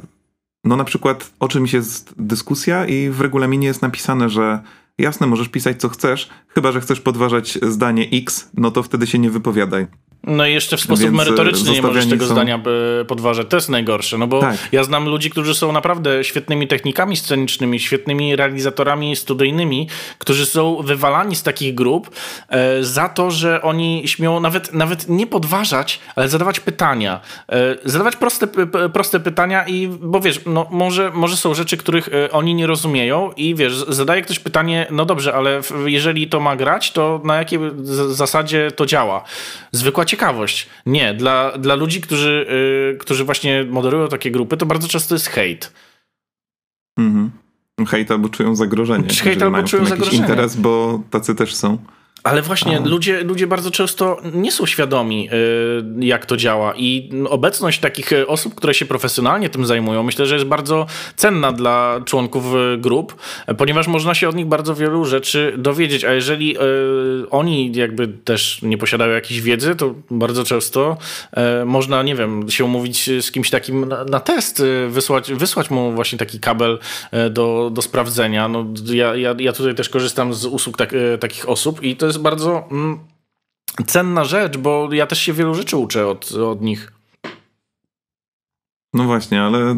[0.65, 4.63] no na przykład o czymś jest dyskusja i w regulaminie jest napisane, że
[4.99, 9.19] jasne, możesz pisać co chcesz, chyba że chcesz podważać zdanie X, no to wtedy się
[9.19, 9.87] nie wypowiadaj.
[10.27, 12.33] No i jeszcze w sposób Więc merytoryczny nie możesz tego są...
[12.33, 12.61] zdania
[13.09, 13.47] podważać.
[13.49, 14.57] To jest najgorsze, no bo tak.
[14.73, 19.89] ja znam ludzi, którzy są naprawdę świetnymi technikami scenicznymi, świetnymi realizatorami studyjnymi,
[20.19, 22.11] którzy są wywalani z takich grup
[22.49, 27.21] e, za to, że oni śmią nawet, nawet nie podważać, ale zadawać pytania.
[27.49, 28.47] E, zadawać proste,
[28.93, 33.33] proste pytania i, bo wiesz, no może, może są rzeczy, których e, oni nie rozumieją
[33.37, 37.59] i wiesz, zadaje ktoś pytanie, no dobrze, ale jeżeli to ma grać, to na jakiej
[38.09, 39.25] zasadzie to działa?
[39.73, 40.69] Zwykła ciekawość.
[40.87, 42.47] Nie, dla, dla ludzi, którzy,
[42.93, 45.73] yy, którzy właśnie moderują takie grupy, to bardzo często jest hejt.
[46.99, 47.31] Mhm.
[47.87, 49.09] Hejt albo czują zagrożenie.
[49.09, 50.19] Hejt albo czują zagrożenie.
[50.19, 51.79] interes, bo tacy też są.
[52.25, 55.29] Ale właśnie ludzie, ludzie bardzo często nie są świadomi,
[56.01, 56.75] y, jak to działa.
[56.77, 60.87] I obecność takich y, osób, które się profesjonalnie tym zajmują, myślę, że jest bardzo
[61.17, 63.17] cenna dla członków y, grup,
[63.59, 66.05] ponieważ można się od nich bardzo wielu rzeczy dowiedzieć.
[66.05, 66.57] A jeżeli
[67.31, 70.97] oni jakby też nie posiadają jakiejś wiedzy, to bardzo często
[71.65, 76.19] można, nie wiem, się umówić z kimś takim na, na test, wysłać, wysłać mu właśnie
[76.19, 76.79] taki kabel
[77.31, 78.49] do, do sprawdzenia.
[78.49, 82.14] No, ja, ja, ja tutaj też korzystam z usług tak, takich osób i to jest
[82.15, 82.99] jest bardzo mm,
[83.87, 86.93] cenna rzecz, bo ja też się wielu rzeczy uczę od, od nich.
[88.95, 89.77] No właśnie, ale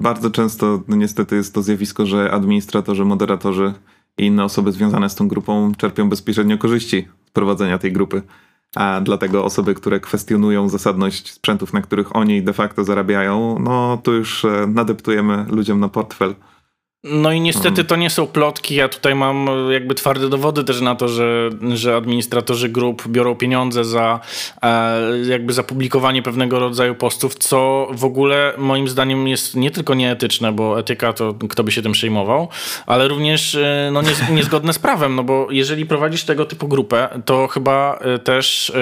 [0.00, 3.72] bardzo często no niestety jest to zjawisko, że administratorzy, moderatorzy
[4.18, 8.22] i inne osoby związane z tą grupą czerpią bezpośrednio korzyści z prowadzenia tej grupy.
[8.74, 14.12] A dlatego osoby, które kwestionują zasadność sprzętów, na których oni de facto zarabiają, no to
[14.12, 16.34] już e, nadeptujemy ludziom na portfel.
[17.04, 17.86] No i niestety mhm.
[17.86, 18.74] to nie są plotki.
[18.74, 23.84] Ja tutaj mam jakby twarde dowody też na to, że, że administratorzy grup biorą pieniądze
[23.84, 24.20] za
[24.62, 30.52] e, jakby zapublikowanie pewnego rodzaju postów, co w ogóle moim zdaniem jest nie tylko nieetyczne,
[30.52, 32.48] bo etyka to kto by się tym przejmował,
[32.86, 37.08] ale również e, no, nie, niezgodne z prawem, no bo jeżeli prowadzisz tego typu grupę,
[37.24, 38.72] to chyba e, też,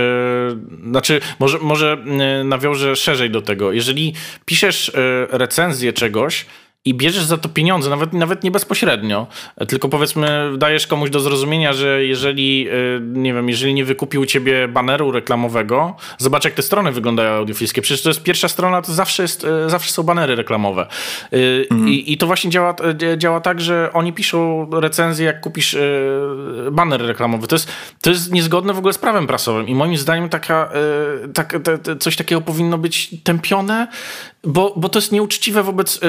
[0.91, 1.97] znaczy może, może
[2.45, 3.73] nawiążę szerzej do tego.
[3.73, 4.93] Jeżeli piszesz
[5.31, 6.47] recenzję czegoś,
[6.85, 9.27] i bierzesz za to pieniądze, nawet, nawet nie bezpośrednio,
[9.69, 14.69] tylko powiedzmy dajesz komuś do zrozumienia, że jeżeli, e, nie wiem, jeżeli nie wykupił ciebie
[14.69, 19.23] baneru reklamowego, zobacz jak te strony wyglądają audiofilskie, przecież to jest pierwsza strona, to zawsze,
[19.23, 20.87] jest, e, zawsze są banery reklamowe.
[21.33, 21.37] E,
[21.71, 21.89] mhm.
[21.89, 22.77] I, I to właśnie działa,
[23.17, 25.77] działa tak, że oni piszą recenzję, jak kupisz
[26.73, 27.47] baner reklamowy.
[27.47, 27.69] To jest,
[28.01, 30.73] to jest niezgodne w ogóle z prawem prasowym i moim zdaniem taka,
[31.35, 31.59] tak,
[32.01, 33.89] coś takiego powinno być tępione,
[34.45, 36.01] bo, bo to jest nieuczciwe wobec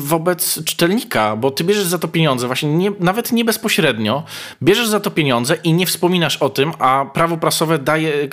[0.00, 4.22] wobec czytelnika, bo ty bierzesz za to pieniądze, właśnie nie, nawet nie bezpośrednio,
[4.62, 8.28] bierzesz za to pieniądze i nie wspominasz o tym, a prawo prasowe daje, e,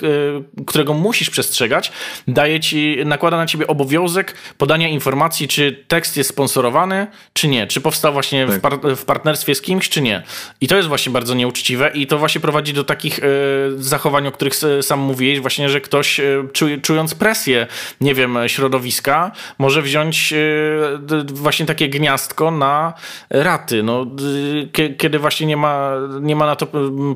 [0.66, 1.92] którego musisz przestrzegać,
[2.28, 7.80] daje ci, nakłada na ciebie obowiązek podania informacji, czy tekst jest sponsorowany, czy nie, czy
[7.80, 8.56] powstał właśnie tak.
[8.56, 10.22] w, par w, partnerstwie z kimś, czy nie.
[10.60, 13.22] I to jest właśnie bardzo nieuczciwe i to właśnie prowadzi do takich y,
[13.78, 17.66] zachowań, o których sam mówiłeś, właśnie, że ktoś y, czując presję,
[18.00, 20.34] nie wiem, środowiska, może wziąć
[21.26, 22.94] właśnie właśnie takie gniazdko na
[23.30, 23.82] raty.
[23.82, 24.06] No,
[24.98, 26.66] kiedy właśnie nie ma, nie ma na to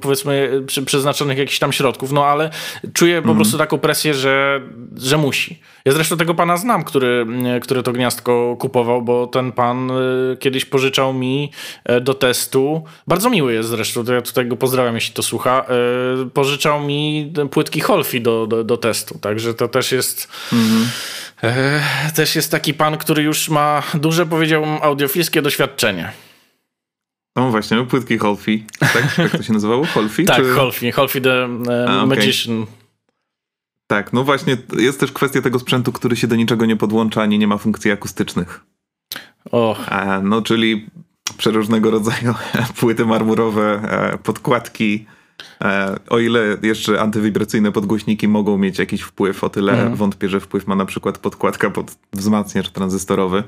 [0.01, 2.51] powiedzmy przeznaczonych jakichś tam środków, no ale
[2.93, 3.37] czuję po mm.
[3.37, 4.61] prostu taką presję, że,
[4.97, 5.61] że musi.
[5.85, 7.27] Ja zresztą tego pana znam, który,
[7.63, 9.95] który to gniazdko kupował, bo ten pan e,
[10.37, 11.51] kiedyś pożyczał mi
[11.85, 15.67] e, do testu, bardzo miły jest zresztą, to ja tutaj go pozdrawiam, jeśli to słucha,
[16.25, 20.29] e, pożyczał mi płytki Holfi do, do, do testu, także to też jest...
[20.53, 21.23] Mm -hmm
[22.15, 26.13] też jest taki pan, który już ma duże, powiedziałbym, audiofilskie doświadczenie.
[27.37, 29.19] No właśnie, no płytki Holfi, tak?
[29.19, 29.87] Jak to się nazywało?
[29.87, 30.25] Holfi?
[30.27, 30.53] tak, czy...
[30.53, 30.93] Holfi.
[30.93, 31.45] Holfi the
[31.89, 32.63] A, Magician.
[32.63, 32.75] Okay.
[33.87, 37.39] Tak, no właśnie, jest też kwestia tego sprzętu, który się do niczego nie podłącza, ani
[37.39, 38.61] nie ma funkcji akustycznych.
[39.51, 39.79] Och.
[40.23, 40.87] No, czyli
[41.37, 42.35] przeróżnego rodzaju
[42.81, 43.81] płyty marmurowe,
[44.15, 45.22] e, podkładki, E,
[46.11, 49.97] o ile jeszcze antywibracyjne podgłośniki mogą mieć jakiś wpływ, o tyle mm.
[49.97, 53.43] wątpię, że wpływ ma na przykład podkładka pod wzmacniacz tranzystorowy.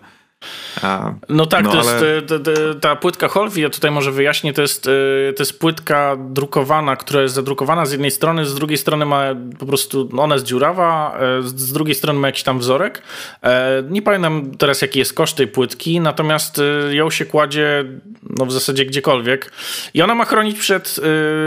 [1.28, 2.14] No tak, no, to ale...
[2.14, 2.50] jest ta,
[2.80, 7.22] ta płytka Holvi, ja tutaj może wyjaśnię, to jest, y, to jest płytka drukowana, która
[7.22, 9.24] jest zadrukowana z jednej strony, z drugiej strony ma
[9.58, 13.02] po prostu, no ona jest dziurawa, e, z drugiej strony ma jakiś tam wzorek.
[13.42, 17.84] E, nie pamiętam teraz jaki jest koszt tej płytki, natomiast ją się kładzie
[18.30, 19.52] no w zasadzie gdziekolwiek
[19.94, 21.00] i ona ma chronić przed,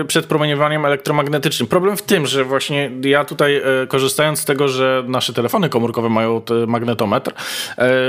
[0.07, 1.67] przed promieniowaniem elektromagnetycznym.
[1.67, 6.41] Problem w tym, że właśnie ja tutaj korzystając z tego, że nasze telefony komórkowe mają
[6.67, 7.33] magnetometr,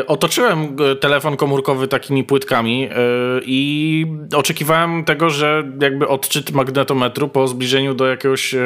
[0.07, 0.68] otoczyłem
[1.01, 2.95] telefon komórkowy takimi płytkami e,
[3.43, 8.61] i oczekiwałem tego, że jakby odczyt magnetometru po zbliżeniu do jakiegoś, e,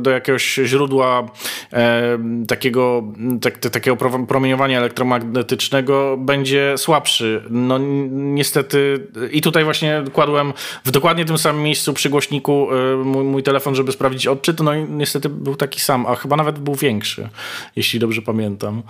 [0.00, 1.26] do jakiegoś źródła
[1.72, 2.18] e,
[2.48, 3.02] takiego,
[3.40, 3.96] tak, takiego
[4.28, 7.42] promieniowania elektromagnetycznego będzie słabszy.
[7.50, 7.78] No
[8.10, 10.52] niestety i tutaj właśnie kładłem
[10.84, 12.68] w dokładnie tym samym miejscu przy głośniku
[13.04, 16.58] mój, mój telefon, żeby sprawdzić odczyt, no i niestety był taki sam, a chyba nawet
[16.58, 17.28] był większy,
[17.76, 18.82] jeśli dobrze pamiętam.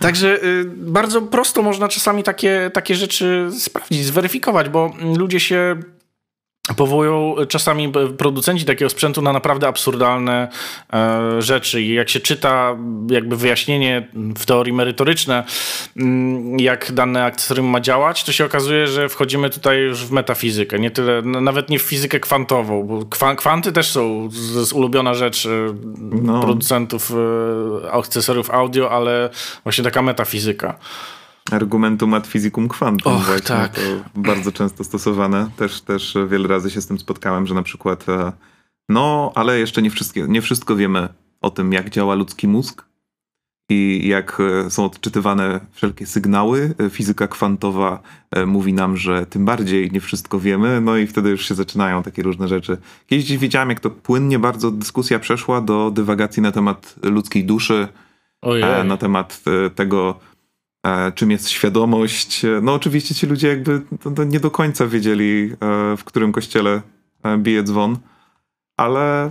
[0.00, 5.76] Także y, bardzo prosto można czasami takie, takie rzeczy sprawdzić, zweryfikować, bo ludzie się
[6.76, 10.48] powołują czasami producenci takiego sprzętu na naprawdę absurdalne
[10.92, 11.82] e, rzeczy.
[11.82, 12.76] I jak się czyta
[13.10, 15.44] jakby wyjaśnienie w teorii merytoryczne
[15.96, 20.78] mm, jak dane akcesorium ma działać, to się okazuje, że wchodzimy tutaj już w metafizykę,
[20.78, 23.04] nie tyle, nawet nie w fizykę kwantową, bo
[23.36, 25.50] kwanty też są z, z ulubiona rzecz e,
[26.00, 26.40] no.
[26.40, 27.12] producentów
[27.84, 29.30] e, akcesoriów audio, ale
[29.64, 30.78] właśnie taka metafizyka
[31.50, 33.12] argumentum ad physicum quantum.
[33.12, 33.74] Och, właśnie, tak.
[33.74, 33.80] To
[34.14, 35.50] bardzo często stosowane.
[35.56, 38.32] Też, też wiele razy się z tym spotkałem, że na przykład e,
[38.88, 41.08] no, ale jeszcze nie, wszystkie, nie wszystko wiemy
[41.40, 42.84] o tym, jak działa ludzki mózg
[43.70, 46.74] i jak e, są odczytywane wszelkie sygnały.
[46.78, 48.02] E, fizyka kwantowa
[48.46, 52.22] mówi nam, że tym bardziej nie wszystko wiemy, no i wtedy już się zaczynają takie
[52.22, 52.76] różne rzeczy.
[53.06, 57.88] Kiedyś widziałem, jak to płynnie bardzo dyskusja przeszła do dywagacji na temat ludzkiej duszy,
[58.42, 58.84] Ojej.
[58.84, 59.42] na temat
[59.74, 60.20] tego,
[61.14, 62.44] czym jest świadomość.
[62.44, 63.82] E, no oczywiście ci ludzie jakby
[64.26, 66.82] nie do końca wiedzieli, e, w którym kościele
[67.38, 67.96] bije dzwon,
[68.76, 69.30] ale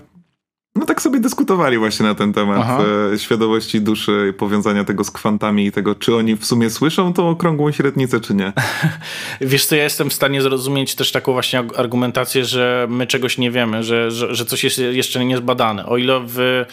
[0.75, 2.81] No tak sobie dyskutowali właśnie na ten temat
[3.13, 7.29] e, świadomości duszy, powiązania tego z kwantami i tego, czy oni w sumie słyszą tą
[7.29, 8.53] okrągłą średnicę, czy nie.
[9.41, 13.51] Wiesz co, ja jestem w stanie zrozumieć też taką właśnie argumentację, że my czegoś nie
[13.51, 15.85] wiemy, że, że, że coś jest jeszcze niezbadane.
[15.85, 16.65] O ile w, e,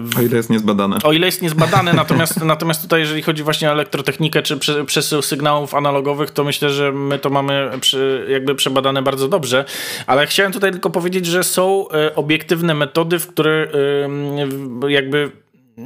[0.00, 0.18] w...
[0.18, 0.96] O ile jest niezbadane.
[1.04, 5.74] O ile jest niezbadane, natomiast, natomiast tutaj jeżeli chodzi właśnie o elektrotechnikę czy przesył sygnałów
[5.74, 9.64] analogowych, to myślę, że my to mamy przy, jakby przebadane bardzo dobrze,
[10.06, 12.14] ale chciałem tutaj tylko powiedzieć, że są e,
[12.62, 13.68] pewne metody, w które
[14.88, 15.30] jakby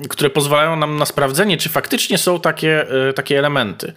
[0.08, 3.92] które pozwalają nam na sprawdzenie, czy faktycznie są takie, e, takie elementy.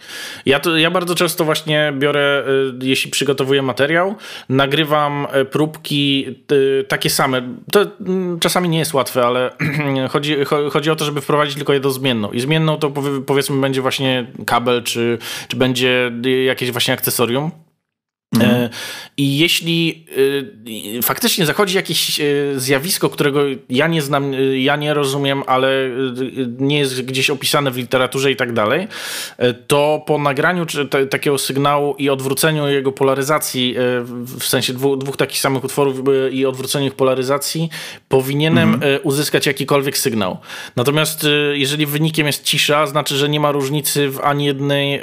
[0.46, 2.44] Ja, to, ja bardzo często właśnie biorę,
[2.82, 4.14] e, jeśli przygotowuję materiał,
[4.48, 6.26] nagrywam e, próbki
[6.88, 7.42] takie same.
[7.72, 9.50] To mm, czasami nie jest łatwe, ale
[10.12, 10.36] chodzi,
[10.72, 12.30] chodzi o to, żeby wprowadzić tylko jedną zmienną.
[12.30, 12.92] I zmienną to
[13.26, 16.12] powiedzmy będzie właśnie kabel, czy, czy będzie
[16.46, 17.50] jakieś właśnie akcesorium.
[18.34, 18.50] Mhm.
[18.50, 18.70] E,
[19.16, 20.06] I jeśli
[20.98, 22.24] e, faktycznie zachodzi jakieś e,
[22.56, 25.90] zjawisko, którego ja nie znam, ja nie rozumiem, ale
[26.58, 28.88] nie jest gdzieś opisane w literaturze i tak dalej,
[29.66, 30.66] to po nagraniu
[31.10, 33.74] takiego sygnału i odwróceniu jego polaryzacji,
[34.38, 35.96] w sensie dwóch, dwóch takich samych utworów
[36.32, 37.68] i odwróceniu ich polaryzacji,
[38.08, 39.00] powinienem mhm.
[39.02, 40.38] uzyskać jakikolwiek sygnał.
[40.76, 45.02] Natomiast jeżeli wynikiem jest cisza, znaczy, że nie ma różnicy w ani jednej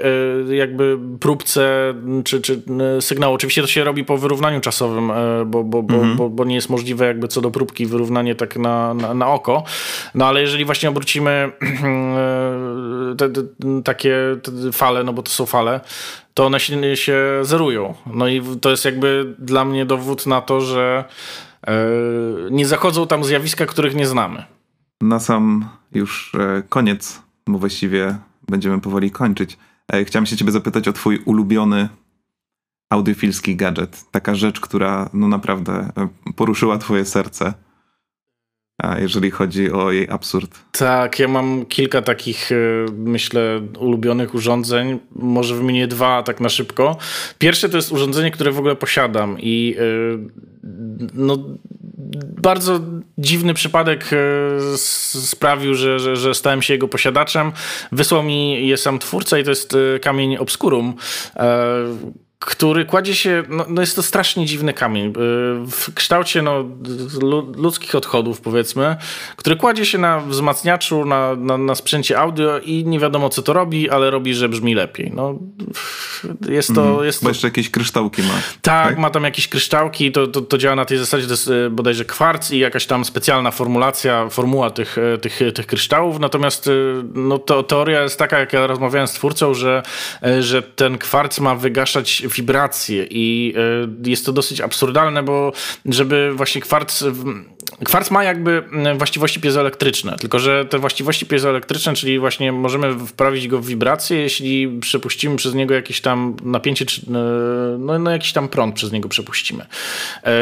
[0.50, 1.94] jakby próbce
[2.24, 2.62] czy, czy
[3.00, 3.36] sygnału sygnału.
[3.36, 6.18] Oczywiście to się robi po wyrównaniu czasowym, e, bo, bo, bo, mhm.
[6.18, 9.64] bo, bo, nie jest możliwe jakby co do próbki wyrównanie tak na, na, na oko.
[10.16, 11.32] No ale jeżeli właśnie obrócimy
[13.12, 13.42] e, te, te,
[13.84, 15.80] takie te fale, no bo to są fale,
[16.34, 17.94] to one się, się zerują.
[18.14, 21.06] No i to jest jakby dla mnie dowód na to, że
[21.68, 21.74] e,
[22.52, 24.44] nie zachodzą tam zjawiska, których nie znamy.
[25.02, 26.32] Na sam już
[26.70, 28.18] koniec, bo właściwie
[28.48, 29.58] będziemy powoli kończyć.
[30.06, 31.90] Chciałem się ciebie zapytać o twój ulubiony
[32.90, 34.12] audiofilski gadżet.
[34.12, 37.54] Taka rzecz, która no naprawdę e, poruszyła twoje serce.
[39.00, 40.60] Jeżeli chodzi o jej absurd.
[40.72, 42.56] Tak, ja mam kilka takich, e,
[42.98, 45.00] myślę, ulubionych urządzeń.
[45.16, 46.98] Może wymienię dwa tak na szybko.
[47.40, 49.82] Pierwsze to jest urządzenie, które w ogóle posiadam i e,
[51.14, 51.38] no,
[52.42, 52.80] bardzo
[53.18, 54.10] dziwny przypadek
[54.76, 57.52] sprawił, że, że, że, stałem się jego posiadaczem.
[57.92, 60.94] Wysłał mi je sam twórca i to jest kamień Obscurum
[62.40, 65.12] który kładzie się, no, no, jest to strasznie dziwny kamień, y,
[65.72, 66.66] w kształcie no,
[67.56, 68.96] ludzkich odchodów powiedzmy,
[69.36, 73.54] który kładzie się na wzmacniaczu, na, na, na sprzęcie audio i nie wiadomo co to
[73.54, 75.12] robi, ale robi, że brzmi lepiej.
[75.16, 75.40] No,
[76.50, 76.86] jest to...
[76.86, 77.28] Mm, jest to...
[77.28, 78.34] jeszcze jakieś kryształki ma.
[78.62, 78.98] Tak, tak?
[78.98, 82.06] ma tam jakieś kryształki, to, to, to, działa na tej zasadzie, to jest y, bodajże
[82.06, 86.70] kwarc i jakaś tam specjalna formulacja, formuła tych, y, tych, tych kryształów, natomiast
[87.14, 89.84] no, to, teoria jest taka, jak ja rozmawiałem z twórcą, że,
[90.40, 93.54] że ten kwarc ma wygaszać wibracje i
[94.04, 95.52] e, jest to dosyć absurdalne, bo
[95.86, 97.04] żeby właśnie kwarc
[97.86, 98.64] Kwarc ma jakby
[98.98, 104.80] właściwości piezoelektryczne, tylko że te właściwości piezoelektryczne, czyli właśnie możemy wprawić go w wibrację, jeśli
[104.80, 107.12] przepuścimy przez niego jakieś tam napięcie, e,
[107.80, 109.66] no, no jakiś tam prąd przez niego przepuścimy.
[110.24, 110.34] E,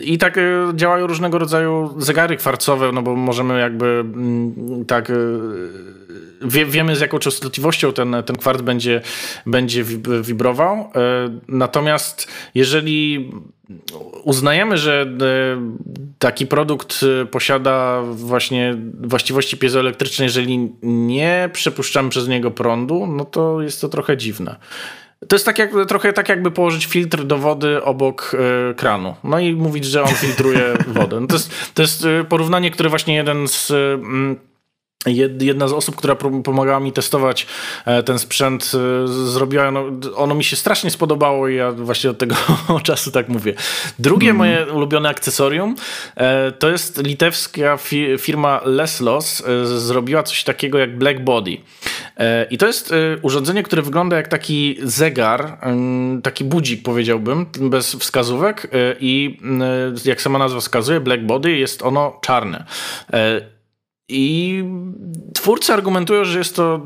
[0.00, 0.38] I tak
[0.74, 4.04] działają różnego rodzaju zegary kwarcowe, no bo możemy jakby
[4.86, 5.12] tak
[6.40, 9.00] wie, wiemy z jaką częstotliwością ten, ten kwart będzie,
[9.46, 9.84] będzie
[10.22, 10.76] wibrował.
[10.76, 10.90] E,
[11.48, 13.30] natomiast jeżeli
[14.24, 15.06] uznajemy, że e,
[16.18, 23.80] taki produkt posiada właśnie właściwości piezoelektryczne, jeżeli nie przepuszczamy przez niego prądu, no to jest
[23.80, 24.56] to trochę dziwne.
[25.28, 28.36] To jest tak jak, trochę tak, jakby położyć filtr do wody obok
[28.70, 29.14] y, kranu.
[29.24, 31.20] No i mówić, że on filtruje wodę.
[31.20, 33.70] No to, jest, to jest porównanie, które właśnie jeden z.
[33.70, 34.50] Y,
[35.40, 36.14] Jedna z osób, która
[36.44, 37.46] pomagała mi testować
[37.84, 39.84] e, ten sprzęt, e, zrobiła, no,
[40.16, 42.34] ono mi się strasznie spodobało i ja właśnie od tego
[42.82, 43.54] czasu tak mówię.
[43.98, 44.36] Drugie mm.
[44.36, 45.74] moje ulubione akcesorium
[46.16, 47.78] e, to jest litewska
[48.18, 49.42] firma Leslos.
[49.64, 51.56] Zrobiła coś takiego jak Black Body.
[52.50, 55.58] I to jest urządzenie, które wygląda jak taki zegar,
[56.22, 58.70] taki budzik powiedziałbym, bez wskazówek
[59.00, 59.38] i
[60.04, 62.64] jak sama nazwa wskazuje, Black Body jest ono czarne.
[64.10, 64.64] I
[65.34, 66.80] twórcy argumentują, że jest to,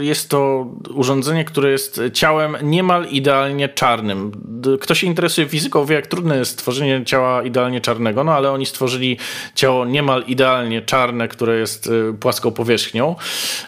[0.00, 4.32] jest to urządzenie, które jest ciałem niemal idealnie czarnym.
[4.80, 8.66] Kto się interesuje fizyką, wie, jak trudne jest stworzenie ciała idealnie czarnego, no ale oni
[8.66, 9.18] stworzyli
[9.54, 13.16] ciało niemal idealnie czarne, które jest y, płaską powierzchnią.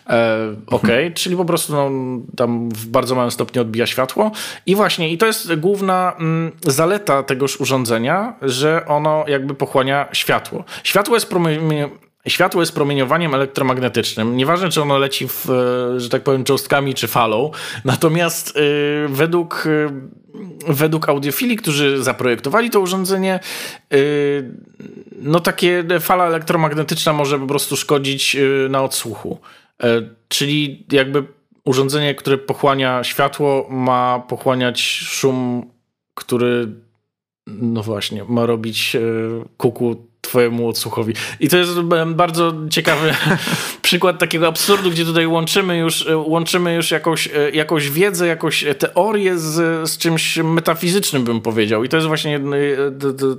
[0.07, 0.39] E,
[0.73, 1.13] mhm.
[1.15, 1.91] czyli po prostu no,
[2.37, 4.31] tam w bardzo małym stopniu odbija światło.
[4.67, 10.65] I właśnie, i to jest główna mm, zaleta tegoż urządzenia, że ono jakby pochłania światło.
[10.83, 11.91] Światło jest promieniem
[12.27, 14.37] światło jest promieniowaniem elektromagnetycznym.
[14.37, 17.51] Nieważne, czy ono leci, w, e, że tak powiem, cząstkami czy falą.
[17.85, 23.41] Natomiast yy, według, yy, według audiofili, którzy zaprojektowali to urządzenie,
[23.91, 23.99] yy,
[25.23, 28.37] no takie fala elektromagnetyczna może po prostu szkodzić
[28.69, 29.39] na odsłuchu.
[30.29, 31.25] Czyli jakby
[31.65, 35.71] urządzenie, które pochłania światło, ma pochłaniać szum,
[36.15, 36.69] który
[37.47, 38.97] no właśnie, ma robić
[39.57, 41.15] kuku twojemu odsłuchowi.
[41.41, 41.73] I to jest
[42.07, 43.15] bardzo ciekawy
[43.83, 48.65] przykład takiego absurdu, gdzie tutaj łączymy już, e, łączymy już jakąś, e, jakąś wiedzę, jakąś
[48.79, 51.85] teorię z, z czymś metafizycznym, bym powiedział.
[51.85, 52.57] I to jest właśnie jedno,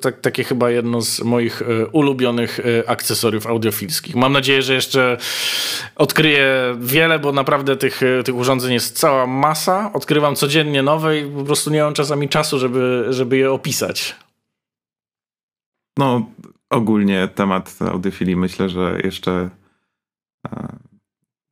[0.02, 4.16] tak, takie chyba jedno z moich e, ulubionych akcesoriów audiofilskich.
[4.16, 5.18] Mam nadzieję, że jeszcze
[5.96, 9.92] odkryję wiele, bo naprawdę tych, tych urządzeń jest cała masa.
[9.94, 14.16] Odkrywam codziennie nowe i po prostu nie mam czasami czasu, żeby, żeby je opisać.
[15.98, 16.26] No,
[16.70, 19.50] ogólnie temat audiofilii myślę, że jeszcze
[20.48, 20.78] e,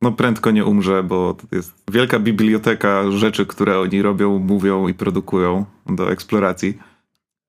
[0.02, 4.94] no prędko nie umrze, bo to jest wielka biblioteka rzeczy, które oni robią, mówią i
[4.94, 6.78] produkują do eksploracji.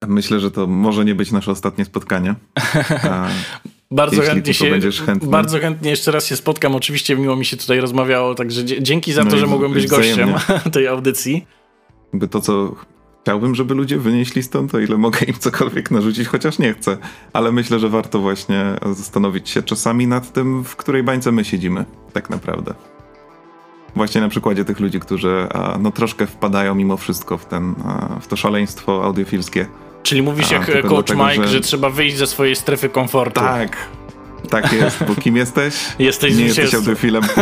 [0.07, 2.35] Myślę, że to może nie być nasze ostatnie spotkanie.
[3.91, 4.79] bardzo chętnie się,
[5.23, 6.75] bardzo chętnie jeszcze raz się spotkam.
[6.75, 10.33] Oczywiście miło mi się tutaj rozmawiało, także dzięki za no to, że mogłem być gościem
[10.73, 11.47] tej audycji.
[12.13, 12.75] By to, co
[13.23, 16.97] chciałbym, żeby ludzie wynieśli stąd, o ile mogę im cokolwiek narzucić, chociaż nie chcę.
[17.33, 21.85] Ale myślę, że warto właśnie zastanowić się czasami nad tym, w której bańce my siedzimy,
[22.13, 22.73] tak naprawdę.
[23.95, 25.47] Właśnie na przykładzie tych ludzi, którzy
[25.79, 27.75] no, troszkę wpadają mimo wszystko w, ten,
[28.21, 29.65] w to szaleństwo audiofilskie.
[30.03, 31.53] Czyli mówisz jak coach dlatego, Mike, że...
[31.53, 31.61] że...
[31.61, 33.39] trzeba wyjść ze swojej strefy komfortu.
[33.39, 33.77] Tak,
[34.49, 35.75] tak jest, bo kim jesteś?
[35.99, 37.23] Jesteś Nie jesteś audiofilem.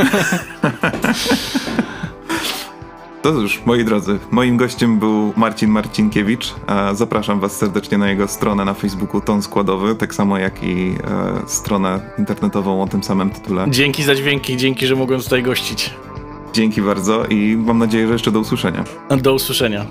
[3.27, 6.53] To już, moi drodzy, moim gościem był Marcin Marcinkiewicz.
[6.93, 10.95] Zapraszam Was serdecznie na jego stronę na Facebooku Ton Składowy, tak samo jak i
[11.43, 13.65] e, stronę internetową o tym samym tytule.
[13.69, 15.93] Dzięki za dźwięki, dzięki, że mogłem tutaj gościć.
[16.53, 18.83] Dzięki bardzo i mam nadzieję, że jeszcze do usłyszenia.
[19.21, 19.85] Do usłyszenia.